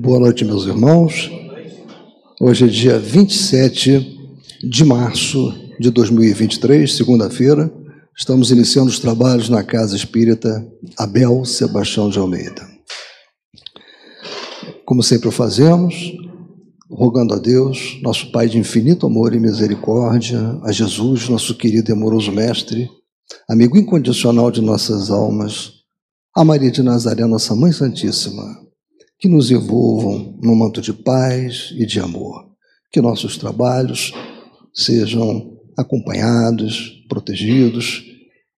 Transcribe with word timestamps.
Boa 0.00 0.20
noite, 0.20 0.44
meus 0.44 0.64
irmãos. 0.64 1.28
Hoje 2.40 2.66
é 2.66 2.68
dia 2.68 3.00
27 3.00 4.16
de 4.62 4.84
março 4.84 5.52
de 5.80 5.90
2023, 5.90 6.94
segunda-feira. 6.94 7.68
Estamos 8.16 8.52
iniciando 8.52 8.90
os 8.90 9.00
trabalhos 9.00 9.48
na 9.48 9.64
Casa 9.64 9.96
Espírita 9.96 10.64
Abel 10.96 11.44
Sebastião 11.44 12.08
de 12.08 12.16
Almeida. 12.16 12.64
Como 14.86 15.02
sempre 15.02 15.32
fazemos, 15.32 16.12
rogando 16.88 17.34
a 17.34 17.38
Deus, 17.38 17.98
nosso 18.00 18.30
Pai 18.30 18.48
de 18.48 18.56
infinito 18.56 19.04
amor 19.04 19.34
e 19.34 19.40
misericórdia, 19.40 20.60
a 20.62 20.70
Jesus, 20.70 21.28
nosso 21.28 21.56
querido 21.56 21.90
e 21.90 21.92
amoroso 21.92 22.30
Mestre, 22.30 22.88
amigo 23.50 23.76
incondicional 23.76 24.52
de 24.52 24.60
nossas 24.60 25.10
almas, 25.10 25.72
a 26.36 26.44
Maria 26.44 26.70
de 26.70 26.84
Nazaré, 26.84 27.26
nossa 27.26 27.52
Mãe 27.56 27.72
Santíssima, 27.72 28.67
que 29.18 29.28
nos 29.28 29.50
envolvam 29.50 30.38
no 30.42 30.54
manto 30.54 30.80
de 30.80 30.92
paz 30.92 31.72
e 31.76 31.84
de 31.84 32.00
amor. 32.00 32.46
Que 32.92 33.00
nossos 33.00 33.36
trabalhos 33.36 34.12
sejam 34.72 35.58
acompanhados, 35.76 37.04
protegidos, 37.08 38.04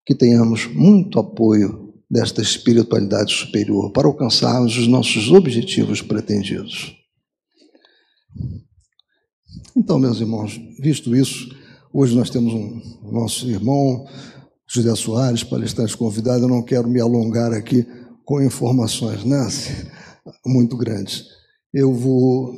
que 0.05 0.15
tenhamos 0.15 0.65
muito 0.65 1.19
apoio 1.19 1.93
desta 2.09 2.41
espiritualidade 2.41 3.33
superior 3.33 3.91
para 3.91 4.07
alcançarmos 4.07 4.77
os 4.77 4.87
nossos 4.87 5.31
objetivos 5.31 6.01
pretendidos. 6.01 6.95
Então, 9.75 9.99
meus 9.99 10.19
irmãos, 10.19 10.59
visto 10.79 11.15
isso, 11.15 11.55
hoje 11.93 12.15
nós 12.15 12.29
temos 12.29 12.53
um 12.53 13.11
nosso 13.11 13.49
irmão 13.49 14.05
José 14.67 14.93
Soares, 14.95 15.43
palestrante 15.43 15.95
convidado. 15.95 16.43
Eu 16.43 16.49
não 16.49 16.61
quero 16.61 16.87
me 16.87 16.99
alongar 16.99 17.53
aqui 17.53 17.85
com 18.25 18.41
informações, 18.41 19.23
né? 19.23 19.47
Muito 20.45 20.77
grandes. 20.77 21.25
Eu 21.73 21.93
vou 21.93 22.57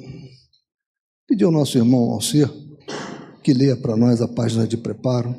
pedir 1.27 1.43
ao 1.43 1.52
nosso 1.52 1.77
irmão 1.77 2.11
Alcir 2.11 2.50
que 3.44 3.53
leia 3.53 3.75
para 3.75 3.97
nós 3.97 4.22
a 4.22 4.27
página 4.27 4.67
de 4.67 4.77
preparo, 4.77 5.36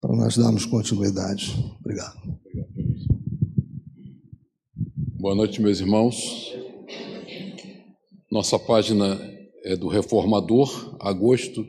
para 0.00 0.14
nós 0.14 0.36
darmos 0.36 0.64
continuidade. 0.64 1.52
Obrigado. 1.80 2.40
Boa 5.18 5.34
noite, 5.34 5.60
meus 5.60 5.80
irmãos. 5.80 6.52
Nossa 8.30 8.58
página 8.58 9.20
é 9.64 9.76
do 9.76 9.88
Reformador, 9.88 10.96
agosto 11.00 11.66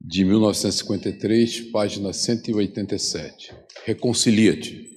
de 0.00 0.24
1953, 0.24 1.70
página 1.70 2.12
187. 2.12 3.54
Reconcilia-te. 3.84 4.88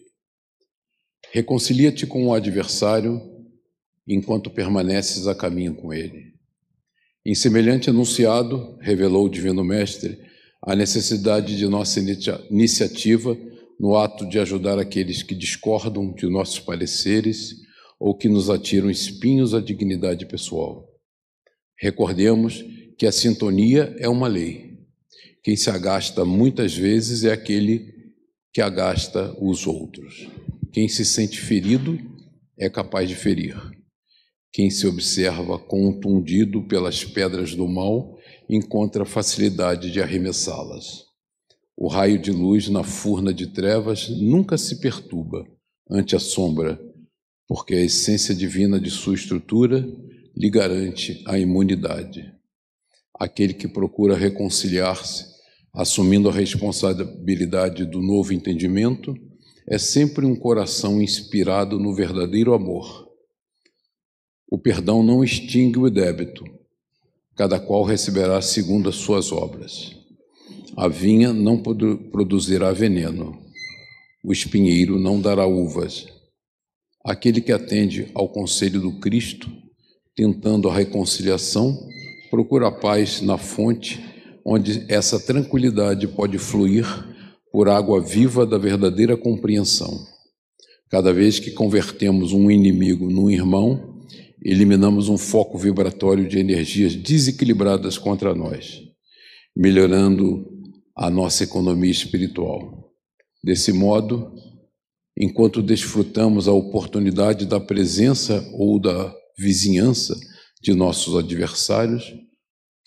Reconcilia-te 1.32 2.08
com 2.08 2.28
o 2.28 2.34
adversário 2.34 3.33
enquanto 4.08 4.50
permaneces 4.50 5.28
a 5.28 5.36
caminho 5.36 5.76
com 5.76 5.94
ele. 5.94 6.34
Em 7.26 7.34
semelhante 7.34 7.90
enunciado, 7.90 8.78
revelou 8.82 9.26
o 9.26 9.30
Divino 9.30 9.64
Mestre 9.64 10.20
a 10.62 10.76
necessidade 10.76 11.58
de 11.58 11.68
nossa 11.68 12.00
iniciativa 12.50 13.38
no 13.80 13.98
ato 13.98 14.28
de 14.28 14.40
ajudar 14.40 14.80
aqueles 14.80 15.24
que 15.24 15.36
discordam 15.36 16.14
de 16.14 16.28
nossos 16.30 16.60
pareceres 16.60 17.56
ou 18.00 18.16
que 18.16 18.30
nos 18.30 18.50
atiram 18.50 18.90
espinhos 18.90 19.54
à 19.54 19.62
dignidade 19.62 20.26
pessoal. 20.26 20.88
Recordemos 21.78 22.64
que 22.98 23.06
a 23.06 23.12
sintonia 23.12 23.96
é 24.00 24.08
uma 24.08 24.28
lei. 24.28 24.80
Quem 25.42 25.56
se 25.56 25.70
agasta 25.70 26.24
muitas 26.24 26.76
vezes 26.76 27.24
é 27.24 27.32
aquele 27.32 27.94
que 28.54 28.62
agasta 28.62 29.36
os 29.42 29.68
outros. 29.68 30.30
Quem 30.72 30.88
se 30.88 31.04
sente 31.04 31.40
ferido 31.42 32.00
é 32.58 32.70
capaz 32.70 33.10
de 33.10 33.16
ferir. 33.16 33.56
Quem 34.54 34.70
se 34.70 34.86
observa 34.86 35.58
contundido 35.58 36.62
pelas 36.68 37.04
pedras 37.04 37.56
do 37.56 37.68
mal 37.68 38.16
encontra 38.48 39.04
facilidade 39.04 39.90
de 39.90 40.00
arremessá-las. 40.00 41.06
O 41.76 41.88
raio 41.88 42.20
de 42.20 42.32
luz 42.32 42.70
na 42.70 42.84
furna 42.84 43.34
de 43.34 43.48
trevas 43.48 44.10
nunca 44.10 44.56
se 44.56 44.80
perturba 44.80 45.44
ante 45.90 46.16
a 46.16 46.20
sombra, 46.20 46.80
porque 47.48 47.74
a 47.74 47.82
essência 47.82 48.36
divina 48.36 48.80
de 48.80 48.92
sua 48.92 49.16
estrutura 49.16 49.84
lhe 50.38 50.50
garante 50.52 51.24
a 51.26 51.40
imunidade. 51.40 52.32
Aquele 53.20 53.56
que 53.56 53.68
procura 53.68 54.16
reconciliar-se, 54.16 55.26
assumindo 55.74 56.30
a 56.30 56.32
responsabilidade 56.32 57.86
do 57.86 58.04
novo 58.04 58.32
entendimento, 58.32 59.16
é 59.68 59.80
sempre 59.80 60.28
um 60.28 60.36
coração 60.36 61.02
inspirado 61.02 61.80
no 61.80 61.96
verdadeiro 61.96 62.54
amor 62.54 63.03
o 64.54 64.58
perdão 64.60 65.02
não 65.02 65.24
extingue 65.24 65.80
o 65.80 65.90
débito, 65.90 66.46
cada 67.36 67.60
qual 67.60 67.84
receberá 67.84 68.40
segundo 68.40 68.88
as 68.88 68.98
suas 68.98 69.32
obras. 69.32 69.96
A 70.78 70.88
vinha 70.88 71.34
não 71.34 71.58
produzirá 71.58 72.72
veneno, 72.72 73.36
o 74.24 74.32
espinheiro 74.32 75.00
não 75.00 75.20
dará 75.20 75.48
uvas. 75.48 76.06
Aquele 77.04 77.42
que 77.42 77.52
atende 77.52 78.12
ao 78.14 78.30
conselho 78.30 78.80
do 78.80 79.00
Cristo, 79.00 79.50
tentando 80.16 80.70
a 80.70 80.76
reconciliação, 80.76 81.76
procura 82.30 82.68
a 82.68 82.72
paz 82.72 83.22
na 83.22 83.40
fonte, 83.40 84.06
onde 84.46 84.86
essa 84.88 85.20
tranquilidade 85.20 86.08
pode 86.08 86.38
fluir 86.38 86.86
por 87.52 87.68
água 87.68 88.00
viva 88.00 88.46
da 88.46 88.60
verdadeira 88.60 89.18
compreensão. 89.18 90.06
Cada 90.92 91.12
vez 91.12 91.40
que 91.40 91.50
convertemos 91.50 92.34
um 92.34 92.52
inimigo 92.52 93.10
num 93.10 93.32
irmão, 93.32 93.93
eliminamos 94.44 95.08
um 95.08 95.18
foco 95.18 95.58
vibratório 95.58 96.28
de 96.28 96.38
energias 96.38 96.96
desequilibradas 96.96 97.98
contra 97.98 98.36
nós, 98.36 98.82
melhorando 99.56 100.46
a 100.96 101.10
nossa 101.10 101.44
economia 101.44 101.92
espiritual. 101.92 102.92
Desse 103.44 103.72
modo, 103.72 104.34
enquanto 105.18 105.62
desfrutamos 105.62 106.48
a 106.48 106.52
oportunidade 106.52 107.46
da 107.46 107.60
presença 107.60 108.46
ou 108.54 108.80
da 108.80 109.14
vizinhança 109.38 110.16
de 110.62 110.74
nossos 110.74 111.16
adversários, 111.16 112.14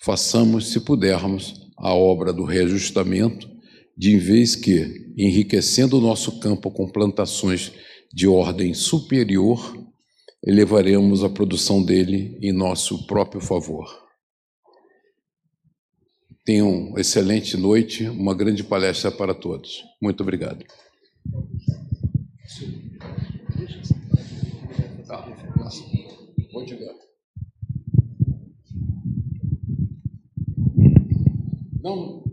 façamos, 0.02 0.68
se 0.68 0.80
pudermos, 0.80 1.66
a 1.78 1.94
obra 1.94 2.32
do 2.32 2.44
reajustamento, 2.44 3.48
de 3.96 4.18
vez 4.18 4.54
que, 4.54 5.12
enriquecendo 5.16 5.98
o 5.98 6.00
nosso 6.00 6.38
campo 6.38 6.70
com 6.70 6.88
plantações 6.88 7.72
de 8.12 8.26
ordem 8.26 8.72
superior, 8.72 9.85
elevaremos 10.46 11.24
a 11.24 11.28
produção 11.28 11.82
dele 11.82 12.38
em 12.40 12.52
nosso 12.52 13.04
próprio 13.04 13.40
favor. 13.40 14.06
Tenham 16.44 16.70
uma 16.70 17.00
excelente 17.00 17.56
noite, 17.56 18.08
uma 18.08 18.32
grande 18.32 18.62
palestra 18.62 19.10
para 19.10 19.34
todos. 19.34 19.82
Muito 20.00 20.22
obrigado. 20.22 20.64
Não. 31.82 32.24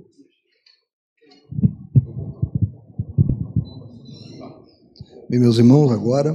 Bem, 5.28 5.40
meus 5.40 5.58
irmãos, 5.58 5.92
agora 5.92 6.32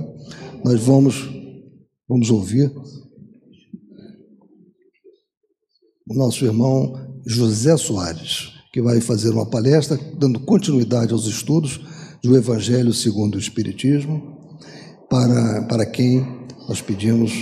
nós 0.65 0.81
vamos 0.81 1.38
Vamos 2.09 2.31
ouvir 2.31 2.73
o 6.09 6.15
nosso 6.15 6.45
irmão 6.45 7.21
José 7.27 7.77
Soares, 7.77 8.55
que 8.73 8.81
vai 8.81 8.99
fazer 9.01 9.31
uma 9.31 9.45
palestra 9.45 9.99
dando 10.19 10.41
continuidade 10.41 11.13
aos 11.13 11.27
estudos 11.27 11.79
do 12.23 12.35
Evangelho 12.35 12.95
segundo 12.95 13.35
o 13.35 13.39
Espiritismo, 13.39 14.39
para, 15.11 15.63
para 15.67 15.85
quem 15.85 16.21
nós 16.67 16.81
pedimos 16.81 17.33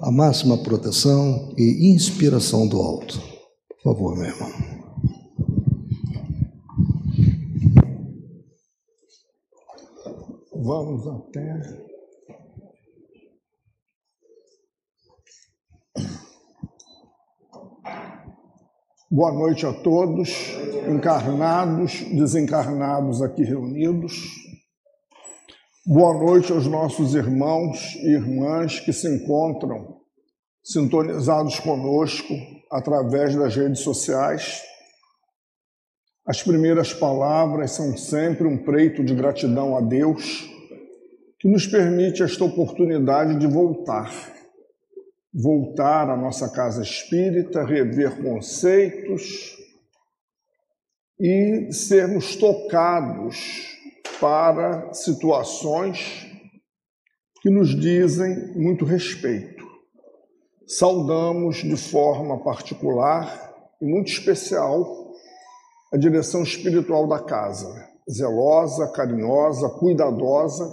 a 0.00 0.10
máxima 0.10 0.58
proteção 0.58 1.54
e 1.56 1.90
inspiração 1.90 2.68
do 2.68 2.76
alto. 2.76 3.18
Por 3.82 3.94
favor, 3.94 4.16
meu 4.16 4.26
irmão. 4.26 4.50
Vamos 10.62 11.06
até. 11.06 11.89
Boa 19.10 19.32
noite 19.32 19.66
a 19.66 19.72
todos, 19.72 20.30
encarnados, 20.88 22.00
desencarnados 22.12 23.20
aqui 23.22 23.42
reunidos. 23.42 24.12
Boa 25.84 26.14
noite 26.14 26.52
aos 26.52 26.66
nossos 26.66 27.14
irmãos 27.14 27.96
e 27.96 28.10
irmãs 28.10 28.78
que 28.80 28.92
se 28.92 29.08
encontram 29.08 30.00
sintonizados 30.62 31.58
conosco 31.58 32.34
através 32.70 33.34
das 33.34 33.56
redes 33.56 33.80
sociais. 33.80 34.62
As 36.24 36.42
primeiras 36.42 36.92
palavras 36.92 37.72
são 37.72 37.96
sempre 37.96 38.46
um 38.46 38.62
preito 38.62 39.02
de 39.02 39.14
gratidão 39.14 39.76
a 39.76 39.80
Deus, 39.80 40.48
que 41.38 41.48
nos 41.48 41.66
permite 41.66 42.22
esta 42.22 42.44
oportunidade 42.44 43.38
de 43.38 43.46
voltar 43.46 44.39
voltar 45.32 46.10
à 46.10 46.16
nossa 46.16 46.48
casa 46.50 46.82
espírita, 46.82 47.64
rever 47.64 48.22
conceitos 48.22 49.56
e 51.18 51.72
sermos 51.72 52.34
tocados 52.36 53.78
para 54.20 54.92
situações 54.92 56.26
que 57.42 57.50
nos 57.50 57.68
dizem 57.78 58.54
muito 58.56 58.84
respeito. 58.84 59.64
Saudamos 60.66 61.56
de 61.56 61.76
forma 61.76 62.42
particular 62.42 63.50
e 63.80 63.86
muito 63.86 64.10
especial 64.10 65.10
a 65.92 65.96
direção 65.96 66.42
espiritual 66.42 67.08
da 67.08 67.18
casa, 67.18 67.88
zelosa, 68.10 68.92
carinhosa, 68.92 69.68
cuidadosa, 69.70 70.64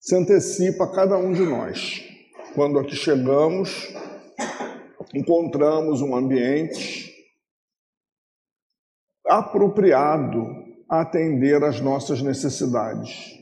se 0.00 0.16
antecipa 0.16 0.84
a 0.84 0.92
cada 0.92 1.16
um 1.16 1.32
de 1.32 1.42
nós. 1.42 2.11
Quando 2.54 2.78
aqui 2.78 2.94
chegamos, 2.94 3.94
encontramos 5.14 6.02
um 6.02 6.14
ambiente 6.14 7.10
apropriado 9.26 10.46
a 10.86 11.00
atender 11.00 11.64
às 11.64 11.80
nossas 11.80 12.20
necessidades. 12.20 13.38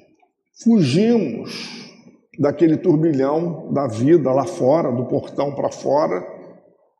Fugimos 0.63 1.91
daquele 2.39 2.77
turbilhão 2.77 3.73
da 3.73 3.89
vida 3.89 4.31
lá 4.31 4.47
fora, 4.47 4.93
do 4.93 5.05
portão 5.07 5.57
para 5.57 5.73
fora. 5.73 6.25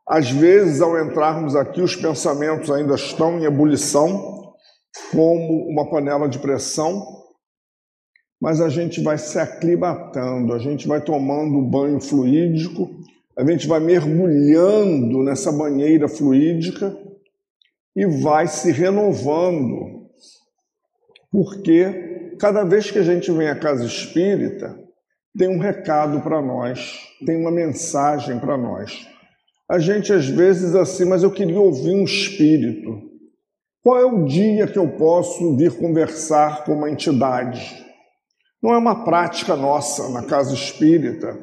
Às 0.05 0.33
vezes, 0.33 0.81
ao 0.81 0.99
entrarmos 0.99 1.55
aqui, 1.55 1.81
os 1.81 1.95
pensamentos 1.95 2.73
ainda 2.73 2.97
estão 2.97 3.39
em 3.39 3.45
ebulição, 3.45 4.53
como 5.13 5.69
uma 5.69 5.89
panela 5.89 6.29
de 6.29 6.41
pressão, 6.41 7.20
mas 8.41 8.61
a 8.61 8.69
gente 8.69 9.03
vai 9.03 9.19
se 9.19 9.39
aclimatando, 9.39 10.55
a 10.55 10.59
gente 10.59 10.89
vai 10.89 11.01
tomando 11.01 11.61
banho 11.61 12.01
fluídico, 12.01 12.89
a 13.37 13.45
gente 13.45 13.69
vai 13.69 13.81
mergulhando 13.81 15.23
nessa 15.23 15.53
banheira 15.53 16.09
fluídica 16.09 16.97
e 17.95 18.07
vai 18.07 18.47
se 18.47 18.73
renovando, 18.73 20.09
porque 21.31 22.37
cada 22.39 22.65
vez 22.65 22.91
que 22.91 22.99
a 22.99 23.03
gente 23.03 23.31
vem 23.31 23.49
à 23.49 23.55
casa 23.55 23.85
espírita, 23.85 24.79
tem 25.37 25.49
um 25.49 25.59
recado 25.59 26.21
para 26.23 26.41
nós, 26.41 26.99
tem 27.25 27.37
uma 27.37 27.51
mensagem 27.51 28.39
para 28.39 28.57
nós. 28.57 29.07
A 29.69 29.79
gente 29.79 30.13
às 30.13 30.27
vezes 30.27 30.75
assim, 30.75 31.05
mas 31.05 31.23
eu 31.23 31.31
queria 31.31 31.61
ouvir 31.61 31.93
um 31.93 32.05
espírito. 32.05 33.11
Qual 33.83 33.99
é 33.99 34.05
o 34.05 34.25
dia 34.25 34.67
que 34.67 34.79
eu 34.79 34.89
posso 34.89 35.57
vir 35.57 35.73
conversar 35.79 36.65
com 36.65 36.73
uma 36.73 36.91
entidade? 36.91 37.90
Não 38.63 38.75
é 38.75 38.79
uma 38.79 39.05
prática 39.05 39.57
nossa 39.57 40.09
na 40.11 40.25
casa 40.25 40.55
espírita 40.55 41.39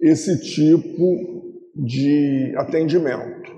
esse 0.00 0.40
tipo 0.40 1.42
de 1.74 2.54
atendimento. 2.56 3.52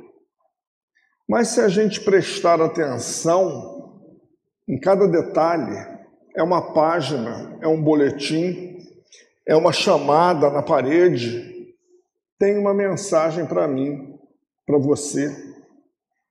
Mas 1.28 1.48
se 1.48 1.60
a 1.60 1.68
gente 1.68 2.00
prestar 2.00 2.60
atenção 2.60 4.02
em 4.68 4.78
cada 4.78 5.06
detalhe, 5.06 5.76
é 6.36 6.42
uma 6.42 6.72
página, 6.72 7.58
é 7.62 7.68
um 7.68 7.82
boletim, 7.82 8.78
é 9.46 9.54
uma 9.54 9.72
chamada 9.72 10.50
na 10.50 10.62
parede, 10.62 11.74
tem 12.38 12.58
uma 12.58 12.74
mensagem 12.74 13.46
para 13.46 13.68
mim, 13.68 14.18
para 14.66 14.78
você, 14.78 15.34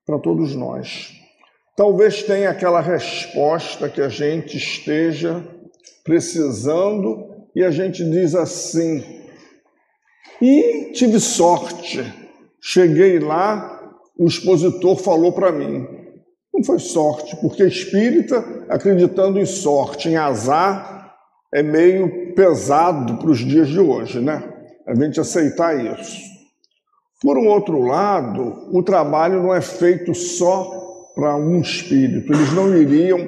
para 0.06 0.20
todos 0.20 0.56
nós. 0.56 1.14
Talvez 1.76 2.24
tenha 2.24 2.50
aquela 2.50 2.82
resposta 2.82 3.90
que 3.90 4.02
a 4.02 4.10
gente 4.10 4.58
esteja 4.58 5.44
precisando 6.04 7.34
e 7.56 7.64
a 7.64 7.72
gente 7.72 8.04
diz 8.04 8.36
assim: 8.36 9.04
e 10.42 10.92
tive 10.92 11.20
sorte, 11.20 12.04
cheguei 12.62 13.20
lá, 13.20 13.82
o 14.18 14.28
expositor 14.28 14.98
falou 14.98 15.32
para 15.32 15.52
mim. 15.52 15.88
Não 16.54 16.64
foi 16.64 16.80
sorte, 16.80 17.36
porque 17.38 17.64
espírita, 17.64 18.44
acreditando 18.70 19.40
em 19.40 19.46
sorte, 19.46 20.10
em 20.10 20.18
azar, 20.18 21.16
é 21.54 21.64
meio 21.64 22.34
pesado 22.36 23.18
para 23.18 23.30
os 23.30 23.40
dias 23.40 23.70
de 23.70 23.80
hoje, 23.80 24.20
né? 24.20 24.44
A 24.86 24.94
gente 24.94 25.20
aceitar 25.20 25.74
isso. 25.84 26.22
Por 27.22 27.38
um 27.38 27.48
outro 27.48 27.82
lado, 27.82 28.68
o 28.72 28.84
trabalho 28.84 29.42
não 29.42 29.54
é 29.54 29.62
feito 29.62 30.14
só 30.14 31.10
para 31.16 31.38
um 31.38 31.62
espírito, 31.62 32.34
eles 32.34 32.52
não 32.54 32.76
iriam 32.76 33.20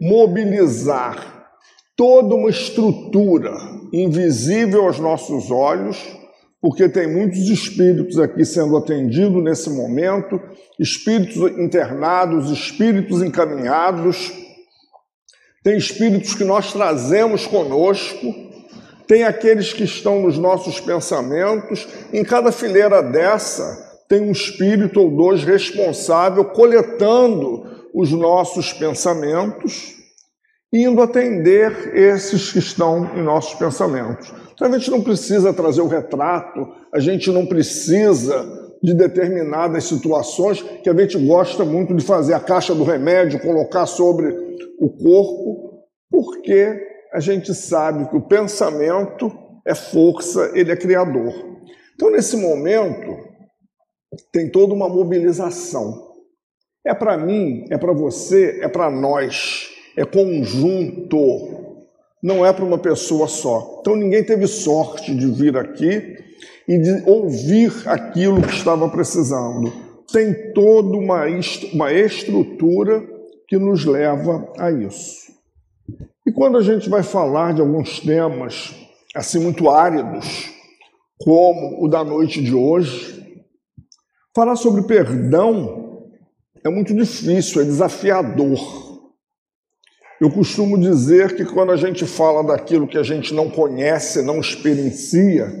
mobilizar 0.00 1.33
toda 1.96 2.34
uma 2.34 2.50
estrutura 2.50 3.52
invisível 3.92 4.84
aos 4.84 4.98
nossos 4.98 5.50
olhos, 5.50 5.98
porque 6.60 6.88
tem 6.88 7.06
muitos 7.06 7.48
espíritos 7.48 8.18
aqui 8.18 8.44
sendo 8.44 8.76
atendidos 8.76 9.42
nesse 9.42 9.70
momento, 9.70 10.40
espíritos 10.78 11.36
internados, 11.58 12.50
espíritos 12.50 13.22
encaminhados 13.22 14.32
tem 15.64 15.78
espíritos 15.78 16.34
que 16.34 16.44
nós 16.44 16.74
trazemos 16.74 17.46
conosco, 17.46 18.34
tem 19.06 19.24
aqueles 19.24 19.72
que 19.72 19.84
estão 19.84 20.20
nos 20.20 20.36
nossos 20.36 20.78
pensamentos. 20.78 21.88
Em 22.12 22.22
cada 22.22 22.52
fileira 22.52 23.02
dessa, 23.02 23.64
tem 24.06 24.20
um 24.20 24.30
espírito 24.30 25.00
ou 25.00 25.10
dois 25.10 25.42
responsável 25.42 26.44
coletando 26.44 27.64
os 27.94 28.12
nossos 28.12 28.74
pensamentos, 28.74 29.94
indo 30.74 31.00
atender 31.00 31.96
esses 31.96 32.52
que 32.52 32.58
estão 32.58 33.16
em 33.16 33.22
nossos 33.22 33.54
pensamentos. 33.54 34.34
Então 34.52 34.66
a 34.66 34.78
gente 34.78 34.90
não 34.90 35.00
precisa 35.00 35.52
trazer 35.52 35.80
o 35.80 35.86
retrato, 35.86 36.66
a 36.92 36.98
gente 36.98 37.30
não 37.30 37.46
precisa 37.46 38.64
de 38.82 38.92
determinadas 38.92 39.84
situações 39.84 40.60
que 40.82 40.90
a 40.90 40.94
gente 40.94 41.16
gosta 41.26 41.64
muito 41.64 41.94
de 41.94 42.04
fazer 42.04 42.34
a 42.34 42.40
caixa 42.40 42.74
do 42.74 42.82
remédio, 42.82 43.40
colocar 43.40 43.86
sobre 43.86 44.28
o 44.80 44.90
corpo, 44.90 45.84
porque 46.10 46.82
a 47.12 47.20
gente 47.20 47.54
sabe 47.54 48.08
que 48.10 48.16
o 48.16 48.26
pensamento 48.26 49.32
é 49.64 49.74
força, 49.74 50.50
ele 50.54 50.72
é 50.72 50.76
criador. 50.76 51.32
Então, 51.94 52.10
nesse 52.10 52.36
momento, 52.36 53.16
tem 54.32 54.50
toda 54.50 54.74
uma 54.74 54.88
mobilização. 54.88 56.12
É 56.84 56.92
para 56.92 57.16
mim, 57.16 57.64
é 57.70 57.78
para 57.78 57.92
você, 57.92 58.58
é 58.60 58.68
para 58.68 58.90
nós, 58.90 59.70
é 59.96 60.04
conjunto, 60.04 61.78
não 62.22 62.44
é 62.44 62.52
para 62.52 62.64
uma 62.64 62.78
pessoa 62.78 63.28
só. 63.28 63.78
Então, 63.80 63.96
ninguém 63.96 64.24
teve 64.24 64.46
sorte 64.46 65.14
de 65.14 65.26
vir 65.26 65.56
aqui 65.56 66.16
e 66.66 66.78
de 66.78 67.02
ouvir 67.06 67.72
aquilo 67.86 68.42
que 68.42 68.54
estava 68.54 68.88
precisando. 68.88 69.72
Tem 70.12 70.52
toda 70.52 70.96
uma, 70.96 71.24
uma 71.72 71.92
estrutura 71.92 73.04
que 73.48 73.58
nos 73.58 73.84
leva 73.84 74.52
a 74.58 74.70
isso. 74.70 75.32
E 76.26 76.32
quando 76.32 76.56
a 76.56 76.62
gente 76.62 76.88
vai 76.88 77.02
falar 77.02 77.52
de 77.52 77.60
alguns 77.60 78.00
temas 78.00 78.74
assim 79.14 79.38
muito 79.38 79.68
áridos, 79.68 80.50
como 81.18 81.84
o 81.84 81.88
da 81.88 82.02
noite 82.02 82.42
de 82.42 82.54
hoje, 82.54 83.38
falar 84.34 84.56
sobre 84.56 84.82
perdão 84.82 85.84
é 86.64 86.70
muito 86.70 86.94
difícil, 86.94 87.60
é 87.60 87.64
desafiador. 87.64 88.93
Eu 90.20 90.30
costumo 90.30 90.78
dizer 90.78 91.34
que 91.36 91.44
quando 91.44 91.72
a 91.72 91.76
gente 91.76 92.06
fala 92.06 92.42
daquilo 92.42 92.86
que 92.86 92.98
a 92.98 93.02
gente 93.02 93.34
não 93.34 93.50
conhece, 93.50 94.22
não 94.22 94.40
experiencia, 94.40 95.52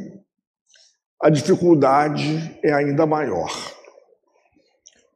a 1.20 1.28
dificuldade 1.28 2.58
é 2.62 2.72
ainda 2.72 3.04
maior. 3.06 3.50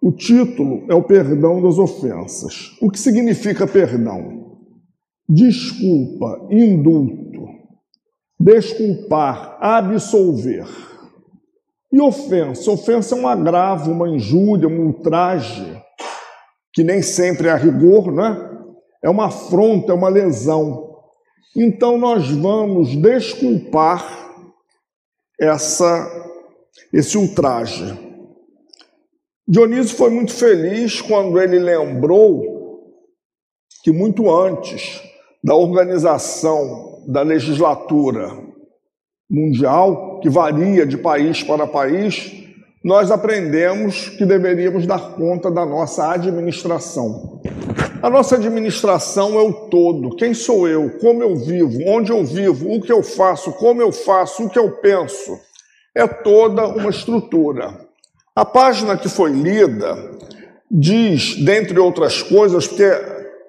O 0.01 0.13
título 0.13 0.87
é 0.89 0.95
o 0.95 1.03
perdão 1.03 1.61
das 1.61 1.79
ofensas. 1.79 2.77
O 2.81 2.91
que 2.91 2.99
significa 2.99 3.67
perdão? 3.67 4.59
Desculpa, 5.29 6.49
indulto, 6.51 7.47
desculpar, 8.41 9.59
absolver. 9.61 10.67
E 11.93 12.01
ofensa? 12.01 12.71
Ofensa 12.71 13.15
é 13.15 13.19
um 13.19 13.27
agravo, 13.27 13.91
uma 13.91 14.09
injúria, 14.09 14.69
um 14.69 14.87
ultraje, 14.87 15.83
que 16.73 16.85
nem 16.85 17.03
sempre 17.03 17.49
é 17.49 17.51
a 17.51 17.57
rigor, 17.57 18.13
né? 18.13 18.48
É 19.03 19.09
uma 19.09 19.27
afronta, 19.27 19.93
é 19.93 19.95
uma 19.95 20.09
lesão. 20.09 20.97
Então 21.57 21.99
nós 21.99 22.31
vamos 22.31 22.97
desculpar 22.97 24.05
essa, 25.41 26.09
esse 26.93 27.17
ultraje. 27.17 27.97
Dionísio 29.47 29.97
foi 29.97 30.11
muito 30.11 30.35
feliz 30.35 31.01
quando 31.01 31.41
ele 31.41 31.59
lembrou 31.59 32.59
que 33.83 33.91
muito 33.91 34.31
antes 34.31 35.01
da 35.43 35.55
organização 35.55 37.05
da 37.07 37.23
legislatura 37.23 38.31
mundial, 39.31 40.21
que 40.21 40.29
varia 40.29 40.85
de 40.85 40.99
país 40.99 41.43
para 41.43 41.67
país, 41.67 42.33
nós 42.85 43.11
aprendemos 43.11 44.09
que 44.11 44.25
deveríamos 44.25 44.87
dar 44.87 45.15
conta 45.15 45.51
da 45.51 45.65
nossa 45.65 46.13
administração. 46.13 47.41
A 48.03 48.09
nossa 48.09 48.37
administração 48.37 49.39
é 49.39 49.43
o 49.43 49.69
todo. 49.69 50.17
Quem 50.17 50.33
sou 50.33 50.69
eu? 50.69 50.99
Como 50.99 51.23
eu 51.23 51.37
vivo? 51.37 51.81
Onde 51.87 52.13
eu 52.13 52.25
vivo? 52.25 52.73
O 52.73 52.81
que 52.81 52.93
eu 52.93 53.03
faço? 53.03 53.53
Como 53.53 53.83
eu 53.83 53.93
faço? 53.93 54.45
O 54.45 54.51
que 54.51 54.59
eu 54.59 54.71
penso? 54.81 55.39
é 55.99 56.07
toda 56.07 56.65
uma 56.69 56.91
estrutura. 56.91 57.77
A 58.35 58.45
página 58.45 58.97
que 58.97 59.09
foi 59.09 59.33
lida 59.33 59.97
diz, 60.71 61.35
dentre 61.45 61.77
outras 61.79 62.23
coisas, 62.23 62.69
porque 62.69 62.89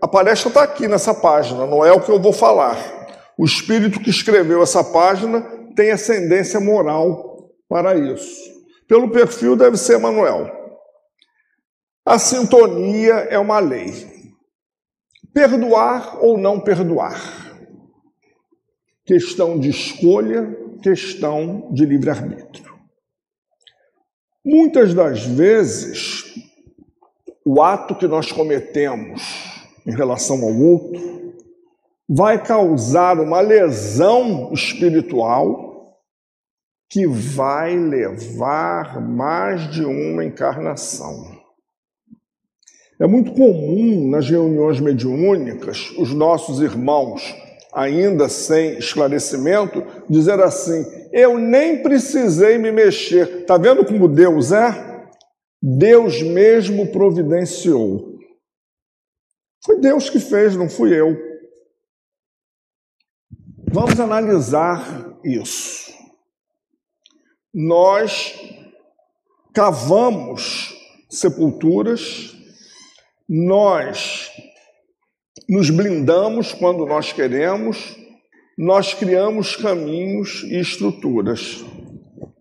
a 0.01 0.07
palestra 0.07 0.49
está 0.49 0.63
aqui 0.63 0.87
nessa 0.87 1.13
página, 1.13 1.67
não 1.67 1.85
é 1.85 1.91
o 1.91 2.01
que 2.01 2.09
eu 2.09 2.19
vou 2.19 2.33
falar. 2.33 2.75
O 3.37 3.45
espírito 3.45 3.99
que 3.99 4.09
escreveu 4.09 4.63
essa 4.63 4.83
página 4.83 5.41
tem 5.75 5.91
ascendência 5.91 6.59
moral 6.59 7.51
para 7.69 7.95
isso. 7.95 8.49
Pelo 8.87 9.11
perfil 9.11 9.55
deve 9.55 9.77
ser 9.77 9.99
Manuel. 9.99 10.49
A 12.03 12.17
sintonia 12.17 13.13
é 13.29 13.37
uma 13.37 13.59
lei. 13.59 14.18
Perdoar 15.39 16.21
ou 16.21 16.37
não 16.37 16.59
perdoar. 16.59 17.17
Questão 19.05 19.57
de 19.57 19.69
escolha, 19.69 20.53
questão 20.83 21.69
de 21.71 21.85
livre-arbítrio. 21.85 22.77
Muitas 24.43 24.93
das 24.93 25.25
vezes, 25.25 26.35
o 27.45 27.61
ato 27.61 27.95
que 27.95 28.05
nós 28.05 28.33
cometemos 28.33 29.21
em 29.87 29.95
relação 29.95 30.43
ao 30.43 30.53
outro 30.53 31.33
vai 32.09 32.43
causar 32.43 33.17
uma 33.17 33.39
lesão 33.39 34.51
espiritual 34.51 35.97
que 36.89 37.07
vai 37.07 37.77
levar 37.77 38.99
mais 38.99 39.71
de 39.71 39.85
uma 39.85 40.25
encarnação. 40.25 41.38
É 42.99 43.07
muito 43.07 43.31
comum 43.31 44.09
nas 44.09 44.29
reuniões 44.29 44.81
mediúnicas 44.81 45.89
os 45.97 46.13
nossos 46.13 46.59
irmãos, 46.59 47.33
ainda 47.73 48.27
sem 48.27 48.77
esclarecimento, 48.77 49.81
dizer 50.09 50.41
assim: 50.41 50.85
Eu 51.13 51.37
nem 51.37 51.81
precisei 51.81 52.57
me 52.57 52.73
mexer. 52.73 53.41
Está 53.41 53.57
vendo 53.57 53.85
como 53.85 54.09
Deus 54.09 54.51
é? 54.51 54.89
Deus 55.61 56.21
mesmo 56.21 56.91
providenciou. 56.91 58.19
Foi 59.65 59.79
Deus 59.79 60.09
que 60.09 60.19
fez, 60.19 60.57
não 60.57 60.69
fui 60.69 60.93
eu. 60.93 61.17
Vamos 63.71 63.99
analisar 63.99 65.17
isso. 65.23 65.93
Nós 67.53 68.35
cavamos 69.53 70.75
sepulturas 71.09 72.38
nós 73.29 74.31
nos 75.47 75.69
blindamos 75.69 76.51
quando 76.51 76.83
nós 76.87 77.13
queremos, 77.13 77.95
nós 78.57 78.95
criamos 78.95 79.55
caminhos 79.55 80.43
e 80.43 80.59
estruturas. 80.59 81.63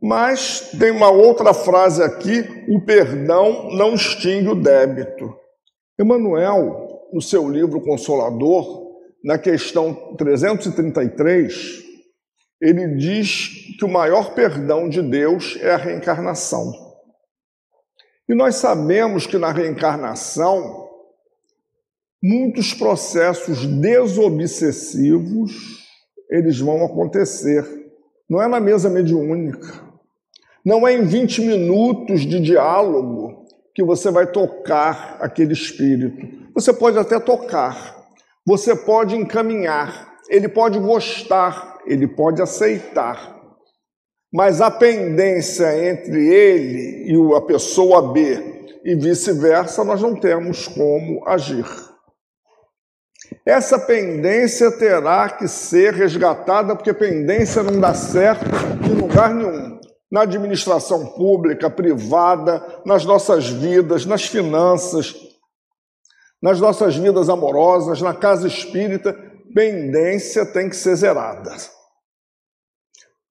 Mas 0.00 0.70
tem 0.78 0.90
uma 0.90 1.10
outra 1.10 1.52
frase 1.52 2.02
aqui: 2.02 2.42
o 2.68 2.80
perdão 2.80 3.70
não 3.72 3.94
extingue 3.94 4.48
o 4.48 4.54
débito. 4.54 5.36
Emmanuel, 6.00 7.08
no 7.12 7.20
seu 7.20 7.48
livro 7.48 7.82
Consolador, 7.82 8.88
na 9.22 9.36
questão 9.36 10.16
333, 10.16 11.84
ele 12.62 12.96
diz 12.96 13.76
que 13.78 13.84
o 13.84 13.88
maior 13.88 14.32
perdão 14.34 14.88
de 14.88 15.02
Deus 15.02 15.58
é 15.60 15.72
a 15.72 15.76
reencarnação. 15.76 16.87
E 18.28 18.34
nós 18.34 18.56
sabemos 18.56 19.26
que 19.26 19.38
na 19.38 19.50
reencarnação, 19.50 20.86
muitos 22.22 22.74
processos 22.74 23.64
desobsessivos, 23.64 25.88
eles 26.30 26.60
vão 26.60 26.84
acontecer. 26.84 27.64
Não 28.28 28.42
é 28.42 28.46
na 28.46 28.60
mesa 28.60 28.90
mediúnica. 28.90 29.82
Não 30.62 30.86
é 30.86 30.92
em 30.92 31.04
20 31.04 31.40
minutos 31.40 32.26
de 32.26 32.38
diálogo 32.38 33.46
que 33.74 33.82
você 33.82 34.10
vai 34.10 34.26
tocar 34.26 35.16
aquele 35.20 35.54
espírito. 35.54 36.52
Você 36.52 36.70
pode 36.72 36.98
até 36.98 37.18
tocar, 37.18 37.96
você 38.44 38.76
pode 38.76 39.16
encaminhar, 39.16 40.18
ele 40.28 40.48
pode 40.48 40.78
gostar, 40.78 41.78
ele 41.86 42.06
pode 42.06 42.42
aceitar. 42.42 43.37
Mas 44.32 44.60
a 44.60 44.70
pendência 44.70 45.88
entre 45.90 46.28
ele 46.28 47.12
e 47.12 47.36
a 47.36 47.40
pessoa 47.40 48.12
B 48.12 48.58
e 48.84 48.94
vice-versa, 48.94 49.84
nós 49.84 50.02
não 50.02 50.14
temos 50.14 50.68
como 50.68 51.26
agir. 51.26 51.66
Essa 53.44 53.78
pendência 53.78 54.70
terá 54.78 55.28
que 55.30 55.48
ser 55.48 55.94
resgatada, 55.94 56.76
porque 56.76 56.92
pendência 56.92 57.62
não 57.62 57.80
dá 57.80 57.94
certo 57.94 58.44
em 58.84 58.94
lugar 58.94 59.34
nenhum. 59.34 59.78
Na 60.10 60.22
administração 60.22 61.06
pública, 61.06 61.68
privada, 61.68 62.62
nas 62.84 63.04
nossas 63.04 63.48
vidas, 63.48 64.06
nas 64.06 64.24
finanças, 64.24 65.14
nas 66.42 66.60
nossas 66.60 66.96
vidas 66.96 67.28
amorosas, 67.28 68.00
na 68.00 68.14
casa 68.14 68.46
espírita, 68.46 69.14
pendência 69.54 70.46
tem 70.46 70.68
que 70.68 70.76
ser 70.76 70.94
zerada. 70.94 71.50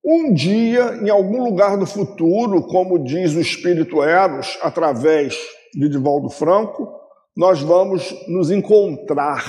Um 0.04 0.32
dia, 0.32 0.98
em 1.02 1.10
algum 1.10 1.44
lugar 1.44 1.76
do 1.76 1.86
futuro, 1.86 2.62
como 2.66 3.02
diz 3.02 3.34
o 3.34 3.40
Espírito 3.40 4.02
Eros, 4.02 4.58
através 4.62 5.36
de 5.74 5.88
Divaldo 5.88 6.30
Franco, 6.30 6.88
nós 7.36 7.60
vamos 7.60 8.14
nos 8.26 8.50
encontrar. 8.50 9.44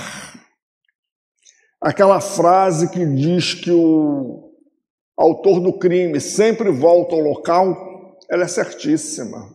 Aquela 1.80 2.20
frase 2.20 2.90
que 2.90 3.06
diz 3.06 3.54
que 3.54 3.70
o 3.70 4.50
autor 5.16 5.60
do 5.60 5.78
crime 5.78 6.20
sempre 6.20 6.70
volta 6.70 7.14
ao 7.14 7.20
local, 7.20 8.18
ela 8.30 8.44
é 8.44 8.48
certíssima. 8.48 9.48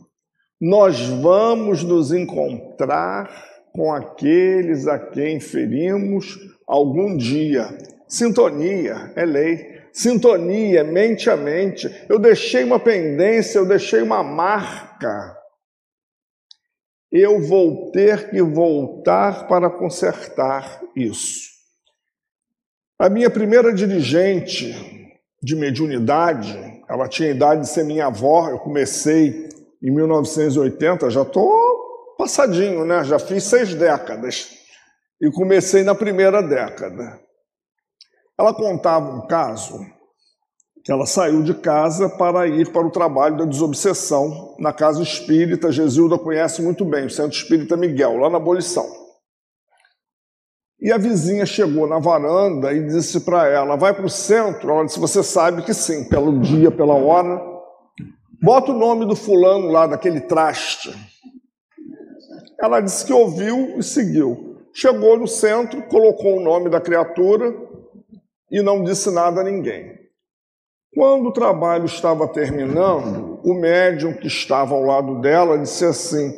Nós 0.60 1.00
vamos 1.02 1.84
nos 1.84 2.12
encontrar 2.12 3.30
com 3.74 3.94
aqueles 3.94 4.88
a 4.88 4.98
quem 4.98 5.40
ferimos 5.40 6.38
algum 6.68 7.16
dia. 7.16 7.68
Sintonia 8.08 9.12
é 9.16 9.26
lei 9.26 9.75
sintonia, 9.96 10.84
mente 10.84 11.30
a 11.30 11.38
mente. 11.38 11.90
Eu 12.10 12.20
deixei 12.20 12.66
uma 12.66 12.80
pendência, 12.80 13.58
eu 13.58 13.66
deixei 13.66 14.02
uma 14.02 14.22
marca. 14.22 15.38
Eu 17.10 17.40
vou 17.40 17.92
ter 17.92 18.30
que 18.30 18.42
voltar 18.42 19.48
para 19.48 19.70
consertar 19.70 20.82
isso. 20.94 21.50
A 23.00 23.10
minha 23.10 23.30
primeira 23.30 23.74
dirigente 23.74 24.76
de 25.42 25.56
mediunidade, 25.56 26.58
ela 26.90 27.08
tinha 27.08 27.30
idade 27.30 27.62
de 27.62 27.70
ser 27.70 27.86
minha 27.86 28.08
avó, 28.08 28.50
eu 28.50 28.60
comecei 28.60 29.48
em 29.82 29.92
1980, 29.92 31.10
já 31.10 31.22
estou 31.22 32.16
passadinho, 32.18 32.84
né? 32.84 33.04
Já 33.06 33.18
fiz 33.18 33.44
seis 33.46 33.74
décadas. 33.74 34.50
E 35.22 35.32
comecei 35.32 35.84
na 35.84 35.96
primeira 35.96 36.42
década. 36.42 37.20
Ela 38.38 38.54
contava 38.54 39.10
um 39.10 39.26
caso 39.28 39.80
que 40.84 40.92
ela 40.92 41.06
saiu 41.06 41.42
de 41.42 41.54
casa 41.54 42.10
para 42.10 42.48
ir 42.48 42.72
para 42.72 42.86
o 42.86 42.92
trabalho 42.92 43.38
da 43.38 43.46
desobsessão 43.46 44.56
na 44.60 44.72
casa 44.72 45.02
espírita. 45.02 45.72
Gesilda 45.72 46.18
conhece 46.18 46.62
muito 46.62 46.86
bem, 46.86 47.06
o 47.06 47.10
Centro 47.10 47.36
Espírita 47.36 47.76
Miguel, 47.76 48.18
lá 48.18 48.30
na 48.30 48.38
Abolição. 48.38 48.86
E 50.80 50.92
a 50.92 50.98
vizinha 50.98 51.46
chegou 51.46 51.88
na 51.88 51.98
varanda 51.98 52.72
e 52.72 52.86
disse 52.86 53.22
para 53.22 53.48
ela: 53.48 53.76
Vai 53.76 53.94
para 53.94 54.06
o 54.06 54.10
centro? 54.10 54.70
Ela 54.70 54.86
disse: 54.86 55.00
Você 55.00 55.24
sabe 55.24 55.64
que 55.64 55.74
sim, 55.74 56.08
pelo 56.08 56.40
dia, 56.40 56.70
pela 56.70 56.94
hora. 56.94 57.42
Bota 58.40 58.72
o 58.72 58.78
nome 58.78 59.08
do 59.08 59.16
fulano 59.16 59.72
lá, 59.72 59.88
daquele 59.88 60.22
traste. 60.22 60.94
Ela 62.62 62.82
disse 62.82 63.06
que 63.06 63.14
ouviu 63.14 63.80
e 63.80 63.84
seguiu. 63.84 64.60
Chegou 64.74 65.18
no 65.18 65.28
centro, 65.28 65.82
colocou 65.84 66.38
o 66.38 66.44
nome 66.44 66.70
da 66.70 66.80
criatura, 66.80 67.52
e 68.56 68.62
não 68.62 68.82
disse 68.82 69.12
nada 69.12 69.42
a 69.42 69.44
ninguém. 69.44 70.00
Quando 70.94 71.28
o 71.28 71.34
trabalho 71.34 71.84
estava 71.84 72.26
terminando, 72.26 73.42
o 73.44 73.54
médium 73.54 74.14
que 74.14 74.28
estava 74.28 74.74
ao 74.74 74.82
lado 74.82 75.20
dela 75.20 75.58
disse 75.58 75.84
assim: 75.84 76.34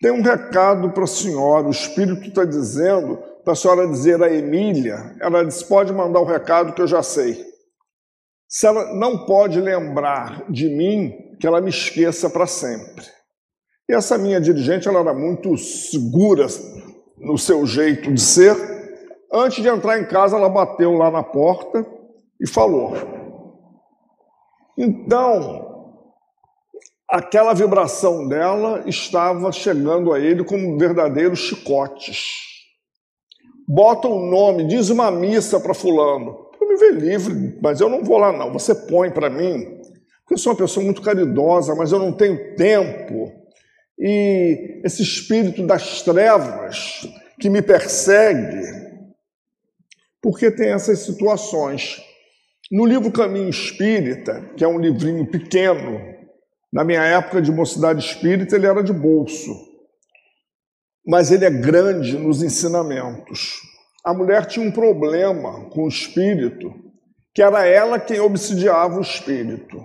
Tem 0.00 0.10
um 0.10 0.20
recado 0.20 0.90
para 0.90 1.04
a 1.04 1.06
senhora, 1.06 1.68
o 1.68 1.70
espírito 1.70 2.26
está 2.26 2.44
dizendo 2.44 3.18
para 3.44 3.52
a 3.52 3.56
senhora 3.56 3.86
dizer 3.86 4.20
a 4.20 4.34
Emília. 4.34 5.14
Ela 5.20 5.44
disse: 5.44 5.64
Pode 5.64 5.92
mandar 5.92 6.18
o 6.18 6.24
recado 6.24 6.72
que 6.72 6.82
eu 6.82 6.88
já 6.88 7.04
sei. 7.04 7.46
Se 8.48 8.66
ela 8.66 8.92
não 8.96 9.24
pode 9.24 9.60
lembrar 9.60 10.50
de 10.50 10.68
mim, 10.68 11.36
que 11.38 11.46
ela 11.46 11.60
me 11.60 11.70
esqueça 11.70 12.28
para 12.28 12.48
sempre. 12.48 13.06
E 13.88 13.94
essa 13.94 14.18
minha 14.18 14.40
dirigente 14.40 14.88
ela 14.88 14.98
era 15.00 15.14
muito 15.14 15.56
segura 15.56 16.48
no 17.16 17.38
seu 17.38 17.64
jeito 17.64 18.12
de 18.12 18.20
ser, 18.20 18.79
Antes 19.32 19.62
de 19.62 19.68
entrar 19.68 20.00
em 20.00 20.06
casa, 20.06 20.36
ela 20.36 20.48
bateu 20.48 20.92
lá 20.92 21.10
na 21.10 21.22
porta 21.22 21.86
e 22.40 22.48
falou. 22.48 22.94
Então, 24.76 25.70
aquela 27.08 27.52
vibração 27.52 28.26
dela 28.26 28.82
estava 28.86 29.52
chegando 29.52 30.12
a 30.12 30.18
ele 30.18 30.42
como 30.42 30.78
verdadeiros 30.78 31.38
chicotes. 31.38 32.48
Bota 33.68 34.08
o 34.08 34.16
um 34.16 34.30
nome, 34.30 34.66
diz 34.66 34.90
uma 34.90 35.10
missa 35.10 35.60
para 35.60 35.74
fulano. 35.74 36.48
Eu 36.60 36.68
me 36.68 36.76
ver 36.76 36.94
livre, 36.94 37.58
mas 37.62 37.80
eu 37.80 37.88
não 37.88 38.02
vou 38.02 38.18
lá 38.18 38.32
não. 38.32 38.52
Você 38.52 38.74
põe 38.74 39.10
para 39.10 39.30
mim. 39.30 39.80
eu 40.28 40.38
sou 40.38 40.52
uma 40.52 40.58
pessoa 40.58 40.84
muito 40.84 41.02
caridosa, 41.02 41.74
mas 41.76 41.92
eu 41.92 41.98
não 42.00 42.12
tenho 42.12 42.56
tempo. 42.56 43.32
E 43.96 44.80
esse 44.82 45.02
espírito 45.02 45.64
das 45.66 46.02
trevas 46.02 47.06
que 47.38 47.50
me 47.50 47.62
persegue, 47.62 48.89
porque 50.22 50.50
tem 50.50 50.70
essas 50.70 51.00
situações. 51.00 52.00
No 52.70 52.84
livro 52.84 53.10
Caminho 53.10 53.48
Espírita, 53.48 54.52
que 54.56 54.62
é 54.62 54.68
um 54.68 54.78
livrinho 54.78 55.26
pequeno, 55.26 56.00
na 56.72 56.84
minha 56.84 57.02
época 57.02 57.42
de 57.42 57.50
mocidade 57.50 58.04
espírita, 58.04 58.54
ele 58.54 58.66
era 58.66 58.82
de 58.82 58.92
bolso, 58.92 59.50
mas 61.04 61.32
ele 61.32 61.44
é 61.44 61.50
grande 61.50 62.16
nos 62.16 62.42
ensinamentos. 62.42 63.56
A 64.04 64.14
mulher 64.14 64.46
tinha 64.46 64.64
um 64.64 64.70
problema 64.70 65.68
com 65.70 65.84
o 65.84 65.88
espírito, 65.88 66.72
que 67.34 67.42
era 67.42 67.66
ela 67.66 67.98
quem 67.98 68.20
obsidiava 68.20 68.98
o 68.98 69.02
espírito. 69.02 69.84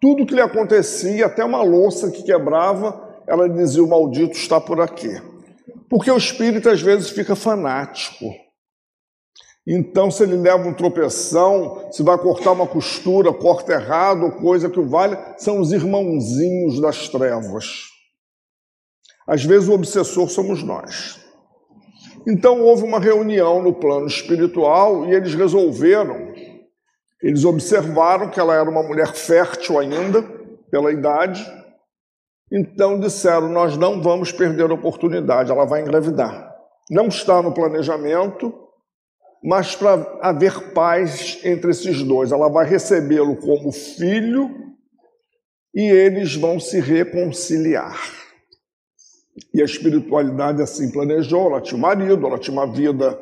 Tudo 0.00 0.26
que 0.26 0.34
lhe 0.34 0.40
acontecia, 0.40 1.26
até 1.26 1.44
uma 1.44 1.62
louça 1.62 2.10
que 2.10 2.22
quebrava, 2.22 3.22
ela 3.26 3.48
dizia: 3.48 3.82
O 3.82 3.88
maldito 3.88 4.36
está 4.36 4.60
por 4.60 4.80
aqui. 4.80 5.20
Porque 5.88 6.10
o 6.10 6.16
espírito 6.16 6.68
às 6.68 6.80
vezes 6.80 7.10
fica 7.10 7.34
fanático. 7.34 8.26
Então, 9.66 10.10
se 10.10 10.22
ele 10.22 10.36
leva 10.36 10.68
um 10.68 10.72
tropeção, 10.72 11.90
se 11.90 12.02
vai 12.02 12.16
cortar 12.16 12.52
uma 12.52 12.68
costura, 12.68 13.32
corta 13.32 13.72
errado, 13.72 14.30
coisa 14.40 14.70
que 14.70 14.78
o 14.78 14.88
vale, 14.88 15.16
são 15.38 15.58
os 15.58 15.72
irmãozinhos 15.72 16.80
das 16.80 17.08
trevas. 17.08 17.88
Às 19.26 19.44
vezes 19.44 19.68
o 19.68 19.72
obsessor 19.72 20.28
somos 20.28 20.62
nós. 20.62 21.20
Então 22.28 22.60
houve 22.60 22.84
uma 22.84 23.00
reunião 23.00 23.60
no 23.60 23.74
plano 23.74 24.06
espiritual 24.06 25.06
e 25.06 25.14
eles 25.14 25.34
resolveram, 25.34 26.32
eles 27.20 27.44
observaram 27.44 28.30
que 28.30 28.38
ela 28.38 28.54
era 28.54 28.70
uma 28.70 28.82
mulher 28.84 29.14
fértil 29.14 29.80
ainda, 29.80 30.22
pela 30.70 30.92
idade, 30.92 31.44
então 32.52 32.98
disseram: 32.98 33.48
Nós 33.48 33.76
não 33.76 34.02
vamos 34.02 34.32
perder 34.32 34.70
a 34.70 34.74
oportunidade, 34.74 35.50
ela 35.50 35.64
vai 35.64 35.82
engravidar. 35.82 36.54
Não 36.90 37.08
está 37.08 37.42
no 37.42 37.52
planejamento, 37.52 38.65
mas 39.46 39.76
para 39.76 40.18
haver 40.20 40.72
paz 40.72 41.38
entre 41.44 41.70
esses 41.70 42.02
dois. 42.02 42.32
Ela 42.32 42.48
vai 42.48 42.68
recebê-lo 42.68 43.36
como 43.36 43.70
filho 43.70 44.50
e 45.72 45.82
eles 45.82 46.34
vão 46.34 46.58
se 46.58 46.80
reconciliar. 46.80 47.96
E 49.54 49.62
a 49.62 49.64
espiritualidade 49.64 50.60
assim 50.60 50.90
planejou, 50.90 51.46
ela 51.46 51.60
tinha 51.60 51.78
um 51.78 51.80
marido, 51.80 52.26
ela 52.26 52.40
tinha 52.40 52.54
uma 52.54 52.66
vida 52.66 53.16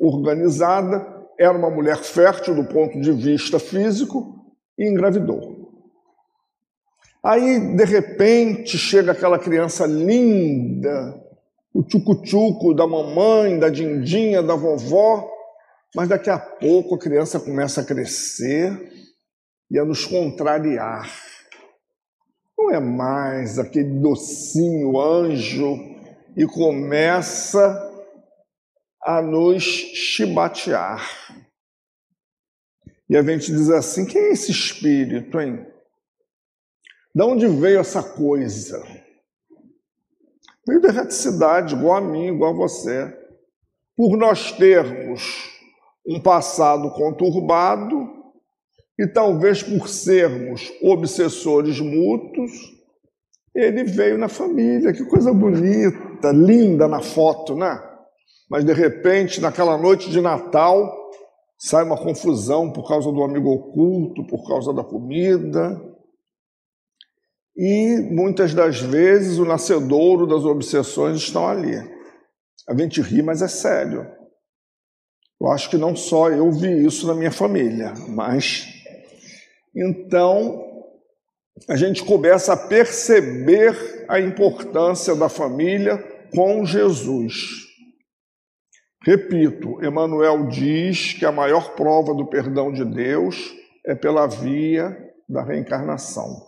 organizada, 0.00 1.06
era 1.38 1.52
uma 1.52 1.68
mulher 1.68 1.98
fértil 1.98 2.54
do 2.54 2.64
ponto 2.64 2.98
de 2.98 3.12
vista 3.12 3.58
físico 3.58 4.34
e 4.78 4.88
engravidou. 4.88 5.74
Aí, 7.22 7.76
de 7.76 7.84
repente, 7.84 8.78
chega 8.78 9.12
aquela 9.12 9.38
criança 9.38 9.84
linda, 9.84 11.22
o 11.74 11.82
tchucu-tchucu 11.82 12.72
da 12.72 12.86
mamãe, 12.86 13.58
da 13.58 13.68
dindinha, 13.68 14.42
da 14.42 14.54
vovó, 14.54 15.35
mas 15.96 16.10
daqui 16.10 16.28
a 16.28 16.38
pouco 16.38 16.94
a 16.94 16.98
criança 16.98 17.40
começa 17.40 17.80
a 17.80 17.84
crescer 17.84 18.92
e 19.70 19.78
a 19.78 19.84
nos 19.84 20.04
contrariar. 20.04 21.10
Não 22.56 22.70
é 22.70 22.78
mais 22.78 23.58
aquele 23.58 23.98
docinho 23.98 25.00
anjo 25.00 25.74
e 26.36 26.44
começa 26.44 27.82
a 29.02 29.22
nos 29.22 29.64
chibatear. 29.64 31.02
E 33.08 33.16
a 33.16 33.22
gente 33.22 33.50
diz 33.50 33.70
assim: 33.70 34.04
quem 34.04 34.20
é 34.20 34.32
esse 34.32 34.50
espírito, 34.50 35.40
hein? 35.40 35.66
De 37.14 37.22
onde 37.22 37.46
veio 37.46 37.80
essa 37.80 38.02
coisa? 38.02 38.86
Veio 40.68 40.78
da 40.78 40.88
erraticidade, 40.88 41.74
igual 41.74 41.96
a 41.96 42.00
mim, 42.02 42.26
igual 42.26 42.52
a 42.52 42.56
você. 42.56 43.16
Por 43.96 44.14
nós 44.18 44.52
termos 44.52 45.55
um 46.06 46.20
passado 46.20 46.90
conturbado 46.90 48.16
e 48.98 49.06
talvez 49.06 49.62
por 49.62 49.88
sermos 49.88 50.72
obsessores 50.80 51.80
mútuos, 51.80 52.52
ele 53.54 53.84
veio 53.84 54.16
na 54.16 54.28
família. 54.28 54.92
Que 54.92 55.04
coisa 55.04 55.32
bonita, 55.32 56.30
linda 56.32 56.86
na 56.88 57.00
foto, 57.00 57.54
né? 57.56 57.82
Mas 58.48 58.64
de 58.64 58.72
repente, 58.72 59.40
naquela 59.40 59.76
noite 59.76 60.10
de 60.10 60.20
Natal, 60.20 60.94
sai 61.58 61.84
uma 61.84 61.96
confusão 61.96 62.72
por 62.72 62.86
causa 62.86 63.10
do 63.10 63.22
amigo 63.22 63.50
oculto, 63.50 64.26
por 64.26 64.46
causa 64.46 64.72
da 64.72 64.84
comida. 64.84 65.80
E 67.56 67.98
muitas 68.10 68.54
das 68.54 68.80
vezes 68.80 69.38
o 69.38 69.44
nascedouro 69.44 70.26
das 70.26 70.44
obsessões 70.44 71.18
estão 71.18 71.48
ali. 71.48 71.74
A 72.68 72.76
gente 72.76 73.00
ri, 73.00 73.22
mas 73.22 73.42
é 73.42 73.48
sério. 73.48 74.15
Eu 75.40 75.50
acho 75.50 75.68
que 75.68 75.76
não 75.76 75.94
só 75.94 76.30
eu 76.30 76.50
vi 76.50 76.84
isso 76.84 77.06
na 77.06 77.14
minha 77.14 77.30
família, 77.30 77.92
mas 78.08 78.66
então 79.74 80.64
a 81.68 81.76
gente 81.76 82.04
começa 82.04 82.52
a 82.52 82.56
perceber 82.56 84.04
a 84.08 84.20
importância 84.20 85.14
da 85.14 85.28
família 85.28 85.98
com 86.34 86.64
Jesus. 86.64 87.66
Repito, 89.02 89.84
Emmanuel 89.84 90.48
diz 90.48 91.12
que 91.12 91.24
a 91.24 91.32
maior 91.32 91.74
prova 91.74 92.14
do 92.14 92.26
perdão 92.26 92.72
de 92.72 92.84
Deus 92.84 93.54
é 93.86 93.94
pela 93.94 94.26
via 94.26 94.96
da 95.28 95.42
reencarnação 95.42 96.44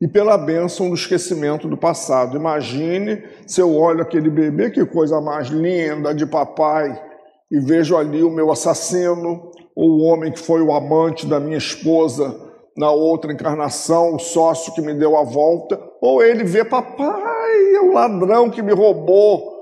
e 0.00 0.08
pela 0.08 0.36
bênção 0.36 0.88
do 0.88 0.94
esquecimento 0.94 1.68
do 1.68 1.76
passado. 1.76 2.36
Imagine 2.36 3.24
se 3.46 3.60
eu 3.60 3.74
olho 3.74 4.02
aquele 4.02 4.30
bebê, 4.30 4.70
que 4.70 4.84
coisa 4.84 5.20
mais 5.20 5.48
linda 5.48 6.14
de 6.14 6.26
papai 6.26 7.11
e 7.52 7.60
vejo 7.60 7.98
ali 7.98 8.22
o 8.22 8.30
meu 8.30 8.50
assassino, 8.50 9.52
ou 9.76 9.90
o 9.90 10.02
homem 10.04 10.32
que 10.32 10.38
foi 10.38 10.62
o 10.62 10.72
amante 10.72 11.26
da 11.26 11.38
minha 11.38 11.58
esposa 11.58 12.50
na 12.74 12.90
outra 12.90 13.30
encarnação, 13.30 14.14
o 14.14 14.18
sócio 14.18 14.72
que 14.72 14.80
me 14.80 14.94
deu 14.94 15.18
a 15.18 15.22
volta, 15.22 15.78
ou 16.00 16.22
ele 16.22 16.44
vê 16.44 16.64
papai, 16.64 17.74
é 17.74 17.80
o 17.82 17.92
ladrão 17.92 18.48
que 18.48 18.62
me 18.62 18.72
roubou, 18.72 19.52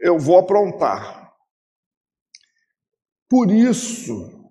eu 0.00 0.18
vou 0.18 0.36
aprontar. 0.36 1.32
Por 3.28 3.52
isso 3.52 4.50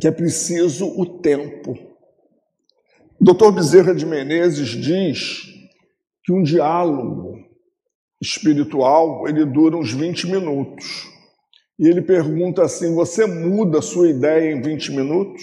que 0.00 0.08
é 0.08 0.10
preciso 0.10 0.88
o 1.00 1.20
tempo. 1.20 1.78
Doutor 3.20 3.52
Bezerra 3.52 3.94
de 3.94 4.04
Menezes 4.04 4.70
diz 4.70 5.44
que 6.24 6.32
um 6.32 6.42
diálogo 6.42 7.38
espiritual 8.20 9.28
ele 9.28 9.44
dura 9.44 9.76
uns 9.76 9.92
20 9.92 10.26
minutos. 10.26 11.19
E 11.80 11.88
ele 11.88 12.02
pergunta 12.02 12.62
assim: 12.62 12.94
Você 12.94 13.24
muda 13.24 13.78
a 13.78 13.82
sua 13.82 14.10
ideia 14.10 14.52
em 14.52 14.60
20 14.60 14.92
minutos? 14.92 15.42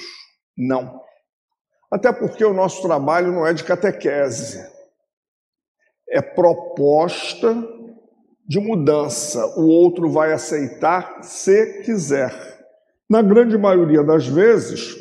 Não. 0.55 1.01
Até 1.91 2.13
porque 2.13 2.45
o 2.45 2.53
nosso 2.53 2.83
trabalho 2.83 3.31
não 3.31 3.47
é 3.47 3.53
de 3.53 3.63
catequese, 3.63 4.63
é 6.07 6.21
proposta 6.21 7.55
de 8.47 8.59
mudança. 8.59 9.45
O 9.57 9.65
outro 9.67 10.11
vai 10.11 10.31
aceitar 10.31 11.23
se 11.23 11.81
quiser. 11.81 12.31
Na 13.09 13.21
grande 13.23 13.57
maioria 13.57 14.03
das 14.03 14.27
vezes, 14.27 14.95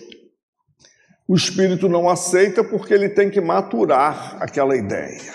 o 1.28 1.34
espírito 1.34 1.86
não 1.88 2.08
aceita 2.08 2.64
porque 2.64 2.94
ele 2.94 3.10
tem 3.10 3.28
que 3.28 3.40
maturar 3.42 4.38
aquela 4.40 4.76
ideia. 4.76 5.34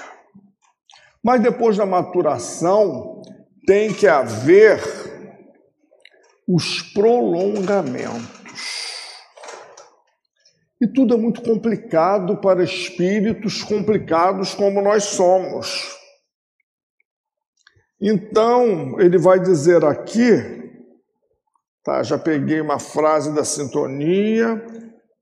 Mas 1.24 1.42
depois 1.42 1.78
da 1.78 1.86
maturação, 1.86 3.22
tem 3.68 3.94
que 3.94 4.08
haver 4.08 5.11
os 6.54 6.82
prolongamentos. 6.82 8.42
E 10.82 10.88
tudo 10.88 11.14
é 11.14 11.18
muito 11.18 11.42
complicado 11.42 12.38
para 12.38 12.64
espíritos 12.64 13.64
complicados 13.64 14.54
como 14.54 14.82
nós 14.82 15.04
somos. 15.04 15.96
Então, 18.02 19.00
ele 19.00 19.20
vai 19.20 19.40
dizer 19.40 19.86
aqui, 19.86 20.32
tá, 21.84 22.02
já 22.02 22.18
peguei 22.18 22.60
uma 22.60 22.80
frase 22.80 23.34
da 23.34 23.46
sintonia, 23.46 24.66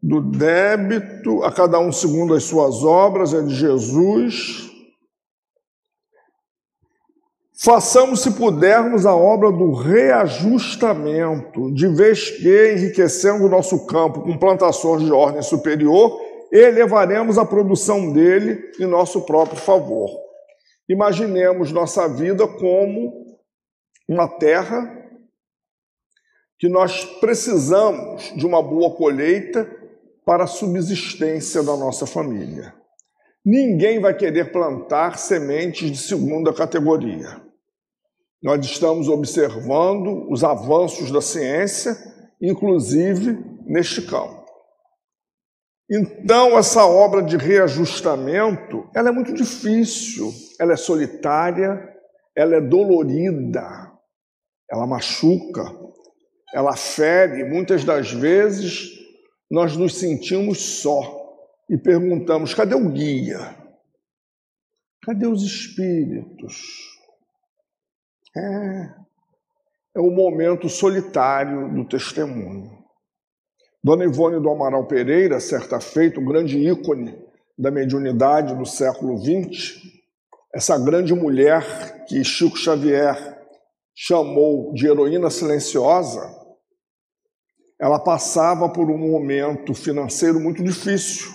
do 0.01 0.21
débito, 0.21 1.43
a 1.43 1.51
cada 1.51 1.77
um 1.77 1.91
segundo 1.91 2.33
as 2.33 2.45
suas 2.45 2.83
obras, 2.83 3.33
é 3.33 3.41
de 3.41 3.53
Jesus. 3.53 4.68
Façamos, 7.61 8.21
se 8.21 8.31
pudermos, 8.31 9.05
a 9.05 9.13
obra 9.13 9.51
do 9.51 9.73
reajustamento, 9.73 11.69
de 11.73 11.89
vez 11.89 12.31
que, 12.31 12.71
enriquecendo 12.71 13.43
o 13.43 13.49
nosso 13.49 13.85
campo 13.85 14.21
com 14.21 14.37
plantações 14.37 15.03
de 15.03 15.11
ordem 15.11 15.41
superior, 15.41 16.21
elevaremos 16.53 17.37
a 17.37 17.43
produção 17.43 18.13
dele 18.13 18.71
em 18.79 18.85
nosso 18.85 19.25
próprio 19.25 19.57
favor. 19.59 20.09
Imaginemos 20.87 21.73
nossa 21.73 22.07
vida 22.07 22.47
como 22.47 23.37
uma 24.07 24.29
terra 24.29 24.95
que 26.57 26.69
nós 26.69 27.03
precisamos 27.19 28.33
de 28.37 28.45
uma 28.47 28.63
boa 28.63 28.95
colheita 28.95 29.69
para 30.25 30.45
a 30.45 30.47
subsistência 30.47 31.61
da 31.61 31.75
nossa 31.75 32.07
família. 32.07 32.73
Ninguém 33.45 33.99
vai 33.99 34.15
querer 34.15 34.49
plantar 34.49 35.17
sementes 35.17 35.91
de 35.91 35.97
segunda 35.97 36.53
categoria. 36.53 37.48
Nós 38.41 38.65
estamos 38.65 39.09
observando 39.09 40.29
os 40.31 40.43
avanços 40.43 41.11
da 41.11 41.21
ciência, 41.21 41.97
inclusive 42.41 43.37
neste 43.65 44.01
campo. 44.03 44.39
Então, 45.91 46.57
essa 46.57 46.85
obra 46.85 47.21
de 47.21 47.35
reajustamento, 47.35 48.87
ela 48.95 49.09
é 49.09 49.11
muito 49.11 49.33
difícil, 49.33 50.31
ela 50.59 50.73
é 50.73 50.77
solitária, 50.77 51.95
ela 52.35 52.55
é 52.55 52.61
dolorida, 52.61 53.91
ela 54.69 54.85
machuca, 54.87 55.63
ela 56.53 56.75
fere. 56.75 57.43
Muitas 57.43 57.83
das 57.83 58.11
vezes 58.11 58.91
nós 59.49 59.75
nos 59.75 59.95
sentimos 59.95 60.59
só 60.59 61.19
e 61.69 61.77
perguntamos: 61.77 62.53
cadê 62.53 62.75
o 62.75 62.89
guia? 62.89 63.57
Cadê 65.03 65.27
os 65.27 65.43
espíritos? 65.43 66.98
É, 68.35 68.89
é 69.95 69.99
o 69.99 70.11
momento 70.11 70.69
solitário 70.69 71.73
do 71.73 71.85
testemunho. 71.85 72.79
Dona 73.83 74.03
Ivone 74.03 74.41
do 74.41 74.49
Amaral 74.49 74.85
Pereira, 74.87 75.39
certa 75.39 75.79
feita, 75.79 76.19
um 76.19 76.25
grande 76.25 76.57
ícone 76.59 77.17
da 77.57 77.71
mediunidade 77.71 78.55
do 78.55 78.65
século 78.65 79.17
XX, 79.17 79.81
essa 80.53 80.77
grande 80.77 81.13
mulher 81.13 82.05
que 82.05 82.23
Chico 82.23 82.57
Xavier 82.57 83.37
chamou 83.95 84.73
de 84.73 84.87
heroína 84.87 85.29
silenciosa, 85.29 86.39
ela 87.79 87.99
passava 87.99 88.69
por 88.69 88.89
um 88.89 88.97
momento 88.97 89.73
financeiro 89.73 90.39
muito 90.39 90.63
difícil. 90.63 91.31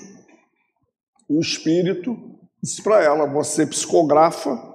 O 1.28 1.40
espírito 1.40 2.16
disse 2.62 2.82
para 2.82 3.02
ela: 3.02 3.26
Você 3.26 3.66
psicografa, 3.66 4.73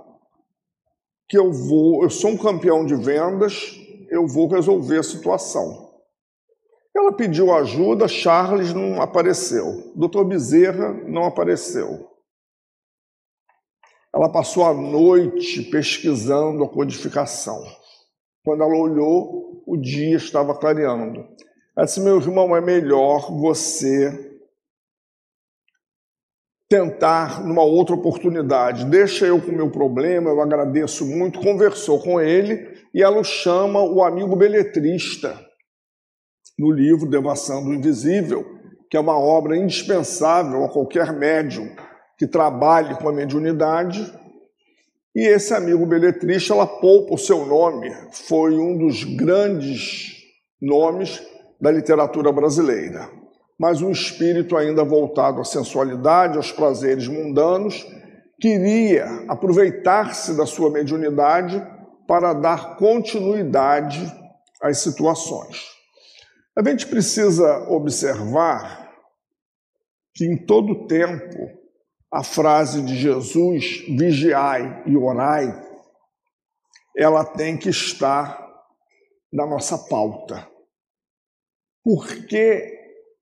que 1.29 1.37
eu 1.37 1.53
vou, 1.53 2.01
eu 2.01 2.09
sou 2.09 2.31
um 2.31 2.37
campeão 2.37 2.83
de 2.83 2.95
vendas, 2.95 3.79
eu 4.09 4.27
vou 4.27 4.47
resolver 4.47 4.97
a 4.97 5.03
situação. 5.03 5.87
Ela 6.95 7.13
pediu 7.13 7.53
ajuda, 7.53 8.07
Charles 8.07 8.73
não 8.73 8.99
apareceu, 8.99 9.93
Dr. 9.95 10.23
Bezerra 10.23 10.91
não 11.05 11.23
apareceu. 11.25 12.09
Ela 14.13 14.31
passou 14.31 14.65
a 14.65 14.73
noite 14.73 15.61
pesquisando 15.61 16.63
a 16.63 16.69
codificação. 16.69 17.63
Quando 18.43 18.63
ela 18.63 18.75
olhou, 18.75 19.61
o 19.67 19.77
dia 19.77 20.17
estava 20.17 20.55
clareando. 20.55 21.27
Ela 21.77 21.85
disse: 21.85 22.01
Meu 22.01 22.17
irmão, 22.17 22.55
é 22.55 22.59
melhor 22.59 23.31
você 23.31 24.38
tentar 26.69 27.43
numa 27.43 27.63
outra 27.63 27.95
oportunidade. 27.95 28.85
Deixa 28.85 29.25
eu 29.25 29.41
com 29.41 29.51
o 29.51 29.55
meu 29.55 29.71
problema, 29.71 30.29
eu 30.29 30.39
agradeço 30.39 31.03
muito. 31.03 31.41
Conversou 31.41 31.99
com 31.99 32.21
ele 32.21 32.77
e 32.93 33.01
ela 33.01 33.19
o 33.19 33.23
chama 33.23 33.81
o 33.81 34.03
amigo 34.03 34.35
beletrista 34.35 35.37
no 36.57 36.71
livro 36.71 37.09
Devassando 37.09 37.69
o 37.69 37.73
Invisível, 37.73 38.45
que 38.89 38.95
é 38.95 38.99
uma 38.99 39.17
obra 39.17 39.57
indispensável 39.57 40.63
a 40.63 40.69
qualquer 40.69 41.11
médium 41.11 41.67
que 42.17 42.27
trabalhe 42.27 42.93
com 42.95 43.09
a 43.09 43.13
mediunidade. 43.13 44.13
E 45.15 45.21
esse 45.21 45.53
amigo 45.55 45.85
beletrista, 45.87 46.53
ela 46.53 46.67
poupa 46.67 47.15
o 47.15 47.17
seu 47.17 47.45
nome, 47.47 47.89
foi 48.11 48.55
um 48.55 48.77
dos 48.77 49.03
grandes 49.03 50.17
nomes 50.61 51.19
da 51.59 51.71
literatura 51.71 52.31
brasileira. 52.31 53.18
Mas 53.59 53.81
um 53.81 53.91
espírito 53.91 54.55
ainda 54.55 54.85
voltado 54.85 55.41
à 55.41 55.43
sensualidade, 55.43 56.37
aos 56.37 56.51
prazeres 56.51 57.07
mundanos, 57.09 57.85
queria 58.39 59.25
aproveitar-se 59.27 60.37
da 60.37 60.45
sua 60.45 60.71
mediunidade 60.71 61.61
para 62.07 62.33
dar 62.33 62.77
continuidade 62.77 63.99
às 64.61 64.77
situações. 64.77 65.67
A 66.57 66.63
gente 66.67 66.87
precisa 66.87 67.69
observar 67.69 68.89
que 70.13 70.25
em 70.25 70.37
todo 70.37 70.87
tempo 70.87 71.37
a 72.11 72.23
frase 72.23 72.81
de 72.81 72.95
Jesus, 72.95 73.85
vigiai 73.89 74.83
e 74.85 74.97
orai, 74.97 75.47
ela 76.97 77.23
tem 77.23 77.57
que 77.57 77.69
estar 77.69 78.49
na 79.31 79.45
nossa 79.45 79.77
pauta. 79.77 80.47
Porque 81.83 82.78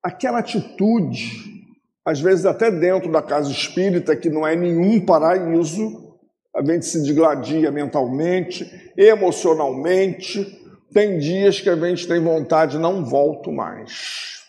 aquela 0.08 0.39
atitude, 0.39 1.65
às 2.06 2.22
vezes 2.22 2.46
até 2.46 2.72
dentro 2.72 3.12
da 3.12 3.22
casa 3.22 3.52
espírita, 3.52 4.15
que 4.15 4.30
não 4.30 4.48
é 4.48 4.56
nenhum 4.56 5.06
paraíso, 5.06 6.17
a 6.56 6.63
gente 6.63 6.86
se 6.86 7.04
digladia 7.04 7.70
mentalmente, 7.72 8.65
emocionalmente, 8.96 10.46
tem 10.93 11.20
dias 11.20 11.60
que 11.60 11.70
a 11.70 11.76
gente 11.76 12.08
tem 12.08 12.24
vontade, 12.24 12.80
não 12.80 13.04
volto 13.04 13.52
mais. 13.52 14.46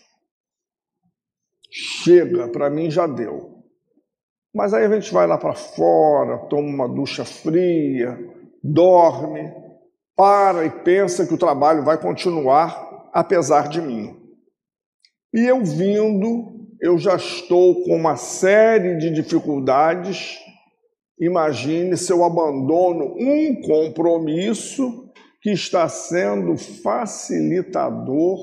Chega, 1.71 2.49
para 2.49 2.71
mim 2.71 2.89
já 2.89 3.09
deu. 3.09 3.65
Mas 4.55 4.73
aí 4.73 4.85
a 4.85 4.95
gente 4.95 5.13
vai 5.13 5.27
lá 5.27 5.37
para 5.37 5.55
fora, 5.55 6.39
toma 6.47 6.69
uma 6.69 6.89
ducha 6.89 7.25
fria, 7.25 8.17
dorme, 8.63 9.53
para 10.17 10.65
e 10.65 10.71
pensa 10.71 11.27
que 11.27 11.35
o 11.35 11.39
trabalho 11.39 11.85
vai 11.85 11.99
continuar 11.99 13.11
apesar 13.13 13.69
de 13.69 13.83
mim. 13.83 14.18
E 15.33 15.41
eu 15.41 15.65
vindo, 15.65 16.69
eu 16.81 16.99
já 16.99 17.17
estou 17.17 17.83
com 17.85 17.97
uma 17.97 18.17
série 18.17 18.97
de 18.97 19.11
dificuldades. 19.11 20.39
Imagine 21.21 21.97
se 21.97 22.13
eu 22.13 22.25
abandono 22.25 23.15
um 23.19 23.61
compromisso 23.61 25.13
que 25.43 25.51
está 25.51 25.89
sendo 25.89 26.57
facilitador 26.57 28.39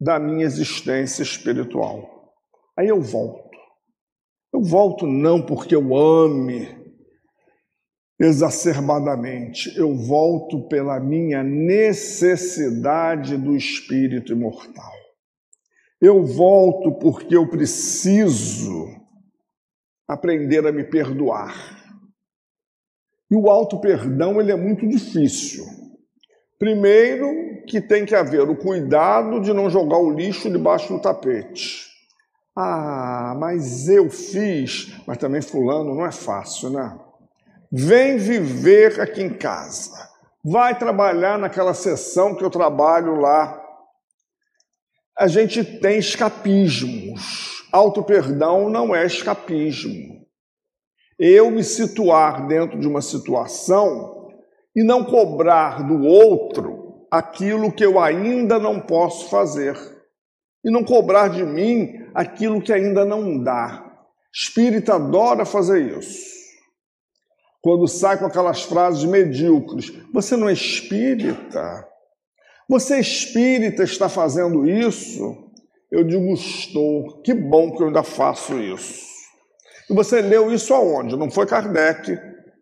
da 0.00 0.18
minha 0.18 0.44
existência 0.44 1.22
espiritual. 1.22 2.32
Aí 2.76 2.88
eu 2.88 3.00
volto. 3.00 3.44
Eu 4.52 4.62
volto 4.62 5.06
não 5.06 5.44
porque 5.44 5.74
eu 5.74 5.96
ame 5.96 6.84
exacerbadamente, 8.20 9.76
eu 9.76 9.94
volto 9.96 10.68
pela 10.68 11.00
minha 11.00 11.42
necessidade 11.42 13.36
do 13.36 13.56
espírito 13.56 14.32
imortal. 14.32 14.93
Eu 16.00 16.24
volto 16.24 16.98
porque 16.98 17.36
eu 17.36 17.48
preciso 17.48 18.86
aprender 20.08 20.66
a 20.66 20.72
me 20.72 20.84
perdoar. 20.84 21.54
E 23.30 23.36
o 23.36 23.48
auto 23.50 23.80
perdão 23.80 24.40
ele 24.40 24.52
é 24.52 24.56
muito 24.56 24.86
difícil. 24.86 25.64
Primeiro, 26.58 27.26
que 27.66 27.80
tem 27.80 28.04
que 28.04 28.14
haver 28.14 28.48
o 28.48 28.56
cuidado 28.56 29.40
de 29.40 29.52
não 29.52 29.68
jogar 29.68 29.98
o 29.98 30.10
lixo 30.10 30.50
debaixo 30.50 30.92
do 30.92 31.00
tapete. 31.00 31.88
Ah, 32.56 33.34
mas 33.38 33.88
eu 33.88 34.08
fiz. 34.08 34.94
Mas 35.06 35.18
também, 35.18 35.42
Fulano, 35.42 35.94
não 35.94 36.06
é 36.06 36.12
fácil, 36.12 36.70
né? 36.70 36.96
Vem 37.72 38.18
viver 38.18 39.00
aqui 39.00 39.22
em 39.22 39.30
casa. 39.30 39.90
Vai 40.44 40.78
trabalhar 40.78 41.38
naquela 41.38 41.74
sessão 41.74 42.34
que 42.34 42.44
eu 42.44 42.50
trabalho 42.50 43.16
lá. 43.16 43.60
A 45.16 45.26
gente 45.28 45.62
tem 45.62 45.98
escapismos. 45.98 47.64
Auto-perdão 47.72 48.68
não 48.68 48.94
é 48.94 49.06
escapismo. 49.06 50.24
Eu 51.18 51.50
me 51.50 51.62
situar 51.62 52.46
dentro 52.48 52.78
de 52.78 52.88
uma 52.88 53.00
situação 53.00 54.28
e 54.74 54.82
não 54.82 55.04
cobrar 55.04 55.86
do 55.86 56.02
outro 56.02 57.06
aquilo 57.10 57.70
que 57.70 57.84
eu 57.84 58.00
ainda 58.00 58.58
não 58.58 58.80
posso 58.80 59.30
fazer, 59.30 59.76
e 60.64 60.70
não 60.70 60.82
cobrar 60.82 61.28
de 61.28 61.44
mim 61.44 61.92
aquilo 62.12 62.60
que 62.60 62.72
ainda 62.72 63.04
não 63.04 63.40
dá. 63.40 63.84
Espírita 64.32 64.94
adora 64.94 65.44
fazer 65.44 65.96
isso. 65.96 66.34
Quando 67.62 67.86
sai 67.86 68.18
com 68.18 68.26
aquelas 68.26 68.62
frases 68.62 69.04
medíocres, 69.04 69.92
você 70.12 70.36
não 70.36 70.48
é 70.48 70.52
espírita? 70.52 71.88
Você 72.68 72.98
espírita 72.98 73.82
está 73.82 74.08
fazendo 74.08 74.68
isso? 74.68 75.44
Eu 75.90 76.02
digo, 76.04 76.32
estou. 76.32 77.22
Que 77.22 77.34
bom 77.34 77.72
que 77.72 77.82
eu 77.82 77.88
ainda 77.88 78.02
faço 78.02 78.58
isso. 78.58 79.04
E 79.88 79.94
você 79.94 80.20
leu 80.20 80.52
isso 80.52 80.72
aonde? 80.72 81.16
Não 81.16 81.30
foi 81.30 81.46
Kardec, 81.46 82.18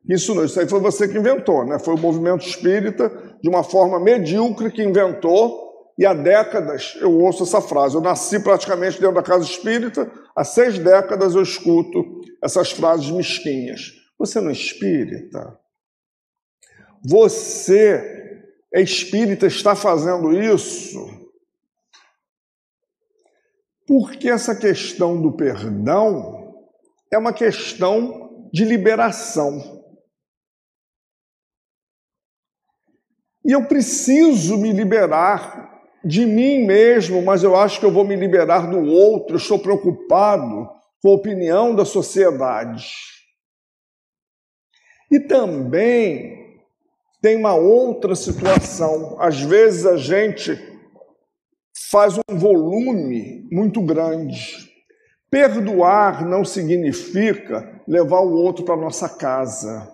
isso 0.09 0.35
não, 0.35 0.45
isso 0.45 0.59
aí 0.59 0.69
foi 0.69 0.81
você 0.81 1.07
que 1.07 1.17
inventou, 1.17 1.65
né? 1.65 1.79
Foi 1.79 1.95
o 1.95 1.99
movimento 1.99 2.45
espírita, 2.45 3.09
de 3.41 3.49
uma 3.49 3.63
forma 3.63 4.01
medíocre, 4.01 4.71
que 4.71 4.83
inventou, 4.83 5.71
e 5.97 6.05
há 6.05 6.13
décadas 6.13 6.97
eu 7.01 7.13
ouço 7.13 7.45
essa 7.45 7.61
frase. 7.61 7.95
Eu 7.95 8.01
nasci 8.01 8.43
praticamente 8.43 9.01
dentro 9.01 9.15
da 9.15 9.23
casa 9.23 9.45
espírita, 9.45 10.11
há 10.35 10.43
seis 10.43 10.79
décadas 10.79 11.35
eu 11.35 11.43
escuto 11.43 12.05
essas 12.43 12.73
frases 12.73 13.11
mesquinhas. 13.11 13.93
Você 14.19 14.41
não 14.41 14.51
é 14.51 14.53
espírita? 14.53 15.59
Você 17.05 18.22
é 18.75 18.81
espírita, 18.81 19.47
está 19.47 19.77
fazendo 19.77 20.33
isso? 20.33 21.23
Porque 23.87 24.29
essa 24.29 24.57
questão 24.57 25.21
do 25.21 25.37
perdão 25.37 26.55
é 27.13 27.19
uma 27.19 27.33
questão 27.33 28.49
de 28.53 28.65
liberação. 28.65 29.83
E 33.45 33.53
eu 33.53 33.67
preciso 33.67 34.57
me 34.57 34.73
liberar 34.73 35.83
de 36.05 36.25
mim 36.25 36.65
mesmo, 36.65 37.23
mas 37.23 37.43
eu 37.43 37.57
acho 37.57 37.81
que 37.81 37.87
eu 37.87 37.93
vou 37.93 38.05
me 38.05 38.17
liberar 38.17 38.71
do 38.71 38.81
outro. 38.81 39.35
Eu 39.35 39.39
estou 39.39 39.59
preocupado 39.59 40.71
com 41.03 41.11
a 41.11 41.15
opinião 41.15 41.75
da 41.75 41.85
sociedade. 41.85 42.93
E 45.11 45.21
também 45.21 46.42
tem 47.23 47.37
uma 47.37 47.55
outra 47.55 48.15
situação. 48.15 49.17
Às 49.19 49.41
vezes 49.41 49.87
a 49.87 49.97
gente 49.97 50.61
faz 51.91 52.19
um 52.19 52.37
volume 52.37 53.49
muito 53.51 53.81
grande. 53.81 54.71
Perdoar 55.31 56.27
não 56.27 56.45
significa 56.45 57.81
levar 57.89 58.21
o 58.21 58.35
outro 58.35 58.65
para 58.65 58.77
nossa 58.77 59.09
casa. 59.09 59.91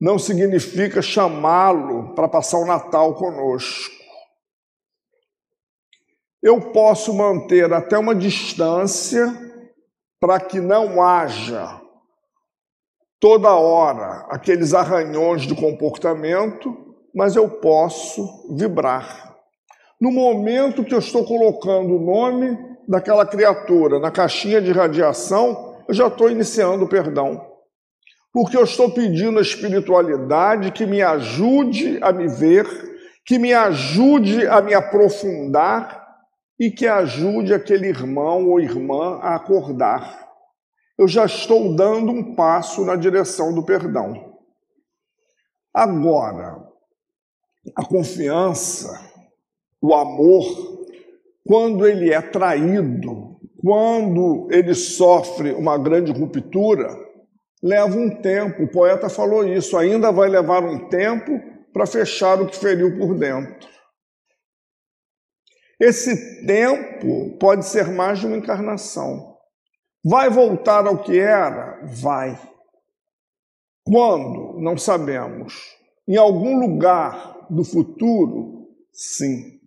Não 0.00 0.18
significa 0.18 1.02
chamá-lo 1.02 2.14
para 2.14 2.28
passar 2.28 2.58
o 2.58 2.66
Natal 2.66 3.14
conosco 3.14 4.02
eu 6.42 6.60
posso 6.72 7.14
manter 7.14 7.72
até 7.72 7.96
uma 7.96 8.14
distância 8.14 9.32
para 10.18 10.40
que 10.40 10.60
não 10.60 11.00
haja 11.00 11.80
toda 13.22 13.54
hora 13.54 14.26
aqueles 14.30 14.74
arranhões 14.74 15.42
de 15.42 15.54
comportamento, 15.54 16.76
mas 17.14 17.36
eu 17.36 17.48
posso 17.48 18.52
vibrar. 18.56 19.36
No 20.00 20.10
momento 20.10 20.82
que 20.82 20.92
eu 20.92 20.98
estou 20.98 21.24
colocando 21.24 21.94
o 21.94 22.04
nome 22.04 22.58
daquela 22.88 23.24
criatura 23.24 24.00
na 24.00 24.10
caixinha 24.10 24.60
de 24.60 24.72
radiação, 24.72 25.76
eu 25.86 25.94
já 25.94 26.08
estou 26.08 26.28
iniciando 26.28 26.84
o 26.84 26.88
perdão. 26.88 27.46
Porque 28.32 28.56
eu 28.56 28.64
estou 28.64 28.90
pedindo 28.90 29.38
à 29.38 29.42
espiritualidade 29.42 30.72
que 30.72 30.84
me 30.84 31.00
ajude 31.00 31.98
a 32.02 32.12
me 32.12 32.26
ver, 32.26 32.66
que 33.24 33.38
me 33.38 33.52
ajude 33.52 34.48
a 34.48 34.60
me 34.60 34.74
aprofundar 34.74 36.02
e 36.58 36.72
que 36.72 36.88
ajude 36.88 37.54
aquele 37.54 37.86
irmão 37.86 38.48
ou 38.48 38.58
irmã 38.58 39.20
a 39.22 39.36
acordar. 39.36 40.31
Eu 41.02 41.08
já 41.08 41.24
estou 41.24 41.74
dando 41.74 42.12
um 42.12 42.36
passo 42.36 42.84
na 42.84 42.94
direção 42.94 43.52
do 43.52 43.64
perdão. 43.64 44.38
Agora, 45.74 46.62
a 47.74 47.84
confiança, 47.84 48.88
o 49.80 49.92
amor, 49.96 50.44
quando 51.44 51.88
ele 51.88 52.12
é 52.12 52.22
traído, 52.22 53.36
quando 53.60 54.46
ele 54.52 54.76
sofre 54.76 55.50
uma 55.50 55.76
grande 55.76 56.12
ruptura, 56.12 56.96
leva 57.60 57.98
um 57.98 58.22
tempo. 58.22 58.62
O 58.62 58.70
poeta 58.70 59.08
falou 59.08 59.44
isso, 59.44 59.76
ainda 59.76 60.12
vai 60.12 60.28
levar 60.28 60.62
um 60.62 60.88
tempo 60.88 61.32
para 61.72 61.84
fechar 61.84 62.40
o 62.40 62.46
que 62.46 62.56
feriu 62.56 62.96
por 62.96 63.18
dentro. 63.18 63.68
Esse 65.80 66.46
tempo 66.46 67.36
pode 67.40 67.66
ser 67.66 67.88
mais 67.88 68.20
de 68.20 68.26
uma 68.28 68.36
encarnação. 68.36 69.31
Vai 70.04 70.28
voltar 70.28 70.86
ao 70.86 71.02
que 71.02 71.18
era? 71.18 71.80
Vai. 71.84 72.38
Quando? 73.84 74.58
Não 74.60 74.76
sabemos. 74.76 75.76
Em 76.08 76.16
algum 76.16 76.58
lugar 76.58 77.46
do 77.48 77.64
futuro? 77.64 78.68
Sim. 78.92 79.60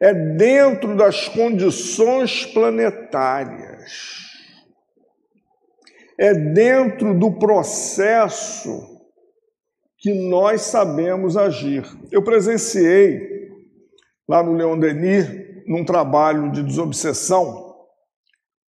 É 0.00 0.12
dentro 0.12 0.96
das 0.96 1.28
condições 1.28 2.44
planetárias. 2.46 4.24
É 6.18 6.34
dentro 6.34 7.18
do 7.18 7.38
processo 7.38 8.94
que 9.98 10.12
nós 10.28 10.60
sabemos 10.60 11.36
agir. 11.36 11.82
Eu 12.10 12.22
presenciei 12.22 13.48
lá 14.28 14.42
no 14.42 14.52
Leon 14.52 14.78
Denis, 14.78 15.26
num 15.66 15.84
trabalho 15.84 16.52
de 16.52 16.62
desobsessão, 16.62 17.63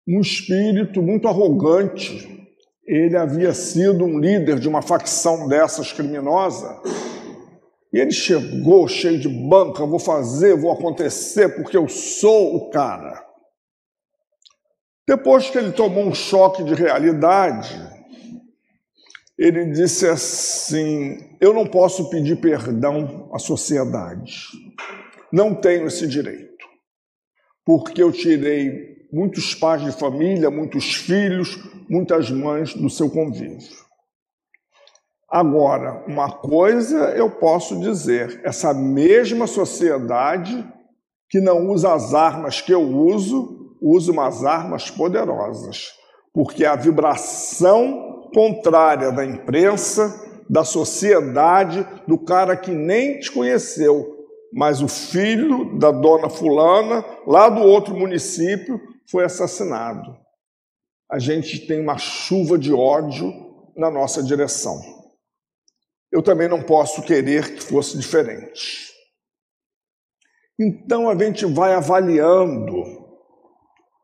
um 0.07 0.21
espírito 0.21 1.01
muito 1.01 1.27
arrogante. 1.27 2.31
Ele 2.85 3.17
havia 3.17 3.53
sido 3.53 4.05
um 4.05 4.19
líder 4.19 4.59
de 4.59 4.67
uma 4.67 4.81
facção 4.81 5.47
dessas 5.47 5.91
criminosa. 5.91 6.81
E 7.91 7.99
ele 7.99 8.11
chegou 8.11 8.87
cheio 8.87 9.19
de 9.19 9.29
banca, 9.29 9.85
vou 9.85 9.99
fazer, 9.99 10.55
vou 10.55 10.71
acontecer, 10.71 11.49
porque 11.55 11.77
eu 11.77 11.87
sou 11.87 12.55
o 12.55 12.69
cara. 12.69 13.25
Depois 15.07 15.49
que 15.49 15.57
ele 15.57 15.71
tomou 15.71 16.05
um 16.05 16.13
choque 16.13 16.63
de 16.63 16.73
realidade, 16.73 17.75
ele 19.37 19.71
disse 19.71 20.07
assim: 20.07 21.37
Eu 21.39 21.53
não 21.53 21.65
posso 21.65 22.09
pedir 22.09 22.35
perdão 22.41 23.29
à 23.33 23.39
sociedade 23.39 24.49
não 25.35 25.53
tenho 25.53 25.87
esse 25.87 26.07
direito, 26.07 26.65
porque 27.65 28.01
eu 28.01 28.09
tirei 28.09 28.94
muitos 29.11 29.53
pais 29.53 29.83
de 29.83 29.91
família, 29.91 30.49
muitos 30.49 30.95
filhos, 30.95 31.57
muitas 31.89 32.29
mães 32.31 32.73
do 32.73 32.89
seu 32.89 33.09
convívio. 33.09 33.85
Agora, 35.29 36.03
uma 36.07 36.31
coisa 36.31 37.09
eu 37.11 37.29
posso 37.29 37.79
dizer: 37.79 38.41
essa 38.43 38.73
mesma 38.73 39.47
sociedade 39.47 40.65
que 41.29 41.41
não 41.41 41.69
usa 41.69 41.93
as 41.93 42.13
armas 42.13 42.61
que 42.61 42.73
eu 42.73 42.81
uso, 42.81 43.75
usa 43.81 44.11
umas 44.11 44.45
armas 44.45 44.89
poderosas, 44.89 45.89
porque 46.33 46.63
a 46.63 46.75
vibração 46.75 48.29
contrária 48.33 49.11
da 49.11 49.25
imprensa, 49.25 50.13
da 50.49 50.63
sociedade, 50.63 51.85
do 52.07 52.17
cara 52.17 52.55
que 52.55 52.71
nem 52.71 53.19
te 53.19 53.31
conheceu, 53.31 54.05
mas 54.53 54.81
o 54.81 54.87
filho 54.87 55.77
da 55.77 55.91
dona 55.91 56.29
Fulana, 56.29 57.03
lá 57.25 57.49
do 57.49 57.61
outro 57.61 57.95
município, 57.95 58.79
foi 59.09 59.23
assassinado. 59.23 60.17
A 61.09 61.19
gente 61.19 61.65
tem 61.67 61.79
uma 61.79 61.97
chuva 61.97 62.57
de 62.57 62.73
ódio 62.73 63.31
na 63.75 63.91
nossa 63.91 64.23
direção. 64.23 64.81
Eu 66.11 66.23
também 66.23 66.47
não 66.47 66.61
posso 66.61 67.01
querer 67.03 67.55
que 67.55 67.61
fosse 67.61 67.97
diferente. 67.97 68.93
Então 70.59 71.09
a 71.09 71.15
gente 71.17 71.45
vai 71.45 71.73
avaliando. 71.73 73.05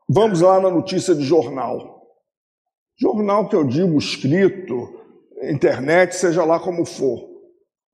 Vamos 0.08 0.40
lá 0.40 0.60
na 0.60 0.70
notícia 0.70 1.14
de 1.14 1.22
jornal. 1.22 2.06
Jornal 2.98 3.48
que 3.48 3.56
eu 3.56 3.64
digo 3.64 3.98
escrito, 3.98 5.00
internet, 5.42 6.14
seja 6.14 6.44
lá 6.44 6.60
como 6.60 6.84
for. 6.84 7.30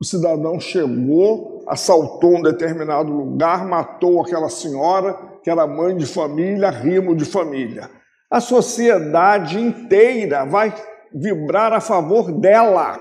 O 0.01 0.05
cidadão 0.05 0.61
chegou 0.61 1.59
assaltou 1.69 2.39
um 2.39 2.43
determinado 2.43 3.13
lugar, 3.13 3.67
matou 3.67 4.23
aquela 4.23 4.49
senhora, 4.49 5.15
que 5.43 5.51
era 5.51 5.67
mãe 5.67 5.97
de 5.97 6.07
família, 6.07 6.71
rimo 6.71 7.15
de 7.15 7.25
família. 7.25 7.91
A 8.31 8.41
sociedade 8.41 9.59
inteira 9.59 10.45
vai 10.45 10.75
vibrar 11.13 11.73
a 11.73 11.81
favor 11.81 12.31
dela, 12.31 12.99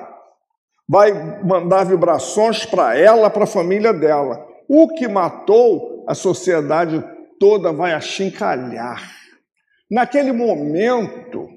vai 0.88 1.12
mandar 1.44 1.86
vibrações 1.86 2.66
para 2.66 2.98
ela, 2.98 3.30
para 3.30 3.44
a 3.44 3.48
família 3.48 3.94
dela. 3.94 4.46
O 4.68 4.88
que 4.90 5.08
matou, 5.08 6.06
a 6.08 6.16
sociedade 6.16 7.04
toda 7.40 7.74
vai 7.74 7.94
achincalhar. 7.94 9.02
Naquele 9.90 10.32
momento, 10.32 11.48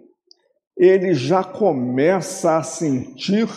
ele 0.76 1.14
já 1.14 1.44
começa 1.44 2.56
a 2.56 2.62
sentir 2.62 3.48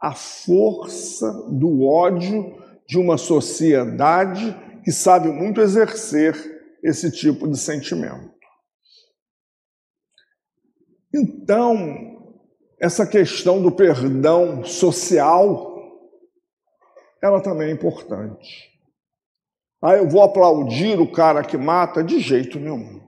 a 0.00 0.12
força 0.12 1.32
do 1.48 1.84
ódio 1.84 2.54
de 2.86 2.98
uma 2.98 3.16
sociedade 3.16 4.54
que 4.86 4.92
sabe 4.92 5.28
muito 5.30 5.60
exercer 5.60 6.36
esse 6.80 7.10
tipo 7.10 7.48
de 7.48 7.58
sentimento. 7.58 8.32
Então, 11.12 12.38
essa 12.80 13.04
questão 13.04 13.60
do 13.60 13.72
perdão 13.72 14.62
social, 14.62 15.76
ela 17.20 17.42
também 17.42 17.70
é 17.70 17.72
importante. 17.72 18.80
Ah, 19.82 19.96
eu 19.96 20.08
vou 20.08 20.22
aplaudir 20.22 21.00
o 21.00 21.10
cara 21.10 21.42
que 21.42 21.56
mata? 21.56 22.04
De 22.04 22.20
jeito 22.20 22.60
nenhum. 22.60 23.04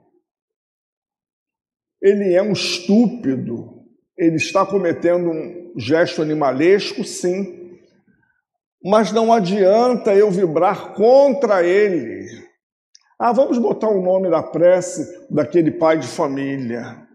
Ele 2.02 2.34
é 2.34 2.42
um 2.42 2.54
estúpido, 2.54 3.86
ele 4.16 4.34
está 4.34 4.66
cometendo 4.66 5.30
um 5.30 5.74
gesto 5.78 6.22
animalesco, 6.22 7.04
sim, 7.04 7.57
mas 8.82 9.12
não 9.12 9.32
adianta 9.32 10.14
eu 10.14 10.30
vibrar 10.30 10.94
contra 10.94 11.64
ele. 11.64 12.26
Ah, 13.18 13.32
vamos 13.32 13.58
botar 13.58 13.88
o 13.88 14.00
nome 14.00 14.30
da 14.30 14.42
prece 14.42 15.26
daquele 15.28 15.72
pai 15.72 15.98
de 15.98 16.06
família. 16.06 17.06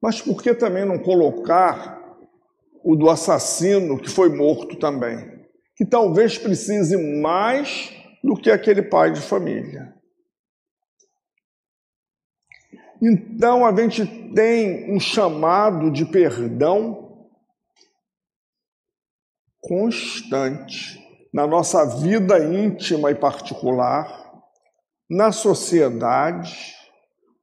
Mas 0.00 0.22
por 0.22 0.40
que 0.40 0.54
também 0.54 0.84
não 0.84 0.98
colocar 0.98 1.98
o 2.84 2.94
do 2.94 3.10
assassino 3.10 3.98
que 3.98 4.08
foi 4.08 4.28
morto 4.28 4.76
também? 4.76 5.46
Que 5.76 5.84
talvez 5.84 6.38
precise 6.38 6.96
mais 7.20 7.92
do 8.22 8.36
que 8.36 8.50
aquele 8.50 8.82
pai 8.82 9.12
de 9.12 9.20
família. 9.20 9.94
Então 13.02 13.64
a 13.64 13.74
gente 13.74 14.06
tem 14.32 14.92
um 14.92 15.00
chamado 15.00 15.90
de 15.90 16.04
perdão 16.04 17.07
constante 19.68 20.98
na 21.32 21.46
nossa 21.46 21.84
vida 22.00 22.42
íntima 22.42 23.10
e 23.10 23.14
particular, 23.14 24.42
na 25.08 25.30
sociedade, 25.30 26.74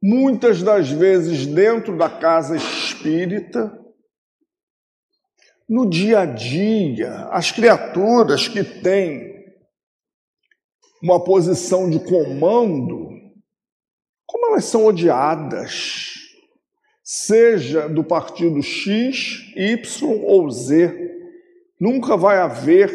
muitas 0.01 0.61
das 0.63 0.89
vezes 0.89 1.45
dentro 1.45 1.95
da 1.97 2.09
casa 2.09 2.57
espírita, 2.57 3.79
no 5.69 5.89
dia 5.89 6.19
a 6.19 6.25
dia, 6.25 7.27
as 7.31 7.51
criaturas 7.51 8.47
que 8.47 8.63
têm 8.63 9.33
uma 11.01 11.23
posição 11.23 11.89
de 11.89 11.99
comando, 11.99 13.09
como 14.25 14.47
elas 14.47 14.65
são 14.65 14.85
odiadas, 14.85 16.13
seja 17.03 17.87
do 17.87 18.03
partido 18.03 18.61
X, 18.61 19.53
Y 19.55 20.23
ou 20.23 20.49
Z, 20.49 21.14
nunca 21.79 22.15
vai 22.17 22.37
haver, 22.37 22.91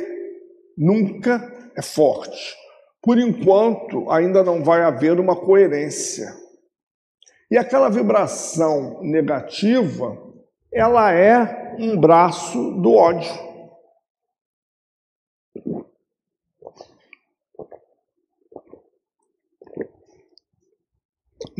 nunca 0.76 1.70
é 1.76 1.82
forte. 1.82 2.56
Por 3.02 3.18
enquanto, 3.18 4.10
ainda 4.10 4.42
não 4.42 4.62
vai 4.62 4.82
haver 4.82 5.18
uma 5.18 5.34
coerência. 5.34 6.34
E 7.50 7.56
aquela 7.56 7.88
vibração 7.88 9.00
negativa, 9.02 10.16
ela 10.72 11.12
é 11.12 11.76
um 11.78 11.98
braço 11.98 12.72
do 12.80 12.94
ódio. 12.94 13.50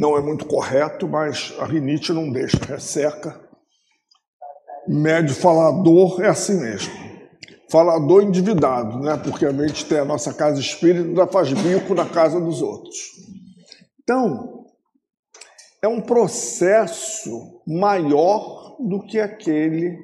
não 0.01 0.17
é 0.17 0.23
muito 0.23 0.47
correto, 0.47 1.07
mas 1.07 1.55
a 1.59 1.67
rinite 1.67 2.11
não 2.11 2.33
deixa, 2.33 2.57
resseca. 2.65 3.39
Médio 4.89 5.35
falador 5.35 6.23
é 6.23 6.29
assim 6.29 6.59
mesmo. 6.59 6.93
Falador 7.71 8.23
endividado, 8.23 8.99
né? 8.99 9.17
Porque 9.17 9.47
a 9.47 9.53
gente 9.53 9.87
tem 9.87 9.99
a 9.99 10.05
nossa 10.05 10.35
casa 10.35 10.61
espírita 10.61 11.27
faz 11.27 11.53
bico 11.53 11.95
na 11.95 12.07
casa 12.07 12.41
dos 12.41 12.61
outros. 12.61 12.97
Então, 14.03 14.67
é 15.83 15.89
um 15.89 16.01
processo 16.01 17.63
maior 17.67 18.77
do 18.81 19.07
que 19.07 19.21
aquele 19.21 19.97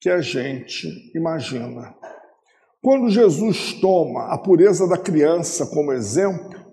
que 0.00 0.10
a 0.10 0.20
gente 0.20 0.88
imagina. 1.14 1.94
Quando 2.82 3.08
Jesus 3.08 3.74
toma 3.80 4.32
a 4.32 4.38
pureza 4.38 4.86
da 4.88 4.98
criança 4.98 5.66
como 5.66 5.92
exemplo, 5.92 6.66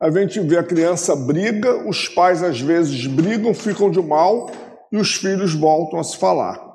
a 0.00 0.10
gente 0.10 0.40
vê 0.40 0.56
a 0.56 0.64
criança 0.64 1.14
briga, 1.14 1.86
os 1.86 2.08
pais 2.08 2.42
às 2.42 2.60
vezes 2.60 3.06
brigam, 3.06 3.52
ficam 3.52 3.90
de 3.90 4.00
mal 4.00 4.50
e 4.90 4.96
os 4.96 5.14
filhos 5.14 5.54
voltam 5.54 6.00
a 6.00 6.04
se 6.04 6.16
falar. 6.16 6.69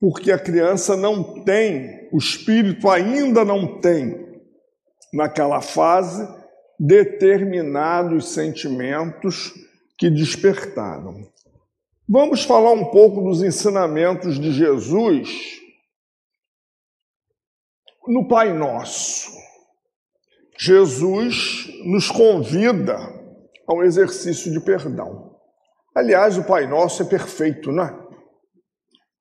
Porque 0.00 0.30
a 0.30 0.38
criança 0.38 0.96
não 0.96 1.42
tem, 1.42 2.08
o 2.12 2.18
espírito 2.18 2.88
ainda 2.88 3.44
não 3.44 3.80
tem, 3.80 4.28
naquela 5.12 5.60
fase, 5.60 6.26
determinados 6.78 8.28
sentimentos 8.28 9.52
que 9.98 10.08
despertaram. 10.08 11.28
Vamos 12.08 12.44
falar 12.44 12.72
um 12.72 12.86
pouco 12.86 13.22
dos 13.22 13.42
ensinamentos 13.42 14.38
de 14.38 14.52
Jesus 14.52 15.60
no 18.06 18.26
Pai 18.26 18.52
Nosso. 18.56 19.36
Jesus 20.58 21.68
nos 21.84 22.10
convida 22.10 22.96
a 23.66 23.74
um 23.74 23.82
exercício 23.82 24.50
de 24.50 24.60
perdão. 24.60 25.36
Aliás, 25.94 26.38
o 26.38 26.44
Pai 26.44 26.66
Nosso 26.66 27.02
é 27.02 27.06
perfeito, 27.06 27.70
não 27.70 27.84
é? 27.84 28.07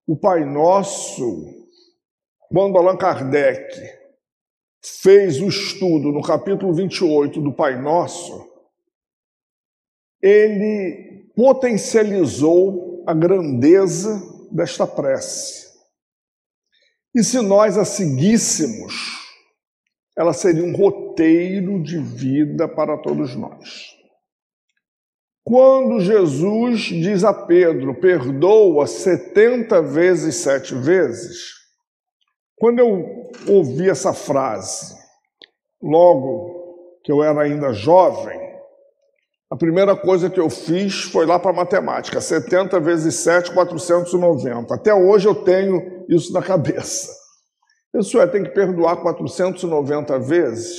O 0.08 0.16
Pai 0.16 0.46
Nosso, 0.46 1.68
quando 2.50 2.78
Allan 2.78 2.96
Kardec 2.96 3.76
fez 4.82 5.42
o 5.42 5.50
estudo 5.50 6.14
no 6.14 6.22
capítulo 6.22 6.74
28 6.74 7.42
do 7.42 7.52
Pai 7.52 7.78
Nosso, 7.82 8.50
ele 10.22 11.30
potencializou 11.36 13.04
a 13.06 13.14
grandeza 13.14 14.18
desta 14.50 14.88
prece. 14.88 15.68
E 17.14 17.22
se 17.22 17.42
nós 17.42 17.78
a 17.78 17.84
seguíssemos, 17.84 18.94
ela 20.18 20.32
seria 20.32 20.64
um 20.64 20.74
roteiro 20.74 21.84
de 21.84 22.00
vida 22.00 22.66
para 22.66 22.98
todos 22.98 23.36
nós. 23.36 23.97
Quando 25.48 26.02
Jesus 26.02 26.82
diz 26.82 27.24
a 27.24 27.34
Pedro, 27.34 27.96
perdoa 28.02 28.86
70 28.86 29.82
vezes 29.82 30.36
sete 30.36 30.76
vezes, 30.76 31.54
quando 32.58 32.80
eu 32.80 33.32
ouvi 33.48 33.90
essa 33.90 34.12
frase, 34.12 34.94
logo 35.82 37.00
que 37.02 37.10
eu 37.10 37.24
era 37.24 37.44
ainda 37.44 37.72
jovem, 37.72 38.38
a 39.50 39.56
primeira 39.56 39.96
coisa 39.96 40.30
que 40.30 40.38
eu 40.38 40.50
fiz 40.50 41.04
foi 41.04 41.26
lá 41.26 41.40
para 41.40 41.54
matemática, 41.54 42.20
70 42.20 42.78
vezes 42.82 43.16
7, 43.16 43.54
490. 43.54 44.76
Até 44.76 44.94
hoje 44.94 45.30
eu 45.30 45.46
tenho 45.46 46.06
isso 46.10 46.34
na 46.34 46.42
cabeça. 46.42 47.10
Isso 47.96 48.20
é, 48.20 48.28
tem 48.28 48.44
que 48.44 48.50
perdoar 48.50 48.98
490 48.98 50.20
vezes? 50.20 50.76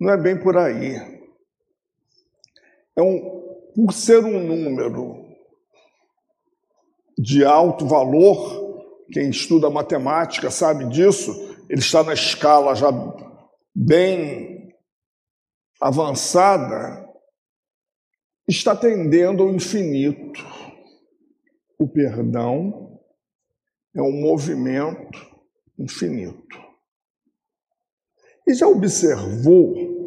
Não 0.00 0.14
é 0.14 0.16
bem 0.16 0.40
por 0.40 0.56
aí. 0.56 1.17
É 2.98 3.00
um, 3.00 3.70
por 3.76 3.92
ser 3.92 4.24
um 4.24 4.44
número 4.44 5.24
de 7.16 7.44
alto 7.44 7.86
valor, 7.86 9.06
quem 9.12 9.30
estuda 9.30 9.70
matemática 9.70 10.50
sabe 10.50 10.88
disso, 10.88 11.30
ele 11.70 11.78
está 11.78 12.02
na 12.02 12.12
escala 12.12 12.74
já 12.74 12.88
bem 13.72 14.74
avançada, 15.80 17.08
está 18.48 18.74
tendendo 18.74 19.44
ao 19.44 19.50
infinito. 19.50 20.44
O 21.78 21.86
perdão 21.86 23.00
é 23.94 24.02
um 24.02 24.20
movimento 24.20 25.24
infinito. 25.78 26.58
E 28.44 28.54
já 28.54 28.66
observou 28.66 29.97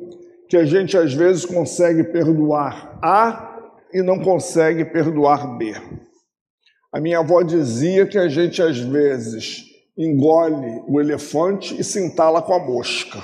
que 0.51 0.57
a 0.57 0.65
gente 0.65 0.97
às 0.97 1.13
vezes 1.13 1.45
consegue 1.45 2.03
perdoar 2.03 2.99
A 3.01 3.71
e 3.93 4.01
não 4.01 4.19
consegue 4.19 4.83
perdoar 4.83 5.57
B? 5.57 5.71
A 6.91 6.99
minha 6.99 7.19
avó 7.19 7.41
dizia 7.41 8.05
que 8.05 8.17
a 8.17 8.27
gente 8.27 8.61
às 8.61 8.77
vezes 8.77 9.63
engole 9.97 10.83
o 10.89 10.99
elefante 10.99 11.79
e 11.79 11.83
se 11.85 12.05
entala 12.05 12.41
com 12.41 12.53
a 12.53 12.59
mosca. 12.59 13.19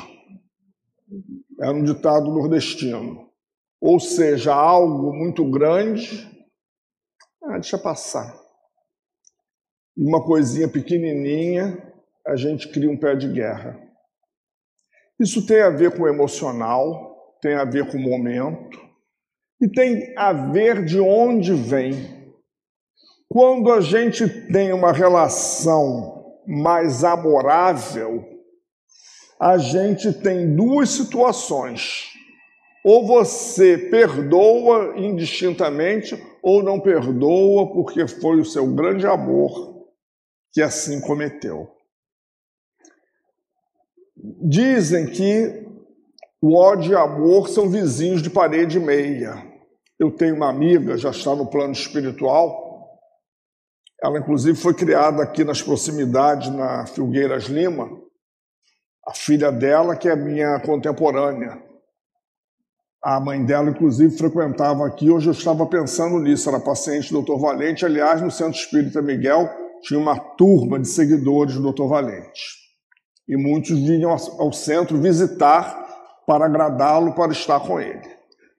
Era 1.59 1.73
um 1.73 1.83
ditado 1.83 2.31
nordestino. 2.31 3.27
Ou 3.81 3.99
seja, 3.99 4.53
algo 4.53 5.13
muito 5.13 5.43
grande, 5.51 6.25
ah, 7.43 7.59
deixa 7.59 7.77
passar 7.77 8.47
e 9.97 10.03
uma 10.03 10.23
coisinha 10.23 10.69
pequenininha, 10.69 11.83
a 12.25 12.35
gente 12.35 12.69
cria 12.69 12.89
um 12.89 12.95
pé 12.95 13.15
de 13.15 13.27
guerra. 13.27 13.81
Isso 15.19 15.45
tem 15.47 15.61
a 15.61 15.71
ver 15.71 15.97
com 15.97 16.03
o 16.03 16.07
emocional, 16.07 17.16
tem 17.41 17.56
a 17.56 17.65
ver 17.65 17.89
com 17.89 17.97
o 17.97 18.02
momento 18.02 18.80
e 19.62 19.67
tem 19.67 20.13
a 20.17 20.32
ver 20.34 20.86
de 20.86 21.00
onde 21.00 21.54
vem. 21.54 22.36
Quando 23.30 23.71
a 23.71 23.82
gente 23.82 24.28
tem 24.52 24.71
uma 24.71 24.91
relação 24.91 26.36
mais 26.47 27.04
amorável, 27.04 28.26
a 29.39 29.57
gente 29.57 30.14
tem 30.14 30.55
duas 30.55 30.89
situações. 30.89 32.14
Ou 32.84 33.05
você 33.05 33.78
perdoa 33.78 34.93
indistintamente, 34.97 36.16
ou 36.41 36.64
não 36.64 36.80
perdoa 36.80 37.74
porque 37.74 38.07
foi 38.07 38.39
o 38.39 38.45
seu 38.45 38.74
grande 38.74 39.05
amor 39.05 39.86
que 40.53 40.61
assim 40.61 41.01
cometeu. 41.01 41.70
Dizem 44.16 45.07
que 45.07 45.66
o 46.41 46.55
ódio 46.55 46.91
e 46.91 46.95
amor 46.95 47.49
são 47.49 47.69
vizinhos 47.69 48.21
de 48.21 48.29
parede 48.29 48.79
meia. 48.79 49.43
Eu 49.99 50.11
tenho 50.11 50.35
uma 50.35 50.49
amiga, 50.49 50.97
já 50.97 51.09
está 51.09 51.35
no 51.35 51.49
plano 51.49 51.73
espiritual. 51.73 52.99
Ela, 54.01 54.19
inclusive, 54.19 54.55
foi 54.55 54.75
criada 54.75 55.23
aqui 55.23 55.43
nas 55.43 55.61
proximidades, 55.61 56.49
na 56.53 56.85
Filgueiras 56.85 57.45
Lima. 57.45 57.89
A 59.07 59.13
filha 59.15 59.51
dela, 59.51 59.95
que 59.95 60.07
é 60.07 60.15
minha 60.15 60.59
contemporânea. 60.59 61.59
A 63.03 63.19
mãe 63.19 63.43
dela, 63.43 63.71
inclusive, 63.71 64.15
frequentava 64.15 64.85
aqui. 64.85 65.09
Hoje 65.09 65.29
eu 65.29 65.33
estava 65.33 65.65
pensando 65.65 66.19
nisso. 66.19 66.47
Era 66.47 66.59
paciente 66.59 67.11
do 67.11 67.23
Dr. 67.23 67.39
Valente. 67.39 67.85
Aliás, 67.85 68.21
no 68.21 68.29
Centro 68.29 68.59
Espírita 68.59 69.01
Miguel, 69.01 69.49
tinha 69.81 69.99
uma 69.99 70.19
turma 70.19 70.79
de 70.79 70.88
seguidores 70.88 71.55
do 71.55 71.71
Dr. 71.71 71.88
Valente. 71.88 72.57
E 73.27 73.35
muitos 73.35 73.79
vinham 73.79 74.11
ao 74.11 74.53
centro 74.53 75.01
visitar 75.01 75.86
para 76.28 76.45
agradá-lo, 76.45 77.15
para 77.15 77.32
estar 77.32 77.61
com 77.61 77.80
ele. 77.80 78.05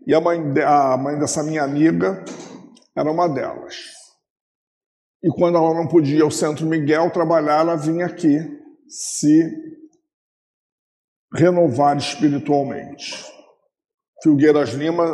E 0.07 0.15
a 0.15 0.21
mãe, 0.21 0.41
a 0.65 0.97
mãe 0.97 1.19
dessa 1.19 1.43
minha 1.43 1.63
amiga 1.63 2.25
era 2.97 3.13
uma 3.13 3.29
delas. 3.29 3.77
E 5.23 5.29
quando 5.31 5.59
ela 5.59 5.75
não 5.75 5.87
podia 5.87 6.17
ir 6.17 6.23
ao 6.23 6.31
Centro 6.31 6.65
Miguel 6.65 7.11
trabalhar, 7.11 7.61
ela 7.61 7.77
vinha 7.77 8.07
aqui 8.07 8.39
se 8.89 9.53
renovar 11.35 11.99
espiritualmente. 11.99 13.23
Filgueiras 14.23 14.71
Lima 14.71 15.05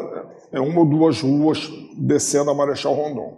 é 0.52 0.60
uma 0.60 0.80
ou 0.80 0.86
duas 0.86 1.20
ruas 1.20 1.68
descendo 1.98 2.50
a 2.50 2.54
Marechal 2.54 2.94
Rondon. 2.94 3.36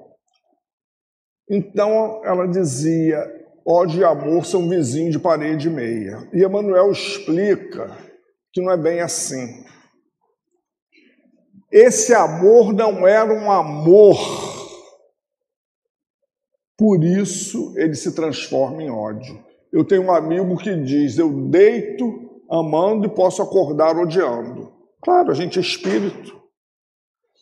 Então 1.49 2.21
ela 2.23 2.47
dizia: 2.47 3.19
ódio 3.67 4.01
e 4.01 4.05
amor 4.05 4.45
são 4.45 4.69
vizinhos 4.69 5.13
de 5.13 5.19
parede 5.19 5.71
meia. 5.71 6.29
E 6.35 6.45
Emmanuel 6.45 6.91
explica 6.91 8.06
que 8.57 8.63
não 8.63 8.73
é 8.73 8.77
bem 8.79 9.01
assim. 9.01 9.67
Esse 11.71 12.15
amor 12.15 12.73
não 12.73 13.07
era 13.07 13.31
um 13.31 13.53
amor, 13.53 14.17
por 16.75 17.05
isso 17.05 17.75
ele 17.77 17.95
se 17.95 18.15
transforma 18.15 18.83
em 18.83 18.91
ódio. 18.91 19.45
Eu 19.71 19.85
tenho 19.85 20.05
um 20.05 20.11
amigo 20.11 20.57
que 20.57 20.75
diz: 20.75 21.19
Eu 21.19 21.31
deito 21.51 22.41
amando 22.51 23.05
e 23.05 23.15
posso 23.15 23.43
acordar 23.43 23.95
odiando. 23.99 24.73
Claro, 25.03 25.31
a 25.31 25.35
gente 25.35 25.59
é 25.59 25.63
espírito. 25.63 26.35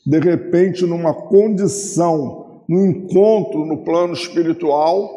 De 0.04 0.18
repente, 0.18 0.84
numa 0.84 1.14
condição, 1.14 2.64
no 2.68 2.84
encontro 2.84 3.64
no 3.64 3.84
plano 3.84 4.14
espiritual, 4.14 5.08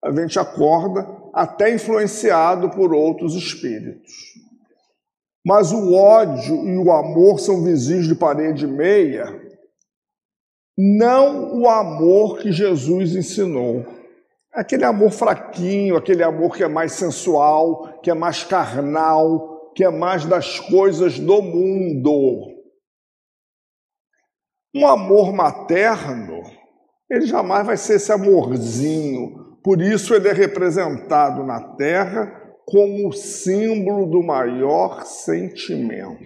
a 0.00 0.12
gente 0.12 0.38
acorda 0.38 1.04
até 1.32 1.74
influenciado 1.74 2.70
por 2.70 2.94
outros 2.94 3.34
espíritos. 3.34 4.43
Mas 5.44 5.72
o 5.72 5.92
ódio 5.92 6.66
e 6.66 6.78
o 6.78 6.90
amor 6.90 7.38
são 7.38 7.62
vizinhos 7.62 8.06
de 8.06 8.14
parede 8.14 8.66
meia, 8.66 9.42
não 10.76 11.60
o 11.60 11.68
amor 11.68 12.38
que 12.38 12.50
Jesus 12.50 13.14
ensinou. 13.14 13.84
Aquele 14.52 14.84
amor 14.84 15.10
fraquinho, 15.10 15.96
aquele 15.96 16.22
amor 16.22 16.56
que 16.56 16.62
é 16.62 16.68
mais 16.68 16.92
sensual, 16.92 18.00
que 18.00 18.10
é 18.10 18.14
mais 18.14 18.42
carnal, 18.42 19.72
que 19.74 19.84
é 19.84 19.90
mais 19.90 20.24
das 20.24 20.58
coisas 20.60 21.18
do 21.18 21.42
mundo. 21.42 22.54
Um 24.74 24.86
amor 24.86 25.32
materno, 25.32 26.42
ele 27.10 27.26
jamais 27.26 27.66
vai 27.66 27.76
ser 27.76 27.96
esse 27.96 28.10
amorzinho. 28.10 29.58
Por 29.62 29.80
isso 29.80 30.14
ele 30.14 30.28
é 30.28 30.32
representado 30.32 31.44
na 31.44 31.60
terra 31.74 32.43
como 32.66 33.12
símbolo 33.12 34.06
do 34.06 34.22
maior 34.22 35.04
sentimento. 35.04 36.24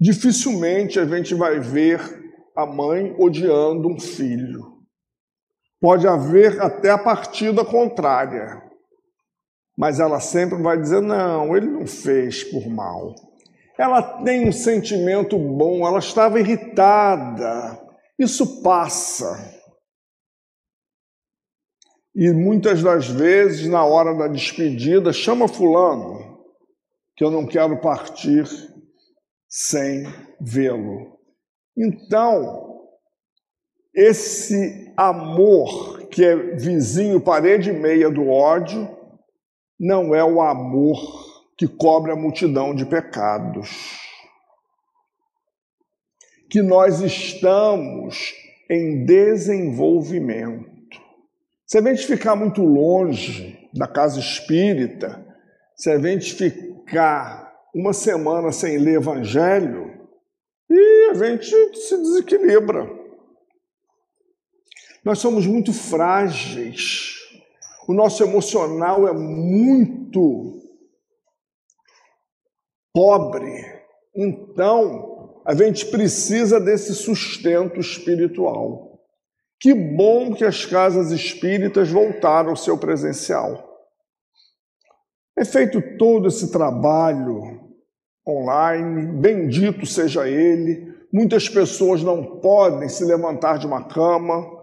Dificilmente 0.00 1.00
a 1.00 1.04
gente 1.04 1.34
vai 1.34 1.58
ver 1.58 2.00
a 2.54 2.64
mãe 2.66 3.14
odiando 3.18 3.88
um 3.88 3.98
filho. 3.98 4.78
Pode 5.80 6.06
haver 6.06 6.60
até 6.60 6.90
a 6.90 6.98
partida 6.98 7.64
contrária, 7.64 8.62
mas 9.76 10.00
ela 10.00 10.20
sempre 10.20 10.60
vai 10.60 10.80
dizer: 10.80 11.00
não, 11.00 11.56
ele 11.56 11.66
não 11.66 11.86
fez 11.86 12.44
por 12.44 12.68
mal. 12.68 13.14
Ela 13.78 14.02
tem 14.24 14.48
um 14.48 14.52
sentimento 14.52 15.38
bom, 15.38 15.86
ela 15.86 16.00
estava 16.00 16.40
irritada. 16.40 17.80
Isso 18.18 18.60
passa. 18.60 19.57
E 22.20 22.32
muitas 22.32 22.82
das 22.82 23.06
vezes, 23.06 23.68
na 23.68 23.84
hora 23.84 24.12
da 24.12 24.26
despedida, 24.26 25.12
chama 25.12 25.46
Fulano, 25.46 26.40
que 27.16 27.22
eu 27.22 27.30
não 27.30 27.46
quero 27.46 27.80
partir 27.80 28.44
sem 29.48 30.02
vê-lo. 30.40 31.16
Então, 31.76 32.88
esse 33.94 34.92
amor 34.96 36.08
que 36.08 36.24
é 36.24 36.34
vizinho, 36.56 37.20
parede 37.20 37.70
e 37.70 37.72
meia 37.72 38.10
do 38.10 38.28
ódio, 38.28 38.88
não 39.78 40.12
é 40.12 40.24
o 40.24 40.40
amor 40.40 40.98
que 41.56 41.68
cobre 41.68 42.10
a 42.10 42.16
multidão 42.16 42.74
de 42.74 42.84
pecados. 42.84 43.70
Que 46.50 46.62
nós 46.62 47.00
estamos 47.00 48.34
em 48.68 49.04
desenvolvimento. 49.04 50.77
Se 51.68 51.76
a 51.76 51.82
gente 51.82 52.06
ficar 52.06 52.34
muito 52.34 52.62
longe 52.62 53.68
da 53.74 53.86
casa 53.86 54.18
espírita, 54.18 55.22
se 55.76 55.90
a 55.90 55.98
gente 55.98 56.34
ficar 56.34 57.54
uma 57.74 57.92
semana 57.92 58.50
sem 58.50 58.78
ler 58.78 58.94
evangelho, 58.94 60.08
e 60.70 61.10
a 61.10 61.14
gente 61.14 61.76
se 61.76 61.96
desequilibra. 61.98 62.88
Nós 65.04 65.18
somos 65.18 65.46
muito 65.46 65.74
frágeis. 65.74 67.16
O 67.86 67.92
nosso 67.92 68.22
emocional 68.22 69.06
é 69.06 69.12
muito 69.12 70.62
pobre. 72.94 73.82
Então, 74.16 75.42
a 75.44 75.54
gente 75.54 75.84
precisa 75.86 76.58
desse 76.58 76.94
sustento 76.94 77.78
espiritual. 77.78 78.87
Que 79.60 79.74
bom 79.74 80.34
que 80.34 80.44
as 80.44 80.64
casas 80.64 81.10
espíritas 81.10 81.90
voltaram 81.90 82.50
ao 82.50 82.56
seu 82.56 82.78
presencial. 82.78 83.66
É 85.36 85.44
feito 85.44 85.80
todo 85.96 86.28
esse 86.28 86.50
trabalho 86.50 87.60
online, 88.26 89.12
bendito 89.20 89.86
seja 89.86 90.28
ele. 90.28 90.94
Muitas 91.12 91.48
pessoas 91.48 92.02
não 92.02 92.40
podem 92.40 92.88
se 92.88 93.04
levantar 93.04 93.58
de 93.58 93.66
uma 93.66 93.84
cama, 93.84 94.58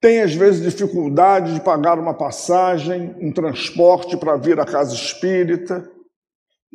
tem 0.00 0.20
às 0.20 0.34
vezes 0.34 0.62
dificuldade 0.62 1.54
de 1.54 1.60
pagar 1.60 1.98
uma 1.98 2.14
passagem, 2.14 3.16
um 3.20 3.32
transporte 3.32 4.16
para 4.16 4.36
vir 4.36 4.60
à 4.60 4.64
casa 4.64 4.94
espírita, 4.94 5.90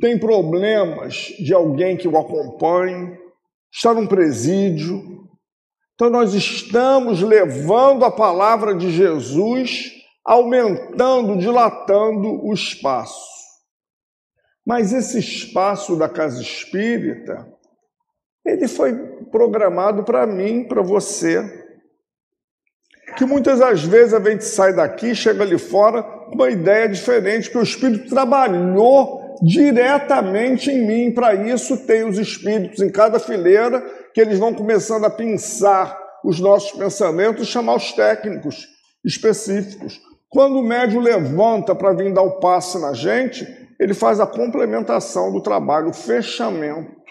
tem 0.02 0.18
problemas 0.18 1.34
de 1.40 1.54
alguém 1.54 1.96
que 1.96 2.08
o 2.08 2.18
acompanhe, 2.18 3.18
está 3.72 3.94
num 3.94 4.08
presídio. 4.08 5.30
Então, 6.02 6.10
nós 6.10 6.34
estamos 6.34 7.22
levando 7.22 8.04
a 8.04 8.10
palavra 8.10 8.74
de 8.74 8.90
Jesus, 8.90 9.92
aumentando, 10.26 11.38
dilatando 11.38 12.44
o 12.44 12.52
espaço. 12.52 13.22
Mas 14.66 14.94
esse 14.94 15.20
espaço 15.20 15.96
da 15.96 16.10
casa 16.10 16.42
espírita, 16.42 17.48
ele 18.44 18.68
foi 18.68 18.96
programado 19.30 20.04
para 20.04 20.26
mim, 20.26 20.64
para 20.64 20.82
você, 20.82 21.68
que 23.16 23.24
muitas 23.24 23.60
das 23.60 23.84
vezes 23.84 24.16
a 24.16 24.20
gente 24.20 24.44
sai 24.44 24.74
daqui, 24.74 25.14
chega 25.14 25.44
ali 25.44 25.60
fora 25.60 26.02
com 26.02 26.34
uma 26.34 26.50
ideia 26.50 26.90
diferente, 26.90 27.52
que 27.52 27.60
o 27.60 27.62
Espírito 27.62 28.10
trabalhou 28.10 29.36
diretamente 29.44 30.72
em 30.72 30.84
mim. 30.84 31.14
Para 31.14 31.36
isso, 31.36 31.86
tem 31.86 32.04
os 32.04 32.18
Espíritos 32.18 32.82
em 32.82 32.90
cada 32.90 33.20
fileira, 33.20 34.01
que 34.14 34.22
eles 34.22 34.40
vão 34.40 34.54
começando 34.54 35.06
a 35.06 35.10
pensar 35.10 36.00
os 36.24 36.40
nossos 36.40 36.72
pensamentos 36.72 37.48
chamar 37.48 37.76
os 37.76 37.92
técnicos 37.94 38.68
específicos. 39.04 40.00
Quando 40.30 40.60
o 40.60 40.64
médium 40.64 41.02
levanta 41.02 41.76
para 41.76 41.94
vir 41.94 42.14
dar 42.14 42.22
o 42.22 42.40
passe 42.40 42.80
na 42.80 42.94
gente, 42.94 43.46
ele 43.80 43.94
faz 43.94 44.20
a 44.20 44.28
complementação 44.28 45.32
do 45.32 45.42
trabalho, 45.42 45.90
o 45.90 45.94
fechamento. 45.94 47.02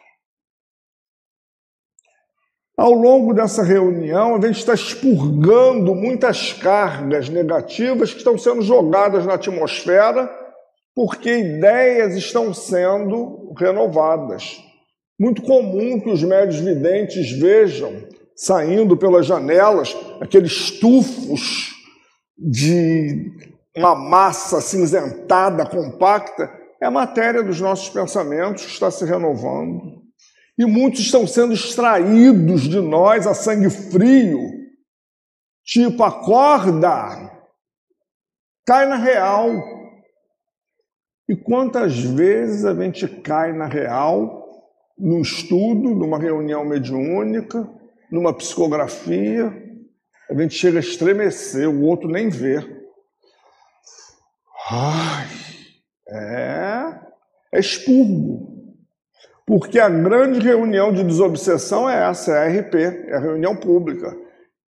Ao 2.77 2.93
longo 2.93 3.35
dessa 3.35 3.63
reunião, 3.63 4.37
a 4.37 4.41
gente 4.41 4.61
está 4.61 4.73
expurgando 4.73 5.95
muitas 5.95 6.55
cargas 6.55 7.29
negativas 7.29 8.13
que 8.13 8.19
estão 8.19 8.39
sendo 8.39 8.63
jogadas 8.63 9.27
na 9.27 9.35
atmosfera, 9.35 10.35
porque 10.95 11.31
ideias 11.31 12.17
estão 12.17 12.55
sendo 12.55 13.53
renovadas. 13.59 14.63
Muito 15.21 15.43
comum 15.43 16.01
que 16.01 16.09
os 16.09 16.23
médios 16.23 16.61
videntes 16.61 17.31
vejam 17.39 18.09
saindo 18.35 18.97
pelas 18.97 19.27
janelas 19.27 19.95
aqueles 20.19 20.81
tufos 20.81 21.75
de 22.39 23.31
uma 23.77 23.95
massa 23.95 24.63
cinzentada, 24.63 25.67
compacta, 25.67 26.51
é 26.81 26.87
a 26.87 26.91
matéria 26.91 27.43
dos 27.43 27.61
nossos 27.61 27.91
pensamentos 27.91 28.65
que 28.65 28.73
está 28.73 28.91
se 28.91 29.05
renovando. 29.05 30.01
E 30.59 30.65
muitos 30.65 31.01
estão 31.01 31.27
sendo 31.27 31.53
extraídos 31.53 32.63
de 32.63 32.81
nós 32.81 33.27
a 33.27 33.35
sangue 33.35 33.69
frio. 33.69 34.41
Tipo, 35.63 36.03
acorda, 36.03 37.31
cai 38.67 38.87
na 38.87 38.97
real. 38.97 39.51
E 41.29 41.37
quantas 41.37 41.99
vezes 42.01 42.65
a 42.65 42.75
gente 42.75 43.07
cai 43.21 43.53
na 43.53 43.67
real, 43.67 44.40
num 45.01 45.23
estudo, 45.23 45.95
numa 45.95 46.19
reunião 46.19 46.65
mediúnica, 46.65 47.69
numa 48.11 48.35
psicografia, 48.35 49.53
a 50.29 50.35
gente 50.35 50.55
chega 50.55 50.79
a 50.79 50.81
estremecer, 50.81 51.69
o 51.69 51.83
outro 51.83 52.09
nem 52.09 52.29
vê. 52.29 52.59
Ai, 54.71 55.27
é, 56.09 57.01
é 57.55 57.59
expurgo. 57.59 58.51
Porque 59.47 59.81
a 59.81 59.89
grande 59.89 60.39
reunião 60.39 60.93
de 60.93 61.03
desobsessão 61.03 61.91
é 61.91 62.09
essa, 62.09 62.33
é 62.33 62.39
a 62.39 62.61
RP, 62.61 62.75
é 62.77 63.17
a 63.17 63.21
reunião 63.21 63.57
pública. 63.57 64.17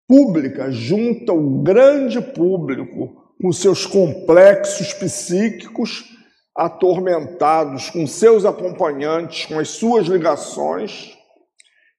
Pública 0.06 0.70
junta 0.70 1.32
o 1.32 1.62
grande 1.62 2.20
público 2.20 3.34
com 3.40 3.50
seus 3.50 3.86
complexos 3.86 4.92
psíquicos 4.94 6.17
atormentados, 6.58 7.88
com 7.88 8.04
seus 8.04 8.44
acompanhantes, 8.44 9.46
com 9.46 9.60
as 9.60 9.68
suas 9.68 10.08
ligações, 10.08 11.16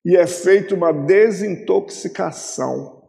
e 0.04 0.18
é 0.18 0.28
feita 0.28 0.76
uma 0.76 0.92
desintoxicação. 0.92 3.02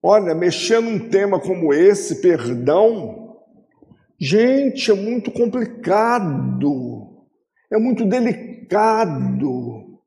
Olha, 0.00 0.32
mexer 0.32 0.80
num 0.80 1.08
tema 1.08 1.40
como 1.40 1.74
esse, 1.74 2.22
perdão, 2.22 3.36
gente, 4.16 4.92
é 4.92 4.94
muito 4.94 5.32
complicado, 5.32 7.26
é 7.68 7.76
muito 7.76 8.04
delicado, 8.04 9.98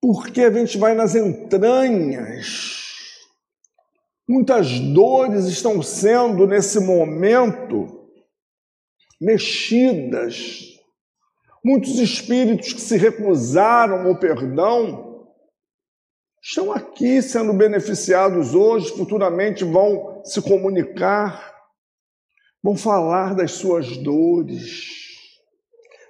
porque 0.00 0.42
a 0.42 0.52
gente 0.52 0.78
vai 0.78 0.94
nas 0.94 1.16
entranhas. 1.16 2.80
Muitas 4.28 4.78
dores 4.78 5.46
estão 5.46 5.82
sendo, 5.82 6.46
nesse 6.46 6.78
momento, 6.78 8.03
mexidas 9.20 10.74
Muitos 11.64 11.98
espíritos 11.98 12.74
que 12.74 12.80
se 12.80 12.98
recusaram 12.98 14.06
ao 14.06 14.18
perdão 14.18 15.30
estão 16.42 16.70
aqui 16.70 17.22
sendo 17.22 17.54
beneficiados 17.54 18.54
hoje, 18.54 18.94
futuramente 18.94 19.64
vão 19.64 20.20
se 20.26 20.42
comunicar, 20.42 21.54
vão 22.62 22.76
falar 22.76 23.34
das 23.34 23.52
suas 23.52 23.96
dores. 23.96 24.92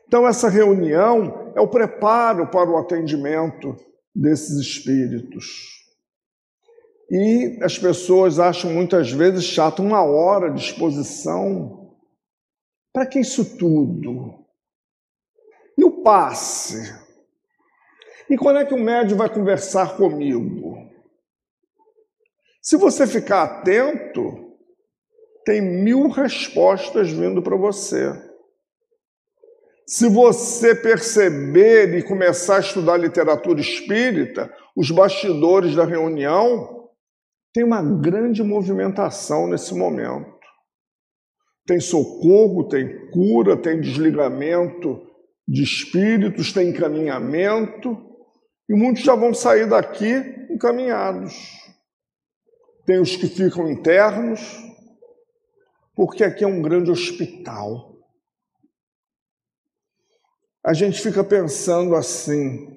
Então, 0.09 0.27
essa 0.27 0.49
reunião 0.49 1.53
é 1.55 1.61
o 1.61 1.69
preparo 1.69 2.51
para 2.51 2.69
o 2.69 2.77
atendimento 2.77 3.77
desses 4.13 4.59
espíritos. 4.59 5.45
E 7.09 7.61
as 7.63 7.79
pessoas 7.79 8.41
acham 8.41 8.73
muitas 8.73 9.13
vezes 9.13 9.45
chato 9.45 9.85
uma 9.85 10.03
hora 10.03 10.51
de 10.51 10.61
exposição. 10.61 11.84
Para 12.95 13.07
que 13.07 13.19
isso 13.19 13.59
tudo? 13.59 14.47
E 15.77 15.85
o 15.85 16.01
passe? 16.05 16.95
E 18.31 18.39
quando 18.39 18.61
é 18.61 18.65
que 18.65 18.73
o 18.73 18.79
médium 18.79 19.19
vai 19.19 19.29
conversar 19.29 19.97
comigo? 19.97 20.79
Se 22.63 22.77
você 22.77 23.05
ficar 23.05 23.43
atento, 23.43 24.57
tem 25.45 25.61
mil 25.61 26.07
respostas 26.07 27.11
vindo 27.11 27.43
para 27.43 27.57
você. 27.57 28.13
Se 29.87 30.09
você 30.09 30.73
perceber 30.73 31.99
e 31.99 32.03
começar 32.03 32.57
a 32.57 32.61
estudar 32.61 32.97
literatura 32.97 33.61
espírita, 33.61 34.55
os 34.75 34.91
bastidores 34.93 35.75
da 35.75 35.85
reunião, 35.85 36.89
tem 37.53 37.65
uma 37.65 37.83
grande 37.83 38.43
movimentação 38.45 39.49
nesse 39.49 39.75
momento. 39.75 40.34
Tem 41.67 41.81
socorro, 41.81 42.69
tem 42.69 43.11
cura, 43.11 43.57
tem 43.57 43.81
desligamento 43.81 45.01
de 45.47 45.63
espíritos, 45.63 46.53
tem 46.53 46.71
encaminhamento, 46.71 47.97
e 48.69 48.75
muitos 48.75 49.03
já 49.03 49.15
vão 49.15 49.35
sair 49.35 49.69
daqui 49.69 50.13
encaminhados. 50.51 51.35
Tem 52.87 53.01
os 53.01 53.17
que 53.17 53.27
ficam 53.27 53.71
internos, 53.71 54.41
porque 55.95 56.25
aqui 56.25 56.45
é 56.45 56.47
um 56.47 56.61
grande 56.61 56.91
hospital. 56.91 57.95
A 60.63 60.73
gente 60.73 61.01
fica 61.01 61.23
pensando 61.23 61.95
assim: 61.95 62.77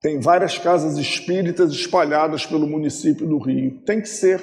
tem 0.00 0.20
várias 0.20 0.58
casas 0.58 0.98
espíritas 0.98 1.70
espalhadas 1.72 2.46
pelo 2.46 2.66
município 2.66 3.26
do 3.26 3.38
Rio. 3.38 3.80
Tem 3.82 4.00
que 4.00 4.08
ser 4.08 4.40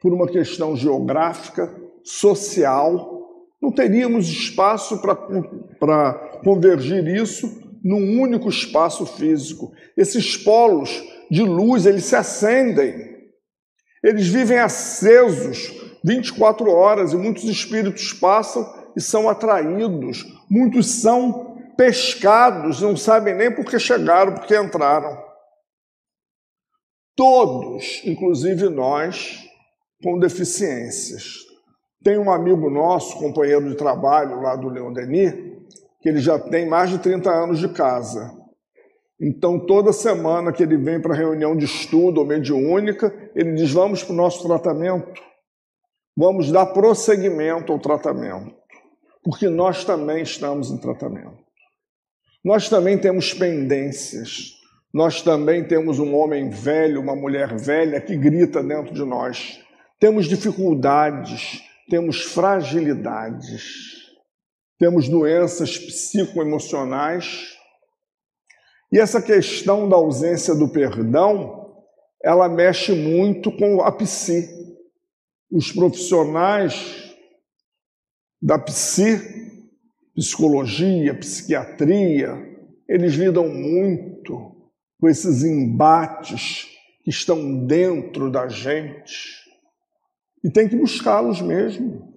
por 0.00 0.12
uma 0.12 0.26
questão 0.26 0.76
geográfica, 0.76 1.83
social, 2.04 3.22
não 3.60 3.72
teríamos 3.72 4.28
espaço 4.28 5.00
para 5.00 6.14
convergir 6.44 7.06
isso 7.08 7.62
num 7.82 8.20
único 8.20 8.48
espaço 8.48 9.06
físico. 9.06 9.72
Esses 9.96 10.36
polos 10.36 11.02
de 11.30 11.42
luz, 11.42 11.86
eles 11.86 12.04
se 12.04 12.14
acendem. 12.14 13.14
Eles 14.02 14.26
vivem 14.26 14.58
acesos 14.58 15.72
24 16.04 16.70
horas 16.70 17.12
e 17.12 17.16
muitos 17.16 17.44
espíritos 17.44 18.12
passam 18.12 18.64
e 18.94 19.00
são 19.00 19.28
atraídos. 19.28 20.24
Muitos 20.50 20.86
são 20.86 21.56
pescados, 21.76 22.82
não 22.82 22.96
sabem 22.96 23.34
nem 23.34 23.54
por 23.54 23.64
que 23.64 23.78
chegaram, 23.78 24.34
porque 24.34 24.56
entraram. 24.56 25.22
Todos, 27.16 28.02
inclusive 28.04 28.68
nós, 28.68 29.38
com 30.02 30.18
deficiências. 30.18 31.43
Tem 32.04 32.18
um 32.18 32.30
amigo 32.30 32.68
nosso, 32.68 33.16
companheiro 33.16 33.66
de 33.66 33.76
trabalho 33.76 34.42
lá 34.42 34.54
do 34.54 34.68
Leão 34.68 34.92
Denis, 34.92 35.32
que 36.02 36.10
ele 36.10 36.20
já 36.20 36.38
tem 36.38 36.68
mais 36.68 36.90
de 36.90 36.98
30 36.98 37.30
anos 37.30 37.58
de 37.58 37.68
casa. 37.70 38.30
Então, 39.18 39.58
toda 39.58 39.90
semana 39.90 40.52
que 40.52 40.62
ele 40.62 40.76
vem 40.76 41.00
para 41.00 41.14
reunião 41.14 41.56
de 41.56 41.64
estudo 41.64 42.20
ou 42.20 42.26
mediúnica, 42.26 43.12
ele 43.34 43.54
diz: 43.54 43.72
Vamos 43.72 44.04
para 44.04 44.12
o 44.12 44.16
nosso 44.16 44.46
tratamento. 44.46 45.18
Vamos 46.14 46.52
dar 46.52 46.66
prosseguimento 46.66 47.72
ao 47.72 47.78
tratamento. 47.78 48.54
Porque 49.22 49.48
nós 49.48 49.82
também 49.82 50.22
estamos 50.22 50.70
em 50.70 50.76
tratamento. 50.76 51.38
Nós 52.44 52.68
também 52.68 52.98
temos 52.98 53.32
pendências. 53.32 54.52
Nós 54.92 55.22
também 55.22 55.64
temos 55.64 55.98
um 55.98 56.14
homem 56.14 56.50
velho, 56.50 57.00
uma 57.00 57.16
mulher 57.16 57.56
velha 57.56 57.98
que 57.98 58.14
grita 58.14 58.62
dentro 58.62 58.92
de 58.92 59.04
nós. 59.04 59.58
Temos 59.98 60.26
dificuldades, 60.26 61.62
temos 61.88 62.22
fragilidades, 62.22 63.94
temos 64.78 65.08
doenças 65.08 65.78
psicoemocionais. 65.78 67.56
E 68.92 68.98
essa 68.98 69.20
questão 69.20 69.88
da 69.88 69.96
ausência 69.96 70.54
do 70.54 70.68
perdão, 70.68 71.82
ela 72.22 72.48
mexe 72.48 72.92
muito 72.92 73.52
com 73.52 73.82
a 73.82 73.92
psi. 73.92 74.48
Os 75.50 75.70
profissionais 75.70 77.14
da 78.40 78.58
psi, 78.58 79.20
psicologia, 80.14 81.14
psiquiatria, 81.14 82.30
eles 82.88 83.14
lidam 83.14 83.48
muito 83.48 84.54
com 85.00 85.08
esses 85.08 85.42
embates 85.42 86.68
que 87.02 87.10
estão 87.10 87.66
dentro 87.66 88.30
da 88.30 88.48
gente 88.48 89.43
e 90.44 90.50
tem 90.50 90.68
que 90.68 90.76
buscá-los 90.76 91.40
mesmo. 91.40 92.12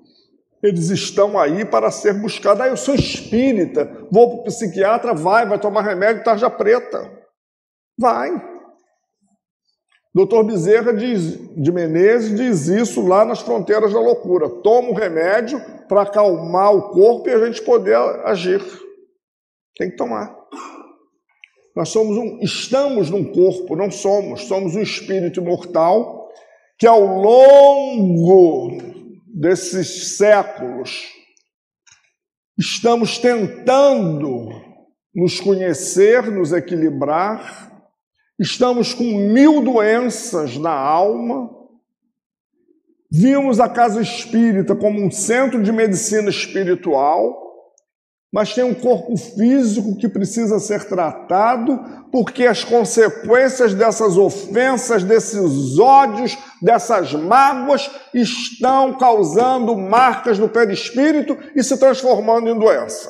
Eles 0.62 0.90
estão 0.90 1.40
aí 1.40 1.64
para 1.64 1.90
ser 1.90 2.14
buscados. 2.14 2.62
Ah, 2.62 2.68
eu 2.68 2.76
sou 2.76 2.94
espírita, 2.94 4.06
vou 4.12 4.30
para 4.30 4.40
o 4.40 4.44
psiquiatra, 4.44 5.14
vai, 5.14 5.48
vai 5.48 5.58
tomar 5.58 5.82
remédio 5.82 6.26
tarja 6.26 6.50
preta. 6.50 7.10
Vai. 7.98 8.30
Doutor 10.14 10.44
Bezerra 10.44 10.94
diz, 10.94 11.38
de 11.56 11.72
Menezes 11.72 12.36
diz 12.36 12.68
isso 12.68 13.08
lá 13.08 13.24
nas 13.24 13.40
fronteiras 13.40 13.94
da 13.94 14.00
loucura. 14.00 14.50
Toma 14.50 14.90
o 14.90 14.96
remédio 14.96 15.62
para 15.88 16.02
acalmar 16.02 16.76
o 16.76 16.90
corpo 16.90 17.30
e 17.30 17.34
a 17.34 17.46
gente 17.46 17.62
poder 17.62 17.96
agir. 18.26 18.62
Tem 19.78 19.92
que 19.92 19.96
tomar. 19.96 20.36
Nós 21.76 21.90
somos 21.90 22.18
um, 22.18 22.40
estamos 22.42 23.12
num 23.12 23.32
corpo, 23.32 23.76
não 23.76 23.92
somos, 23.92 24.46
somos 24.46 24.76
um 24.76 24.82
espírito 24.82 25.40
imortal 25.40 26.17
que 26.78 26.86
ao 26.86 27.02
longo 27.22 28.78
desses 29.26 30.16
séculos 30.18 31.12
estamos 32.58 33.18
tentando 33.18 34.50
nos 35.14 35.40
conhecer, 35.40 36.32
nos 36.32 36.54
equilibrar, 36.54 37.72
estamos 38.40 38.94
com 38.94 39.04
mil 39.04 39.62
doenças 39.62 40.58
na 40.58 40.72
alma. 40.72 41.50
Vimos 43.10 43.60
a 43.60 43.68
casa 43.70 44.02
espírita 44.02 44.76
como 44.76 45.02
um 45.02 45.10
centro 45.10 45.64
de 45.64 45.72
medicina 45.72 46.30
espiritual 46.30 47.47
mas 48.32 48.54
tem 48.54 48.64
um 48.64 48.74
corpo 48.74 49.16
físico 49.16 49.96
que 49.98 50.10
precisa 50.10 50.60
ser 50.60 50.84
tratado, 50.84 51.80
porque 52.12 52.46
as 52.46 52.64
consequências 52.64 53.74
dessas 53.74 54.18
ofensas, 54.18 55.04
desses 55.04 55.80
ódios, 55.80 56.38
dessas 56.62 57.14
mágoas 57.14 57.90
estão 58.14 58.98
causando 58.98 59.78
marcas 59.78 60.38
no 60.38 60.50
perispírito 60.50 61.38
e 61.56 61.64
se 61.64 61.78
transformando 61.78 62.50
em 62.50 62.60
doença. 62.60 63.10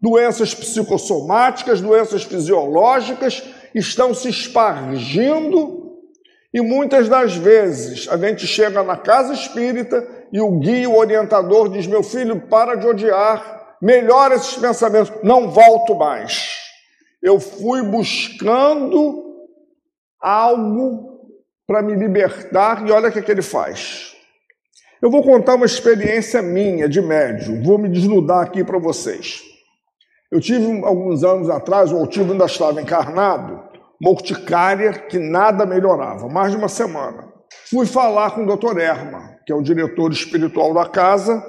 Doenças 0.00 0.54
psicossomáticas, 0.54 1.82
doenças 1.82 2.22
fisiológicas 2.22 3.42
estão 3.74 4.14
se 4.14 4.30
espargindo 4.30 5.80
e 6.52 6.60
muitas 6.62 7.08
das 7.08 7.36
vezes 7.36 8.08
a 8.08 8.16
gente 8.16 8.46
chega 8.46 8.82
na 8.82 8.96
casa 8.96 9.34
espírita 9.34 10.19
e 10.32 10.40
o 10.40 10.58
guia, 10.58 10.88
o 10.88 10.96
orientador, 10.96 11.68
diz: 11.68 11.86
Meu 11.86 12.02
filho, 12.02 12.40
para 12.48 12.76
de 12.76 12.86
odiar, 12.86 13.76
melhora 13.80 14.34
esses 14.34 14.56
pensamentos, 14.56 15.12
não 15.22 15.50
volto 15.50 15.94
mais. 15.94 16.58
Eu 17.22 17.38
fui 17.38 17.82
buscando 17.82 19.24
algo 20.20 21.10
para 21.66 21.82
me 21.82 21.94
libertar 21.94 22.86
e 22.86 22.90
olha 22.90 23.08
o 23.08 23.12
que, 23.12 23.18
é 23.18 23.22
que 23.22 23.30
ele 23.30 23.42
faz. 23.42 24.16
Eu 25.00 25.10
vou 25.10 25.22
contar 25.22 25.54
uma 25.54 25.66
experiência 25.66 26.42
minha 26.42 26.88
de 26.88 27.00
médium, 27.00 27.62
vou 27.62 27.78
me 27.78 27.88
desnudar 27.88 28.42
aqui 28.42 28.62
para 28.62 28.78
vocês. 28.78 29.42
Eu 30.30 30.40
tive 30.40 30.84
alguns 30.84 31.24
anos 31.24 31.48
atrás, 31.48 31.90
o 31.90 31.96
Altivo 31.96 32.32
ainda 32.32 32.44
estava 32.44 32.80
encarnado, 32.80 33.62
uma 34.00 34.10
urticária 34.10 34.92
que 34.92 35.18
nada 35.18 35.66
melhorava, 35.66 36.28
mais 36.28 36.52
de 36.52 36.58
uma 36.58 36.68
semana. 36.68 37.32
Fui 37.68 37.86
falar 37.86 38.32
com 38.32 38.44
o 38.44 38.56
Dr. 38.56 38.78
Erma, 38.78 39.29
que 39.46 39.52
é 39.52 39.54
o 39.54 39.62
diretor 39.62 40.12
espiritual 40.12 40.72
da 40.74 40.88
casa, 40.88 41.42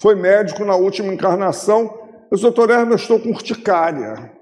foi 0.00 0.14
médico 0.14 0.64
na 0.64 0.76
última 0.76 1.12
encarnação. 1.12 1.98
Eu 2.30 2.38
doutor 2.38 2.70
Erma, 2.70 2.92
eu 2.92 2.96
estou 2.96 3.18
com 3.18 3.30
urticária. 3.30 4.32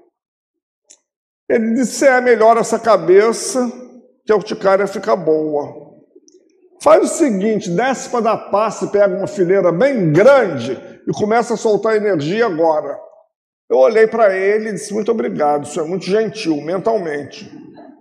Ele 1.49 1.75
disse, 1.75 2.05
é 2.05 2.19
melhor 2.19 2.57
essa 2.57 2.77
cabeça, 2.77 3.71
que 4.25 4.31
a 4.31 4.35
urticária 4.35 4.85
fica 4.85 5.15
boa. 5.15 5.87
Faz 6.81 7.11
o 7.11 7.15
seguinte, 7.15 7.69
desce 7.71 8.09
para 8.09 8.19
dar 8.19 8.37
passe, 8.51 8.91
pega 8.91 9.15
uma 9.15 9.25
fileira 9.25 9.71
bem 9.71 10.11
grande 10.11 10.77
e 11.07 11.11
começa 11.13 11.53
a 11.53 11.57
soltar 11.57 11.95
energia 11.95 12.45
agora. 12.45 12.99
Eu 13.69 13.77
olhei 13.77 14.05
para 14.05 14.35
ele 14.35 14.69
e 14.69 14.73
disse, 14.73 14.93
muito 14.93 15.11
obrigado, 15.11 15.65
isso 15.65 15.79
é 15.79 15.83
muito 15.83 16.05
gentil, 16.05 16.57
mentalmente. 16.57 17.51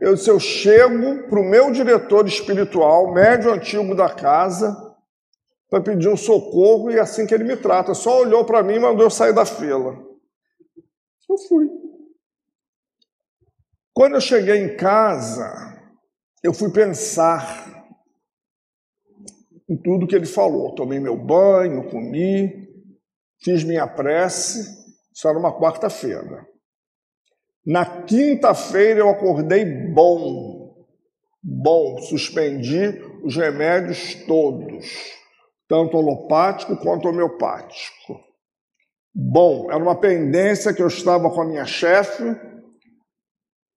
Eu 0.01 0.15
disse, 0.15 0.29
eu 0.29 0.39
chego 0.39 1.29
para 1.29 1.41
o 1.41 1.45
meu 1.45 1.71
diretor 1.71 2.27
espiritual, 2.27 3.15
médio 3.15 3.53
antigo 3.53 3.95
da 3.95 4.11
casa, 4.11 4.77
para 5.69 5.83
pedir 5.83 6.09
um 6.09 6.17
socorro 6.17 6.91
e 6.91 6.97
é 6.97 7.01
assim 7.01 7.27
que 7.27 7.35
ele 7.35 7.45
me 7.45 7.57
trata. 7.57 7.95
Só 7.95 8.21
olhou 8.21 8.45
para 8.45 8.63
mim 8.63 8.75
e 8.75 8.81
mandou 8.81 9.05
eu 9.05 9.11
sair 9.11 9.35
da 9.35 9.45
fila. 9.45 9.97
Eu 11.29 11.39
fui. 11.49 11.69
Quando 13.93 14.15
eu 14.15 14.21
cheguei 14.21 14.59
em 14.59 14.77
casa, 14.77 15.77
eu 16.43 16.53
fui 16.53 16.71
pensar 16.71 17.87
em 19.69 19.77
tudo 19.77 20.07
que 20.07 20.15
ele 20.15 20.27
falou. 20.27 20.75
Tomei 20.75 21.01
meu 21.01 21.17
banho, 21.17 21.91
comi, 21.91 22.69
fiz 23.43 23.65
minha 23.65 23.87
prece. 23.87 24.87
Isso 25.13 25.27
era 25.27 25.39
uma 25.39 25.59
quarta-feira. 25.59 26.47
Na 27.65 28.05
quinta-feira 28.05 29.01
eu 29.01 29.09
acordei 29.09 29.65
bom. 29.65 30.87
Bom, 31.43 32.01
suspendi 32.03 33.03
os 33.23 33.37
remédios 33.37 34.15
todos, 34.27 34.87
tanto 35.69 35.97
alopático 35.97 36.77
quanto 36.77 37.09
homeopático. 37.09 38.21
Bom, 39.15 39.71
era 39.71 39.83
uma 39.83 39.99
pendência 39.99 40.75
que 40.75 40.83
eu 40.83 40.89
estava 40.89 41.31
com 41.31 41.41
a 41.41 41.45
minha 41.47 41.65
chefe 41.65 42.23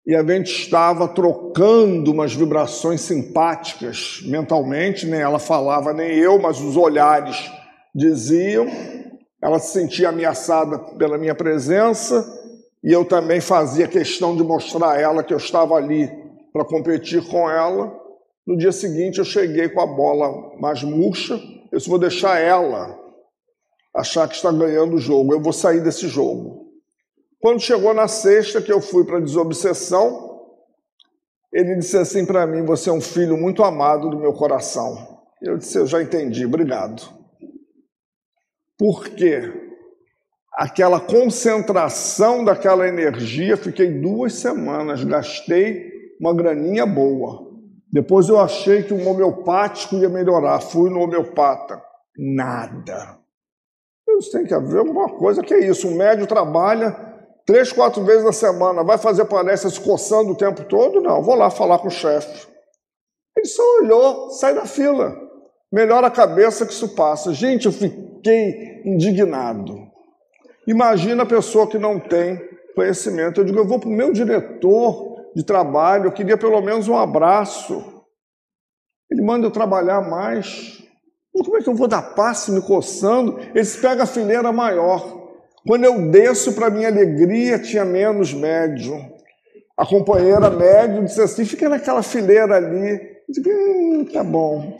e 0.06 0.14
a 0.14 0.24
gente 0.24 0.50
estava 0.50 1.06
trocando 1.06 2.10
umas 2.10 2.34
vibrações 2.34 3.02
simpáticas 3.02 4.22
mentalmente, 4.24 5.06
nem 5.06 5.20
ela 5.20 5.38
falava, 5.38 5.92
nem 5.92 6.16
eu, 6.16 6.38
mas 6.40 6.60
os 6.60 6.76
olhares 6.76 7.52
diziam. 7.94 8.66
Ela 9.40 9.58
se 9.58 9.72
sentia 9.72 10.08
ameaçada 10.08 10.78
pela 10.96 11.18
minha 11.18 11.34
presença 11.34 12.26
e 12.82 12.92
eu 12.92 13.04
também 13.04 13.40
fazia 13.40 13.86
questão 13.86 14.34
de 14.34 14.42
mostrar 14.42 14.92
a 14.92 15.00
ela 15.00 15.22
que 15.22 15.32
eu 15.32 15.38
estava 15.38 15.74
ali 15.74 16.10
para 16.52 16.64
competir 16.64 17.22
com 17.28 17.48
ela. 17.48 17.94
No 18.46 18.56
dia 18.56 18.72
seguinte 18.72 19.18
eu 19.18 19.24
cheguei 19.24 19.68
com 19.68 19.80
a 19.80 19.86
bola 19.86 20.58
mais 20.58 20.82
murcha, 20.82 21.38
eu 21.70 21.78
disse, 21.78 21.88
vou 21.88 21.98
deixar 21.98 22.38
ela 22.38 22.98
achar 23.94 24.28
que 24.28 24.36
está 24.36 24.50
ganhando 24.52 24.96
o 24.96 25.00
jogo, 25.00 25.32
eu 25.32 25.40
vou 25.40 25.52
sair 25.52 25.80
desse 25.82 26.08
jogo. 26.08 26.68
Quando 27.40 27.60
chegou 27.60 27.94
na 27.94 28.08
sexta, 28.08 28.60
que 28.60 28.72
eu 28.72 28.80
fui 28.80 29.04
para 29.04 29.18
a 29.18 29.20
desobsessão, 29.20 30.28
ele 31.52 31.76
disse 31.76 31.96
assim 31.96 32.26
para 32.26 32.46
mim: 32.46 32.64
Você 32.64 32.90
é 32.90 32.92
um 32.92 33.00
filho 33.00 33.36
muito 33.36 33.62
amado 33.62 34.10
do 34.10 34.18
meu 34.18 34.32
coração. 34.32 35.22
Eu 35.40 35.56
disse: 35.56 35.78
Eu 35.78 35.86
já 35.86 36.02
entendi, 36.02 36.44
obrigado. 36.44 37.02
Por 38.76 39.08
quê? 39.08 39.52
Aquela 40.52 41.00
concentração 41.00 42.44
daquela 42.44 42.86
energia, 42.88 43.56
fiquei 43.56 44.00
duas 44.00 44.34
semanas, 44.34 45.04
gastei 45.04 45.92
uma 46.20 46.34
graninha 46.34 46.84
boa. 46.84 47.47
Depois 47.92 48.28
eu 48.28 48.38
achei 48.38 48.82
que 48.82 48.92
o 48.92 49.08
homeopático 49.08 49.96
ia 49.96 50.08
melhorar, 50.08 50.60
fui 50.60 50.90
no 50.90 51.00
homeopata. 51.00 51.82
Nada. 52.16 53.18
Isso 54.18 54.32
tem 54.32 54.44
que 54.44 54.54
haver 54.54 54.78
alguma 54.78 55.08
coisa 55.16 55.42
que 55.42 55.54
é 55.54 55.66
isso. 55.66 55.88
O 55.88 55.94
médio 55.94 56.26
trabalha 56.26 57.08
Três, 57.48 57.72
quatro 57.72 58.04
vezes 58.04 58.22
na 58.22 58.32
semana, 58.32 58.84
vai 58.84 58.98
fazer 58.98 59.24
palestra 59.24 59.70
se 59.70 59.80
coçando 59.80 60.32
o 60.32 60.36
tempo 60.36 60.64
todo? 60.64 61.00
Não, 61.00 61.22
vou 61.22 61.34
lá 61.34 61.48
falar 61.48 61.78
com 61.78 61.88
o 61.88 61.90
chefe. 61.90 62.46
Ele 63.34 63.46
só 63.46 63.62
olhou, 63.78 64.30
sai 64.32 64.54
da 64.54 64.66
fila. 64.66 65.16
Melhora 65.72 66.08
a 66.08 66.10
cabeça 66.10 66.66
que 66.66 66.74
isso 66.74 66.94
passa. 66.94 67.32
Gente, 67.32 67.64
eu 67.64 67.72
fiquei 67.72 68.82
indignado. 68.84 69.78
Imagina 70.66 71.22
a 71.22 71.26
pessoa 71.26 71.66
que 71.66 71.78
não 71.78 71.98
tem 71.98 72.38
conhecimento. 72.74 73.40
Eu 73.40 73.44
digo, 73.46 73.60
eu 73.60 73.66
vou 73.66 73.80
para 73.80 73.88
o 73.88 73.92
meu 73.92 74.12
diretor 74.12 75.07
de 75.34 75.44
trabalho, 75.44 76.06
eu 76.06 76.12
queria 76.12 76.36
pelo 76.36 76.60
menos 76.60 76.88
um 76.88 76.96
abraço. 76.96 78.04
Ele 79.10 79.22
manda 79.22 79.46
eu 79.46 79.50
trabalhar 79.50 80.02
mais. 80.08 80.82
Como 81.32 81.56
é 81.56 81.62
que 81.62 81.68
eu 81.68 81.74
vou 81.74 81.88
dar 81.88 82.14
passe 82.14 82.50
me 82.50 82.60
coçando? 82.60 83.38
Eles 83.54 83.76
pegam 83.76 84.02
a 84.02 84.06
fileira 84.06 84.52
maior. 84.52 85.18
Quando 85.66 85.84
eu 85.84 86.10
desço, 86.10 86.54
para 86.54 86.70
minha 86.70 86.88
alegria, 86.88 87.58
tinha 87.58 87.84
menos 87.84 88.32
médium. 88.32 89.12
A 89.76 89.86
companheira 89.86 90.50
médium 90.50 91.04
disse 91.04 91.20
assim: 91.20 91.44
fica 91.44 91.68
naquela 91.68 92.02
fileira 92.02 92.56
ali. 92.56 92.90
Eu 92.92 93.34
disse, 93.34 93.48
hum, 93.48 94.04
tá 94.12 94.24
bom. 94.24 94.76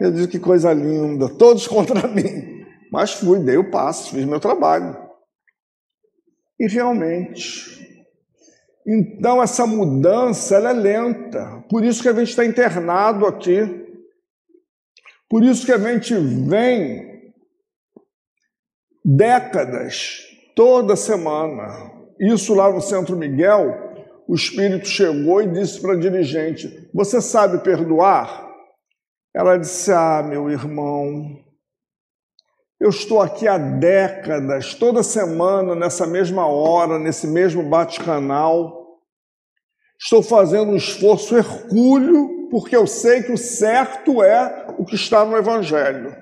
Eu 0.00 0.10
disse: 0.10 0.28
que 0.28 0.38
coisa 0.38 0.72
linda, 0.72 1.28
todos 1.28 1.66
contra 1.68 2.08
mim. 2.08 2.64
Mas 2.90 3.12
fui, 3.12 3.38
dei 3.38 3.56
o 3.56 3.70
passo, 3.70 4.10
fiz 4.10 4.24
meu 4.24 4.40
trabalho. 4.40 4.96
E 6.58 6.66
realmente. 6.66 7.79
Então, 8.92 9.40
essa 9.40 9.64
mudança 9.68 10.56
ela 10.56 10.70
é 10.70 10.72
lenta. 10.72 11.64
Por 11.70 11.84
isso 11.84 12.02
que 12.02 12.08
a 12.08 12.12
gente 12.12 12.30
está 12.30 12.44
internado 12.44 13.24
aqui. 13.24 13.86
Por 15.28 15.44
isso 15.44 15.64
que 15.64 15.70
a 15.70 15.78
gente 15.78 16.12
vem 16.12 17.32
décadas, 19.04 20.22
toda 20.56 20.96
semana. 20.96 21.68
Isso 22.18 22.52
lá 22.52 22.68
no 22.68 22.82
Centro 22.82 23.16
Miguel, 23.16 23.92
o 24.26 24.34
espírito 24.34 24.88
chegou 24.88 25.40
e 25.40 25.46
disse 25.46 25.80
para 25.80 25.92
a 25.92 26.00
dirigente: 26.00 26.90
Você 26.92 27.20
sabe 27.20 27.62
perdoar? 27.62 28.50
Ela 29.32 29.56
disse: 29.56 29.92
Ah, 29.92 30.20
meu 30.20 30.50
irmão, 30.50 31.38
eu 32.80 32.90
estou 32.90 33.22
aqui 33.22 33.46
há 33.46 33.56
décadas, 33.56 34.74
toda 34.74 35.04
semana, 35.04 35.76
nessa 35.76 36.08
mesma 36.08 36.44
hora, 36.48 36.98
nesse 36.98 37.28
mesmo 37.28 37.62
bate-canal. 37.62 38.79
Estou 40.02 40.22
fazendo 40.22 40.72
um 40.72 40.76
esforço 40.76 41.36
hercúleo, 41.36 42.48
porque 42.50 42.74
eu 42.74 42.86
sei 42.86 43.22
que 43.22 43.32
o 43.32 43.38
certo 43.38 44.22
é 44.22 44.74
o 44.78 44.84
que 44.84 44.94
está 44.94 45.24
no 45.24 45.36
Evangelho. 45.36 46.16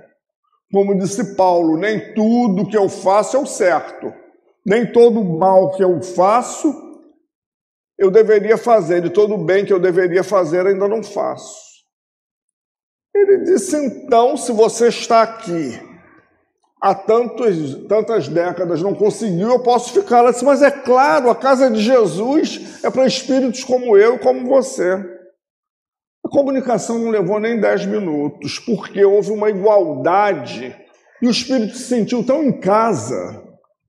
Como 0.72 0.98
disse 0.98 1.36
Paulo, 1.36 1.76
nem 1.78 2.12
tudo 2.14 2.68
que 2.68 2.76
eu 2.76 2.88
faço 2.88 3.36
é 3.36 3.40
o 3.40 3.46
certo, 3.46 4.12
nem 4.66 4.90
todo 4.90 5.24
mal 5.24 5.70
que 5.70 5.82
eu 5.82 6.02
faço 6.02 6.88
eu 7.98 8.12
deveria 8.12 8.56
fazer, 8.56 9.04
e 9.04 9.10
todo 9.10 9.36
bem 9.36 9.66
que 9.66 9.72
eu 9.72 9.80
deveria 9.80 10.22
fazer 10.22 10.64
ainda 10.64 10.86
não 10.86 11.02
faço. 11.02 11.58
Ele 13.12 13.38
disse: 13.38 13.76
então, 13.76 14.36
se 14.36 14.52
você 14.52 14.88
está 14.88 15.22
aqui 15.22 15.87
há 16.80 16.94
tantos, 16.94 17.74
tantas 17.86 18.28
décadas, 18.28 18.82
não 18.82 18.94
conseguiu, 18.94 19.48
eu 19.48 19.62
posso 19.62 19.92
ficar. 19.92 20.18
Ela 20.18 20.32
disse: 20.32 20.44
mas 20.44 20.62
é 20.62 20.70
claro, 20.70 21.30
a 21.30 21.34
casa 21.34 21.70
de 21.70 21.80
Jesus 21.80 22.80
é 22.82 22.90
para 22.90 23.06
espíritos 23.06 23.64
como 23.64 23.96
eu 23.96 24.16
e 24.16 24.18
como 24.18 24.46
você. 24.46 24.94
A 26.24 26.28
comunicação 26.28 26.98
não 26.98 27.10
levou 27.10 27.40
nem 27.40 27.60
dez 27.60 27.86
minutos, 27.86 28.58
porque 28.58 29.04
houve 29.04 29.30
uma 29.30 29.50
igualdade 29.50 30.76
e 31.22 31.26
o 31.26 31.30
espírito 31.30 31.76
se 31.76 31.84
sentiu 31.84 32.24
tão 32.24 32.44
em 32.44 32.60
casa, 32.60 33.42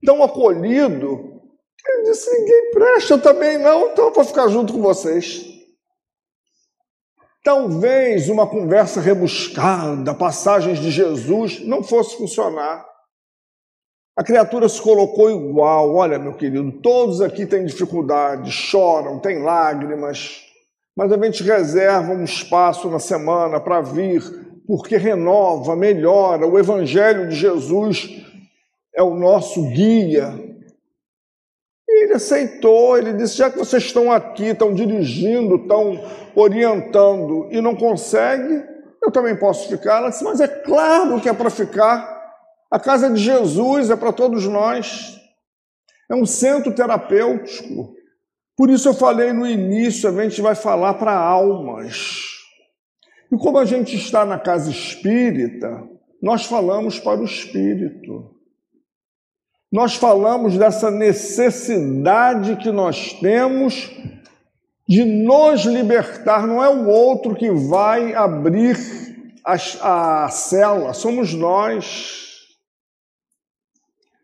tão 0.04 0.22
acolhido, 0.22 1.18
que 1.78 1.92
ele 1.92 2.02
disse: 2.04 2.30
ninguém 2.30 2.70
presta, 2.72 3.14
eu 3.14 3.20
também 3.20 3.58
não, 3.58 3.90
então 3.90 4.06
eu 4.06 4.12
vou 4.12 4.24
ficar 4.24 4.48
junto 4.48 4.72
com 4.72 4.80
vocês. 4.80 5.49
Talvez 7.42 8.28
uma 8.28 8.46
conversa 8.46 9.00
rebuscada, 9.00 10.14
passagens 10.14 10.78
de 10.78 10.90
Jesus, 10.90 11.60
não 11.66 11.82
fosse 11.82 12.16
funcionar. 12.16 12.84
A 14.16 14.22
criatura 14.22 14.68
se 14.68 14.80
colocou 14.80 15.30
igual. 15.30 15.94
Olha, 15.94 16.18
meu 16.18 16.34
querido, 16.34 16.70
todos 16.80 17.20
aqui 17.20 17.46
têm 17.46 17.64
dificuldades, 17.64 18.52
choram, 18.52 19.18
têm 19.18 19.42
lágrimas 19.42 20.50
mas 20.96 21.12
a 21.12 21.16
gente 21.16 21.42
reserva 21.42 22.12
um 22.12 22.24
espaço 22.24 22.90
na 22.90 22.98
semana 22.98 23.58
para 23.58 23.80
vir, 23.80 24.22
porque 24.66 24.98
renova, 24.98 25.74
melhora. 25.74 26.46
O 26.46 26.58
Evangelho 26.58 27.26
de 27.26 27.36
Jesus 27.36 28.22
é 28.94 29.02
o 29.02 29.14
nosso 29.14 29.62
guia. 29.70 30.49
Ele 32.10 32.16
aceitou, 32.16 32.98
ele 32.98 33.12
disse: 33.12 33.36
já 33.36 33.48
que 33.48 33.56
vocês 33.56 33.84
estão 33.84 34.10
aqui, 34.10 34.46
estão 34.46 34.74
dirigindo, 34.74 35.54
estão 35.54 36.02
orientando 36.34 37.46
e 37.52 37.60
não 37.60 37.76
consegue, 37.76 38.64
eu 39.00 39.12
também 39.12 39.36
posso 39.36 39.68
ficar. 39.68 39.98
Ela 39.98 40.10
disse: 40.10 40.24
mas 40.24 40.40
é 40.40 40.48
claro 40.48 41.20
que 41.20 41.28
é 41.28 41.32
para 41.32 41.48
ficar. 41.48 42.18
A 42.68 42.80
casa 42.80 43.08
de 43.10 43.20
Jesus 43.20 43.90
é 43.90 43.96
para 43.96 44.12
todos 44.12 44.44
nós. 44.48 45.20
É 46.10 46.14
um 46.16 46.26
centro 46.26 46.74
terapêutico. 46.74 47.94
Por 48.56 48.68
isso 48.70 48.88
eu 48.88 48.94
falei 48.94 49.32
no 49.32 49.46
início, 49.46 50.08
a 50.08 50.22
gente 50.22 50.42
vai 50.42 50.56
falar 50.56 50.94
para 50.94 51.16
almas. 51.16 52.26
E 53.32 53.36
como 53.36 53.56
a 53.56 53.64
gente 53.64 53.94
está 53.94 54.24
na 54.24 54.38
casa 54.38 54.68
espírita, 54.68 55.88
nós 56.20 56.44
falamos 56.44 56.98
para 56.98 57.20
o 57.20 57.24
espírito. 57.24 58.34
Nós 59.70 59.94
falamos 59.94 60.58
dessa 60.58 60.90
necessidade 60.90 62.56
que 62.56 62.72
nós 62.72 63.12
temos 63.14 63.88
de 64.88 65.04
nos 65.04 65.60
libertar, 65.60 66.44
não 66.44 66.62
é 66.62 66.68
o 66.68 66.88
outro 66.88 67.36
que 67.36 67.48
vai 67.48 68.12
abrir 68.12 68.76
a, 69.44 70.24
a 70.24 70.28
cela, 70.28 70.92
somos 70.92 71.32
nós. 71.32 72.28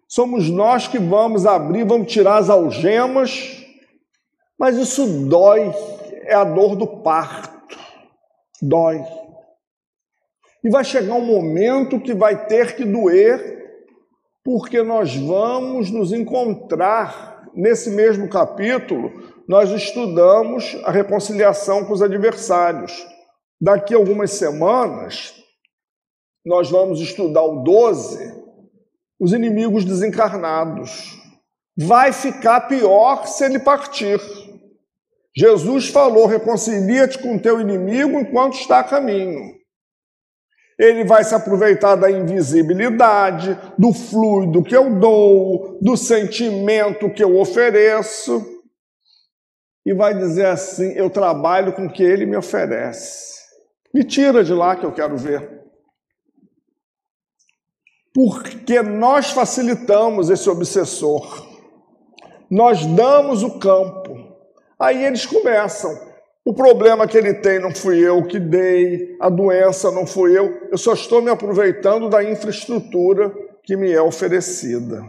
Somos 0.08 0.50
nós 0.50 0.88
que 0.88 0.98
vamos 0.98 1.46
abrir, 1.46 1.84
vamos 1.84 2.10
tirar 2.10 2.38
as 2.38 2.50
algemas, 2.50 3.64
mas 4.58 4.76
isso 4.76 5.06
dói, 5.28 5.72
é 6.22 6.34
a 6.34 6.42
dor 6.42 6.74
do 6.74 6.86
parto, 6.86 7.78
dói. 8.60 9.04
E 10.64 10.70
vai 10.70 10.82
chegar 10.82 11.14
um 11.14 11.24
momento 11.24 12.00
que 12.00 12.14
vai 12.14 12.46
ter 12.46 12.74
que 12.74 12.84
doer, 12.84 13.55
porque 14.46 14.80
nós 14.80 15.16
vamos 15.16 15.90
nos 15.90 16.12
encontrar 16.12 17.50
nesse 17.52 17.90
mesmo 17.90 18.28
capítulo, 18.28 19.10
nós 19.48 19.72
estudamos 19.72 20.78
a 20.84 20.92
reconciliação 20.92 21.84
com 21.84 21.92
os 21.92 22.00
adversários. 22.00 22.92
Daqui 23.60 23.92
a 23.92 23.96
algumas 23.96 24.30
semanas, 24.30 25.34
nós 26.44 26.70
vamos 26.70 27.00
estudar 27.00 27.42
o 27.42 27.64
12, 27.64 28.40
os 29.18 29.32
inimigos 29.32 29.84
desencarnados. 29.84 31.20
Vai 31.76 32.12
ficar 32.12 32.68
pior 32.68 33.26
se 33.26 33.44
ele 33.44 33.58
partir. 33.58 34.20
Jesus 35.36 35.88
falou: 35.88 36.24
reconcilia-te 36.24 37.18
com 37.18 37.36
teu 37.36 37.60
inimigo 37.60 38.20
enquanto 38.20 38.54
está 38.54 38.78
a 38.78 38.84
caminho. 38.84 39.55
Ele 40.78 41.04
vai 41.04 41.24
se 41.24 41.34
aproveitar 41.34 41.96
da 41.96 42.10
invisibilidade, 42.10 43.58
do 43.78 43.92
fluido 43.92 44.62
que 44.62 44.76
eu 44.76 44.98
dou, 44.98 45.78
do 45.80 45.96
sentimento 45.96 47.10
que 47.10 47.24
eu 47.24 47.38
ofereço, 47.38 48.44
e 49.86 49.94
vai 49.94 50.12
dizer 50.14 50.46
assim: 50.46 50.92
Eu 50.92 51.08
trabalho 51.08 51.72
com 51.72 51.86
o 51.86 51.92
que 51.92 52.02
ele 52.02 52.26
me 52.26 52.36
oferece. 52.36 53.36
Me 53.94 54.04
tira 54.04 54.44
de 54.44 54.52
lá 54.52 54.76
que 54.76 54.84
eu 54.84 54.92
quero 54.92 55.16
ver. 55.16 55.64
Porque 58.12 58.82
nós 58.82 59.30
facilitamos 59.30 60.28
esse 60.30 60.48
obsessor, 60.48 61.46
nós 62.50 62.84
damos 62.86 63.42
o 63.42 63.58
campo, 63.58 64.36
aí 64.78 65.04
eles 65.04 65.24
começam. 65.24 66.05
O 66.46 66.54
problema 66.54 67.08
que 67.08 67.18
ele 67.18 67.34
tem 67.34 67.58
não 67.58 67.74
fui 67.74 67.98
eu 67.98 68.24
que 68.24 68.38
dei, 68.38 69.16
a 69.18 69.28
doença 69.28 69.90
não 69.90 70.06
fui 70.06 70.38
eu, 70.38 70.68
eu 70.70 70.78
só 70.78 70.92
estou 70.92 71.20
me 71.20 71.28
aproveitando 71.28 72.08
da 72.08 72.22
infraestrutura 72.22 73.34
que 73.64 73.76
me 73.76 73.90
é 73.90 74.00
oferecida. 74.00 75.04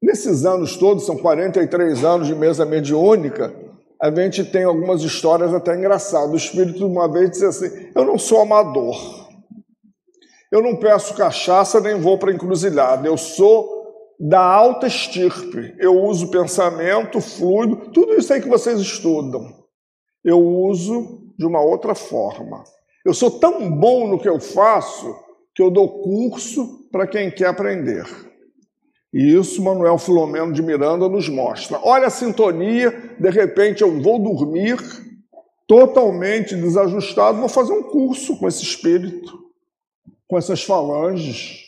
Nesses 0.00 0.46
anos 0.46 0.76
todos, 0.76 1.04
são 1.04 1.16
43 1.16 2.04
anos 2.04 2.28
de 2.28 2.34
mesa 2.36 2.64
mediúnica, 2.64 3.52
a 4.00 4.08
gente 4.14 4.44
tem 4.44 4.62
algumas 4.62 5.02
histórias 5.02 5.52
até 5.52 5.76
engraçadas. 5.76 6.30
O 6.30 6.36
espírito, 6.36 6.86
uma 6.86 7.10
vez, 7.10 7.32
disse 7.32 7.44
assim: 7.44 7.90
Eu 7.92 8.04
não 8.04 8.16
sou 8.16 8.40
amador, 8.40 8.96
eu 10.52 10.62
não 10.62 10.76
peço 10.76 11.16
cachaça 11.16 11.80
nem 11.80 12.00
vou 12.00 12.16
para 12.16 12.32
encruzilhada, 12.32 13.08
eu 13.08 13.16
sou 13.16 13.79
da 14.20 14.40
alta 14.40 14.86
estirpe. 14.86 15.74
Eu 15.78 15.98
uso 15.98 16.30
pensamento, 16.30 17.22
fluido, 17.22 17.90
tudo 17.90 18.12
isso 18.14 18.30
aí 18.30 18.42
que 18.42 18.48
vocês 18.48 18.78
estudam. 18.78 19.64
Eu 20.22 20.38
uso 20.38 21.32
de 21.38 21.46
uma 21.46 21.62
outra 21.62 21.94
forma. 21.94 22.62
Eu 23.02 23.14
sou 23.14 23.30
tão 23.30 23.70
bom 23.70 24.06
no 24.06 24.18
que 24.18 24.28
eu 24.28 24.38
faço 24.38 25.16
que 25.54 25.62
eu 25.62 25.70
dou 25.70 26.02
curso 26.02 26.86
para 26.92 27.06
quem 27.06 27.30
quer 27.30 27.46
aprender. 27.46 28.04
E 29.12 29.34
isso 29.34 29.62
Manuel 29.62 29.96
Filomeno 29.96 30.52
de 30.52 30.62
Miranda 30.62 31.08
nos 31.08 31.28
mostra. 31.28 31.80
Olha 31.82 32.08
a 32.08 32.10
sintonia, 32.10 33.16
de 33.18 33.30
repente 33.30 33.80
eu 33.80 34.02
vou 34.02 34.18
dormir 34.18 34.76
totalmente 35.66 36.54
desajustado, 36.54 37.40
vou 37.40 37.48
fazer 37.48 37.72
um 37.72 37.84
curso 37.84 38.36
com 38.36 38.46
esse 38.46 38.62
espírito, 38.62 39.40
com 40.28 40.36
essas 40.36 40.62
falanges 40.62 41.59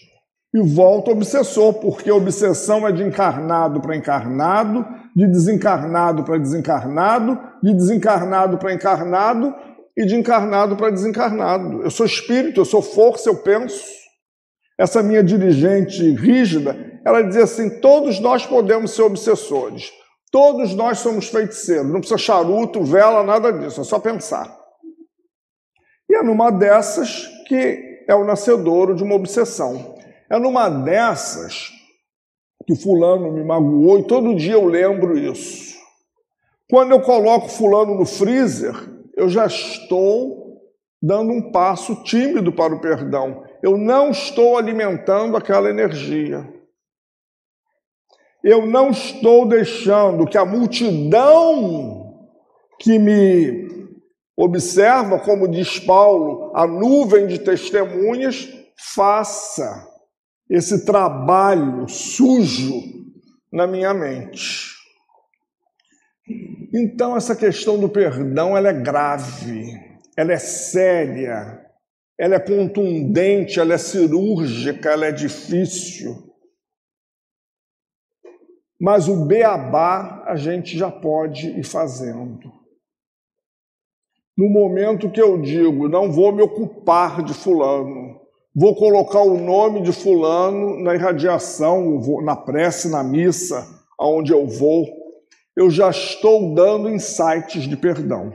e 0.54 0.60
volta 0.60 1.10
obsessor, 1.10 1.74
porque 1.74 2.10
obsessão 2.10 2.86
é 2.86 2.92
de 2.92 3.02
encarnado 3.02 3.80
para 3.80 3.96
encarnado, 3.96 4.86
de 5.16 5.26
desencarnado 5.26 6.24
para 6.24 6.38
desencarnado, 6.38 7.38
de 7.62 7.72
desencarnado 7.72 8.58
para 8.58 8.74
encarnado 8.74 9.54
e 9.96 10.04
de 10.04 10.14
encarnado 10.14 10.76
para 10.76 10.90
desencarnado. 10.90 11.82
Eu 11.82 11.90
sou 11.90 12.04
espírito, 12.04 12.60
eu 12.60 12.64
sou 12.66 12.82
força, 12.82 13.30
eu 13.30 13.36
penso. 13.36 13.82
Essa 14.78 15.02
minha 15.02 15.22
dirigente 15.22 16.02
rígida, 16.14 16.76
ela 17.04 17.22
dizia 17.22 17.44
assim: 17.44 17.80
todos 17.80 18.20
nós 18.20 18.44
podemos 18.44 18.90
ser 18.90 19.02
obsessores, 19.02 19.90
todos 20.30 20.74
nós 20.74 20.98
somos 20.98 21.28
feiticeiros, 21.28 21.90
não 21.90 22.00
precisa 22.00 22.18
charuto, 22.18 22.82
vela, 22.82 23.22
nada 23.22 23.50
disso, 23.52 23.80
é 23.80 23.84
só 23.84 23.98
pensar. 23.98 24.54
E 26.10 26.14
é 26.14 26.22
numa 26.22 26.50
dessas 26.50 27.26
que 27.46 28.04
é 28.06 28.14
o 28.14 28.24
nascedouro 28.24 28.94
de 28.94 29.02
uma 29.02 29.14
obsessão. 29.14 29.94
É 30.32 30.38
numa 30.38 30.70
dessas 30.70 31.70
que 32.66 32.74
fulano 32.74 33.30
me 33.30 33.44
magoou 33.44 33.98
e 33.98 34.06
todo 34.06 34.34
dia 34.34 34.54
eu 34.54 34.64
lembro 34.64 35.18
isso. 35.18 35.76
Quando 36.70 36.92
eu 36.92 37.02
coloco 37.02 37.50
fulano 37.50 37.94
no 37.94 38.06
freezer, 38.06 38.72
eu 39.14 39.28
já 39.28 39.44
estou 39.44 40.58
dando 41.02 41.32
um 41.32 41.52
passo 41.52 42.02
tímido 42.02 42.50
para 42.50 42.74
o 42.74 42.80
perdão. 42.80 43.44
Eu 43.62 43.76
não 43.76 44.10
estou 44.10 44.56
alimentando 44.56 45.36
aquela 45.36 45.68
energia. 45.68 46.48
Eu 48.42 48.64
não 48.64 48.88
estou 48.88 49.46
deixando 49.46 50.24
que 50.24 50.38
a 50.38 50.46
multidão 50.46 52.26
que 52.78 52.98
me 52.98 53.68
observa, 54.34 55.18
como 55.18 55.46
diz 55.46 55.78
Paulo, 55.78 56.50
a 56.54 56.66
nuvem 56.66 57.26
de 57.26 57.38
testemunhas, 57.38 58.48
faça 58.94 59.91
esse 60.52 60.84
trabalho 60.84 61.88
sujo 61.88 62.82
na 63.50 63.66
minha 63.66 63.94
mente. 63.94 64.70
Então 66.74 67.16
essa 67.16 67.34
questão 67.34 67.80
do 67.80 67.88
perdão 67.88 68.54
ela 68.54 68.68
é 68.68 68.72
grave, 68.74 69.72
ela 70.14 70.34
é 70.34 70.38
séria, 70.38 71.66
ela 72.18 72.34
é 72.34 72.38
contundente, 72.38 73.58
ela 73.58 73.72
é 73.72 73.78
cirúrgica, 73.78 74.90
ela 74.90 75.06
é 75.06 75.12
difícil. 75.12 76.30
Mas 78.78 79.08
o 79.08 79.24
beabá 79.24 80.22
a 80.26 80.36
gente 80.36 80.76
já 80.76 80.90
pode 80.90 81.48
ir 81.48 81.64
fazendo. 81.64 82.52
No 84.36 84.50
momento 84.50 85.10
que 85.10 85.20
eu 85.20 85.40
digo, 85.40 85.88
não 85.88 86.12
vou 86.12 86.30
me 86.30 86.42
ocupar 86.42 87.24
de 87.24 87.32
fulano, 87.32 88.21
vou 88.54 88.74
colocar 88.74 89.20
o 89.20 89.38
nome 89.38 89.82
de 89.82 89.92
fulano 89.92 90.82
na 90.82 90.94
irradiação, 90.94 92.00
na 92.22 92.36
prece, 92.36 92.88
na 92.88 93.02
missa, 93.02 93.66
aonde 93.98 94.32
eu 94.32 94.46
vou, 94.46 94.86
eu 95.56 95.70
já 95.70 95.90
estou 95.90 96.54
dando 96.54 96.90
insights 96.90 97.68
de 97.68 97.76
perdão. 97.76 98.32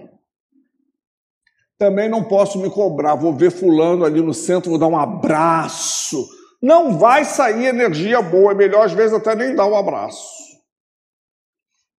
Também 1.78 2.10
não 2.10 2.24
posso 2.24 2.60
me 2.60 2.70
cobrar, 2.70 3.16
vou 3.16 3.34
ver 3.34 3.52
fulano 3.52 4.04
ali 4.04 4.22
no 4.22 4.34
centro, 4.34 4.72
vou 4.72 4.80
dar 4.80 4.88
um 4.88 4.98
abraço. 4.98 6.28
Não 6.62 6.98
vai 6.98 7.24
sair 7.24 7.66
energia 7.66 8.20
boa, 8.22 8.52
é 8.52 8.56
melhor 8.56 8.86
às 8.86 8.94
vezes 8.94 9.14
até 9.14 9.36
nem 9.36 9.56
dar 9.56 9.68
um 9.68 9.76
abraço. 9.76 10.38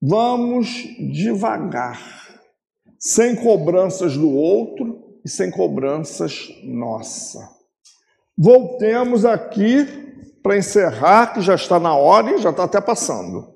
Vamos 0.03 0.69
devagar, 1.13 2.01
sem 2.99 3.37
cobranças 3.37 4.17
do 4.17 4.31
outro 4.31 5.21
e 5.25 5.29
sem 5.29 5.51
cobranças 5.51 6.49
nossa. 6.65 7.58
Voltemos 8.39 9.25
aqui 9.25 9.85
para 10.45 10.57
encerrar, 10.57 11.35
que 11.35 11.41
já 11.41 11.57
está 11.57 11.81
na 11.81 11.97
hora 11.97 12.31
e 12.31 12.39
já 12.39 12.51
está 12.51 12.63
até 12.65 12.81
passando. 12.81 13.53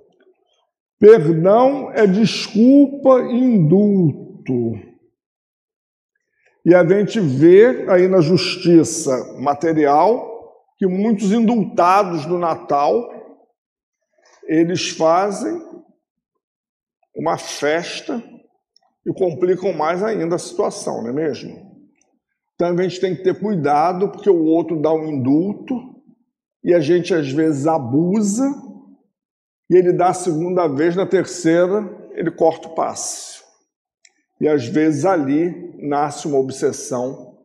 Perdão 0.99 1.93
é 1.93 2.05
desculpa 2.05 3.21
e 3.21 3.39
indulto. 3.39 4.73
E 6.65 6.75
a 6.75 6.85
gente 6.85 7.21
vê 7.21 7.87
aí 7.89 8.09
na 8.09 8.21
justiça 8.21 9.37
material 9.39 10.31
que 10.77 10.87
muitos 10.87 11.31
indultados 11.31 12.27
do 12.27 12.37
Natal, 12.37 13.09
eles 14.49 14.91
fazem 14.91 15.61
uma 17.15 17.39
festa 17.39 18.21
e 19.07 19.13
complicam 19.13 19.73
mais 19.73 20.03
ainda 20.03 20.35
a 20.35 20.41
situação, 20.41 21.03
não 21.03 21.11
é 21.11 21.13
mesmo? 21.13 21.72
Então 22.55 22.69
a 22.69 22.83
gente 22.83 23.01
tem 23.01 23.17
que 23.17 23.23
ter 23.23 23.39
cuidado, 23.39 24.11
porque 24.11 24.31
o 24.31 24.45
outro 24.45 24.81
dá 24.81 24.93
um 24.93 25.07
indulto 25.07 25.75
e 26.65 26.75
a 26.75 26.81
gente 26.81 27.13
às 27.15 27.31
vezes 27.31 27.67
abusa 27.67 28.45
e 29.71 29.75
ele 29.77 29.93
dá 29.93 30.09
a 30.09 30.15
segunda 30.15 30.69
vez, 30.69 30.95
na 30.95 31.07
terceira 31.07 32.11
ele 32.15 32.31
corta 32.31 32.69
o 32.69 32.75
passe. 32.75 33.41
E 34.41 34.49
às 34.49 34.67
vezes 34.67 35.05
ali 35.05 35.75
nasce 35.79 36.27
uma 36.27 36.39
obsessão 36.39 37.39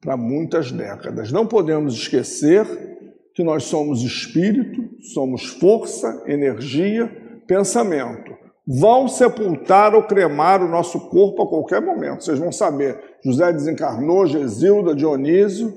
para 0.00 0.16
muitas 0.16 0.70
décadas. 0.70 1.32
Não 1.32 1.46
podemos 1.46 1.94
esquecer 1.94 2.66
que 3.34 3.42
nós 3.42 3.64
somos 3.64 4.02
espírito, 4.02 4.90
somos 5.12 5.46
força, 5.46 6.22
energia, 6.26 7.06
pensamento. 7.46 8.41
Vão 8.66 9.08
sepultar 9.08 9.94
ou 9.94 10.04
cremar 10.04 10.62
o 10.62 10.68
nosso 10.68 11.08
corpo 11.08 11.42
a 11.42 11.48
qualquer 11.48 11.80
momento. 11.80 12.24
Vocês 12.24 12.38
vão 12.38 12.52
saber. 12.52 12.98
José 13.24 13.52
desencarnou, 13.52 14.26
Gesilda, 14.26 14.94
Dionísio, 14.94 15.72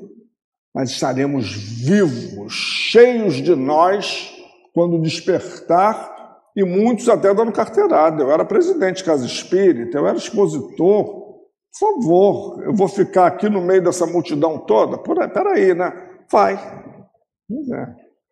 mas 0.74 0.92
estaremos 0.92 1.52
vivos, 1.54 2.54
cheios 2.54 3.36
de 3.36 3.56
nós, 3.56 4.32
quando 4.74 5.02
despertar 5.02 6.14
e 6.56 6.64
muitos 6.64 7.10
até 7.10 7.34
dando 7.34 7.52
carteirada. 7.52 8.24
Eu 8.24 8.32
era 8.32 8.46
presidente 8.46 8.98
de 8.98 9.04
casa 9.04 9.26
espírita, 9.26 9.98
eu 9.98 10.08
era 10.08 10.18
expositor. 10.18 11.06
Por 11.06 11.80
favor, 11.80 12.64
eu 12.64 12.74
vou 12.74 12.88
ficar 12.88 13.28
aqui 13.28 13.50
no 13.50 13.62
meio 13.62 13.84
dessa 13.84 14.06
multidão 14.06 14.60
toda? 14.60 14.98
Peraí, 14.98 15.74
né? 15.74 15.92
Vai. 16.32 16.54
É. 16.54 17.88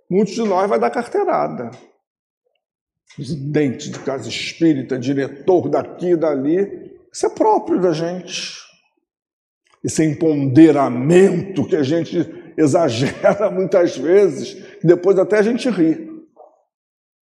Muitos 0.09 0.33
de 0.33 0.43
nós 0.43 0.69
vai 0.69 0.79
dar 0.79 0.89
carteirada. 0.89 1.71
Presidente 3.15 3.91
de 3.91 3.99
casa 3.99 4.27
espírita, 4.27 4.97
diretor 4.97 5.69
daqui 5.69 6.11
e 6.11 6.15
dali. 6.15 6.91
Isso 7.11 7.25
é 7.25 7.29
próprio 7.29 7.79
da 7.79 7.91
gente. 7.91 8.57
Esse 9.83 10.03
empoderamento 10.03 11.65
que 11.67 11.75
a 11.75 11.83
gente 11.83 12.17
exagera 12.57 13.51
muitas 13.51 13.97
vezes, 13.97 14.57
depois 14.83 15.19
até 15.19 15.39
a 15.39 15.43
gente 15.43 15.69
ri. 15.69 16.11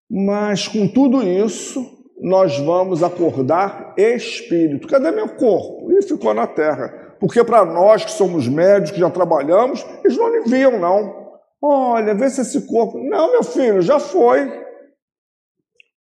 Mas 0.09 0.67
com 0.67 0.87
tudo 0.87 1.21
isso, 1.21 1.85
nós 2.19 2.57
vamos 2.57 3.03
acordar 3.03 3.93
espírito. 3.97 4.87
Cadê 4.87 5.11
meu 5.11 5.29
corpo? 5.29 5.91
Ele 5.91 6.01
ficou 6.01 6.33
na 6.33 6.47
terra. 6.47 7.15
Porque 7.19 7.43
para 7.43 7.63
nós 7.65 8.03
que 8.03 8.11
somos 8.11 8.47
médicos, 8.47 8.91
que 8.91 8.99
já 8.99 9.09
trabalhamos, 9.09 9.85
eles 10.03 10.17
não 10.17 10.25
aliviam, 10.25 10.79
não. 10.79 11.29
Olha, 11.61 12.15
vê 12.15 12.29
se 12.29 12.41
esse 12.41 12.61
corpo. 12.61 12.97
Não, 12.97 13.31
meu 13.31 13.43
filho, 13.43 13.81
já 13.81 13.99
foi. 13.99 14.68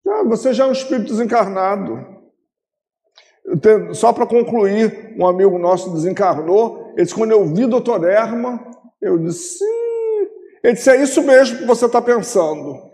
Já, 0.08 0.22
você 0.22 0.54
já 0.54 0.64
é 0.64 0.68
um 0.68 0.72
espírito 0.72 1.12
desencarnado. 1.12 2.16
Só 3.92 4.12
para 4.12 4.26
concluir, 4.26 5.14
um 5.18 5.26
amigo 5.26 5.58
nosso 5.58 5.90
desencarnou. 5.90 6.92
Ele 6.94 7.04
disse: 7.04 7.14
quando 7.14 7.32
eu 7.32 7.44
vi 7.44 7.66
doutor 7.66 8.02
Erma, 8.08 8.58
eu 9.02 9.18
disse: 9.18 9.58
sim. 9.58 10.28
Ele 10.64 10.72
disse: 10.72 10.90
é 10.90 11.02
isso 11.02 11.22
mesmo 11.22 11.58
que 11.58 11.64
você 11.66 11.84
está 11.84 12.00
pensando. 12.00 12.88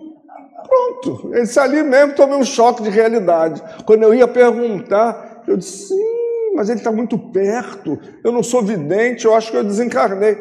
Pronto, 0.67 1.31
ele 1.33 1.43
disse, 1.43 1.61
ali 1.61 1.83
mesmo 1.83 2.15
tomei 2.15 2.37
um 2.37 2.45
choque 2.45 2.83
de 2.83 2.91
realidade. 2.91 3.63
Quando 3.85 4.03
eu 4.03 4.15
ia 4.15 4.27
perguntar, 4.27 5.43
eu 5.47 5.57
disse, 5.59 5.89
sim, 5.89 6.55
mas 6.57 6.71
ele 6.71 6.79
está 6.79 6.91
muito 6.91 7.19
perto, 7.19 7.99
eu 8.25 8.33
não 8.33 8.43
sou 8.43 8.63
vidente, 8.63 9.27
eu 9.27 9.35
acho 9.35 9.51
que 9.51 9.57
eu 9.59 9.63
desencarnei. 9.63 10.37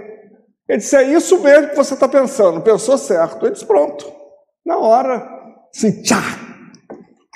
Ele 0.68 0.78
disse, 0.78 0.96
é 0.96 1.04
isso 1.04 1.40
mesmo 1.42 1.70
que 1.70 1.76
você 1.76 1.94
está 1.94 2.08
pensando, 2.08 2.62
pensou 2.62 2.98
certo. 2.98 3.46
Ele 3.46 3.52
disse, 3.52 3.66
pronto, 3.66 4.10
na 4.66 4.78
hora, 4.78 5.30
assim, 5.76 6.02
tchá. 6.02 6.22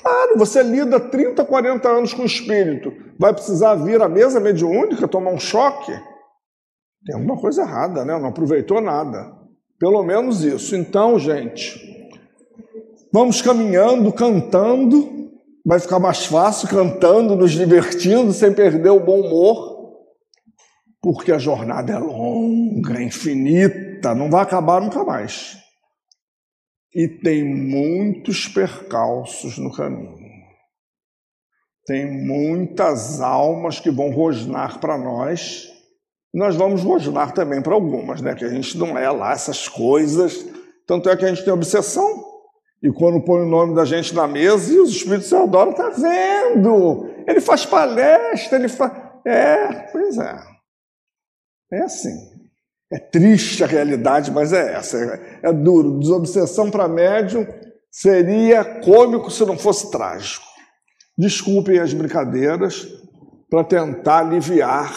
Claro, 0.07 0.37
você 0.37 0.63
lida 0.63 0.99
30, 0.99 1.43
40 1.43 1.89
anos 1.89 2.13
com 2.13 2.21
o 2.21 2.25
espírito, 2.25 2.93
vai 3.19 3.33
precisar 3.33 3.75
vir 3.75 4.01
à 4.01 4.07
mesa 4.07 4.39
mediúnica, 4.39 5.07
tomar 5.07 5.31
um 5.31 5.39
choque? 5.39 5.91
Tem 7.05 7.15
alguma 7.15 7.37
coisa 7.37 7.61
errada, 7.61 8.05
né? 8.05 8.17
Não 8.17 8.29
aproveitou 8.29 8.79
nada. 8.79 9.35
Pelo 9.79 10.01
menos 10.03 10.43
isso. 10.43 10.75
Então, 10.75 11.19
gente, 11.19 11.87
Vamos 13.11 13.41
caminhando, 13.41 14.11
cantando, 14.11 15.31
vai 15.65 15.79
ficar 15.79 15.97
mais 15.97 16.25
fácil 16.25 16.67
cantando, 16.67 17.35
nos 17.35 17.51
divertindo, 17.51 18.33
sem 18.33 18.53
perder 18.53 18.89
o 18.89 18.99
bom 18.99 19.21
humor, 19.21 19.95
porque 21.01 21.31
a 21.31 21.37
jornada 21.37 21.93
é 21.93 21.97
longa, 21.97 23.01
infinita, 23.01 24.13
não 24.13 24.29
vai 24.29 24.43
acabar 24.43 24.81
nunca 24.81 25.03
mais. 25.05 25.57
E 26.97 27.07
tem 27.07 27.43
muitos 27.43 28.47
percalços 28.47 29.59
no 29.59 29.71
caminho. 29.71 30.17
Tem 31.85 32.11
muitas 32.25 33.21
almas 33.21 33.79
que 33.79 33.91
vão 33.91 34.09
rosnar 34.09 34.79
para 34.79 34.97
nós. 34.97 35.71
Nós 36.33 36.55
vamos 36.55 36.81
rosnar 36.81 37.33
também 37.35 37.61
para 37.61 37.75
algumas, 37.75 38.19
né? 38.19 38.33
Que 38.33 38.45
a 38.45 38.49
gente 38.49 38.75
não 38.79 38.97
é 38.97 39.11
lá 39.11 39.31
essas 39.31 39.67
coisas. 39.67 40.43
Tanto 40.87 41.07
é 41.07 41.15
que 41.15 41.23
a 41.23 41.27
gente 41.27 41.45
tem 41.45 41.53
obsessão 41.53 42.25
e 42.81 42.91
quando 42.91 43.23
põe 43.23 43.41
o 43.41 43.49
nome 43.49 43.75
da 43.75 43.85
gente 43.85 44.15
na 44.15 44.27
mesa, 44.27 44.73
e 44.73 44.79
os 44.79 44.89
espíritos 44.89 45.31
adoram, 45.33 45.73
tá 45.73 45.89
vendo? 45.89 47.11
Ele 47.27 47.41
faz 47.41 47.63
palestra, 47.63 48.57
ele 48.57 48.69
faz. 48.69 48.91
É, 49.23 49.67
pois 49.91 50.17
é. 50.17 50.39
É 51.73 51.81
assim. 51.81 52.36
É 52.91 52.97
triste 52.97 53.63
a 53.63 53.67
realidade, 53.67 54.31
mas 54.31 54.53
é 54.53 54.73
essa. 54.73 54.97
É, 54.97 55.49
é 55.49 55.53
duro. 55.53 55.99
Desobsessão 55.99 56.71
para 56.71 56.87
médium 56.87 57.45
seria 57.91 58.63
cômico 58.81 59.29
se 59.29 59.45
não 59.45 59.57
fosse 59.57 59.91
trágico. 59.91 60.45
Desculpem 61.17 61.79
as 61.79 61.93
brincadeiras 61.93 62.87
para 63.49 63.63
tentar 63.63 64.19
aliviar 64.19 64.93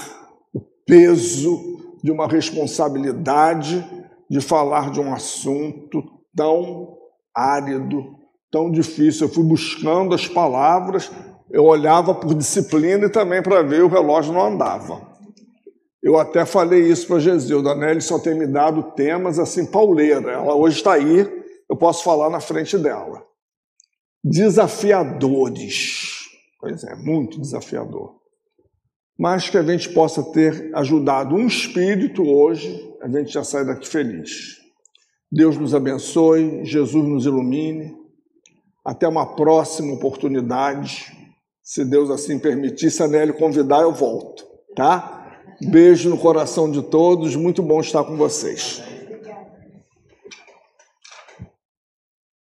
o 0.55 0.61
peso 0.87 1.59
de 2.03 2.11
uma 2.11 2.29
responsabilidade 2.29 3.85
de 4.29 4.41
falar 4.41 4.91
de 4.91 5.01
um 5.01 5.13
assunto 5.13 6.03
tão 6.37 6.97
árido, 7.35 8.17
tão 8.51 8.71
difícil. 8.71 9.27
Eu 9.27 9.33
fui 9.33 9.45
buscando 9.45 10.15
as 10.15 10.29
palavras, 10.29 11.11
eu 11.51 11.65
olhava 11.65 12.15
por 12.15 12.35
disciplina 12.35 13.07
e 13.07 13.11
também 13.11 13.43
para 13.43 13.63
ver 13.63 13.83
o 13.83 13.89
relógio 13.89 14.33
não 14.33 14.47
andava. 14.47 15.10
Eu 16.03 16.19
até 16.19 16.47
falei 16.47 16.89
isso 16.89 17.07
para 17.07 17.19
Gesilda, 17.19 17.75
né? 17.75 17.91
Ele 17.91 18.01
só 18.01 18.19
tem 18.19 18.35
me 18.35 18.47
dado 18.47 18.93
temas 18.93 19.39
assim, 19.39 19.67
pauleira. 19.67 20.33
Ela 20.33 20.55
hoje 20.55 20.79
está 20.79 20.95
aí, 20.95 21.29
eu 21.69 21.77
posso 21.77 22.03
falar 22.03 22.31
na 22.31 22.41
frente 22.41 22.79
dela. 22.79 23.23
Desafiadores. 24.25 26.21
Pois 26.59 26.85
é, 26.85 26.95
muito 26.97 27.41
desafiador. 27.41 28.21
Mas 29.19 29.51
que 29.51 29.59
a 29.59 29.63
gente 29.63 29.91
possa 29.91 30.23
ter 30.33 30.71
ajudado 30.75 31.35
um 31.35 31.47
espírito 31.47 32.23
hoje, 32.23 32.91
a 33.03 33.09
gente 33.09 33.31
já 33.31 33.45
sai 33.45 33.67
daqui 33.67 33.87
feliz. 33.87 34.57
Deus 35.31 35.59
nos 35.59 35.75
abençoe, 35.75 36.65
Jesus 36.65 37.07
nos 37.07 37.27
ilumine. 37.27 37.95
Até 38.83 39.07
uma 39.07 39.37
próxima 39.37 39.93
oportunidade. 39.93 41.15
Se 41.63 41.85
Deus 41.85 42.11
assim 42.11 42.39
permitir, 42.39 42.91
se 42.91 43.03
a 43.03 43.07
Nelly 43.07 43.35
convidar, 43.35 43.83
eu 43.83 43.93
volto, 43.93 44.45
tá? 44.75 45.20
Beijo 45.63 46.09
no 46.09 46.17
coração 46.17 46.71
de 46.71 46.81
todos, 46.81 47.37
muito 47.37 47.63
bom 47.63 47.81
estar 47.81 48.03
com 48.03 48.17
vocês. 48.17 48.83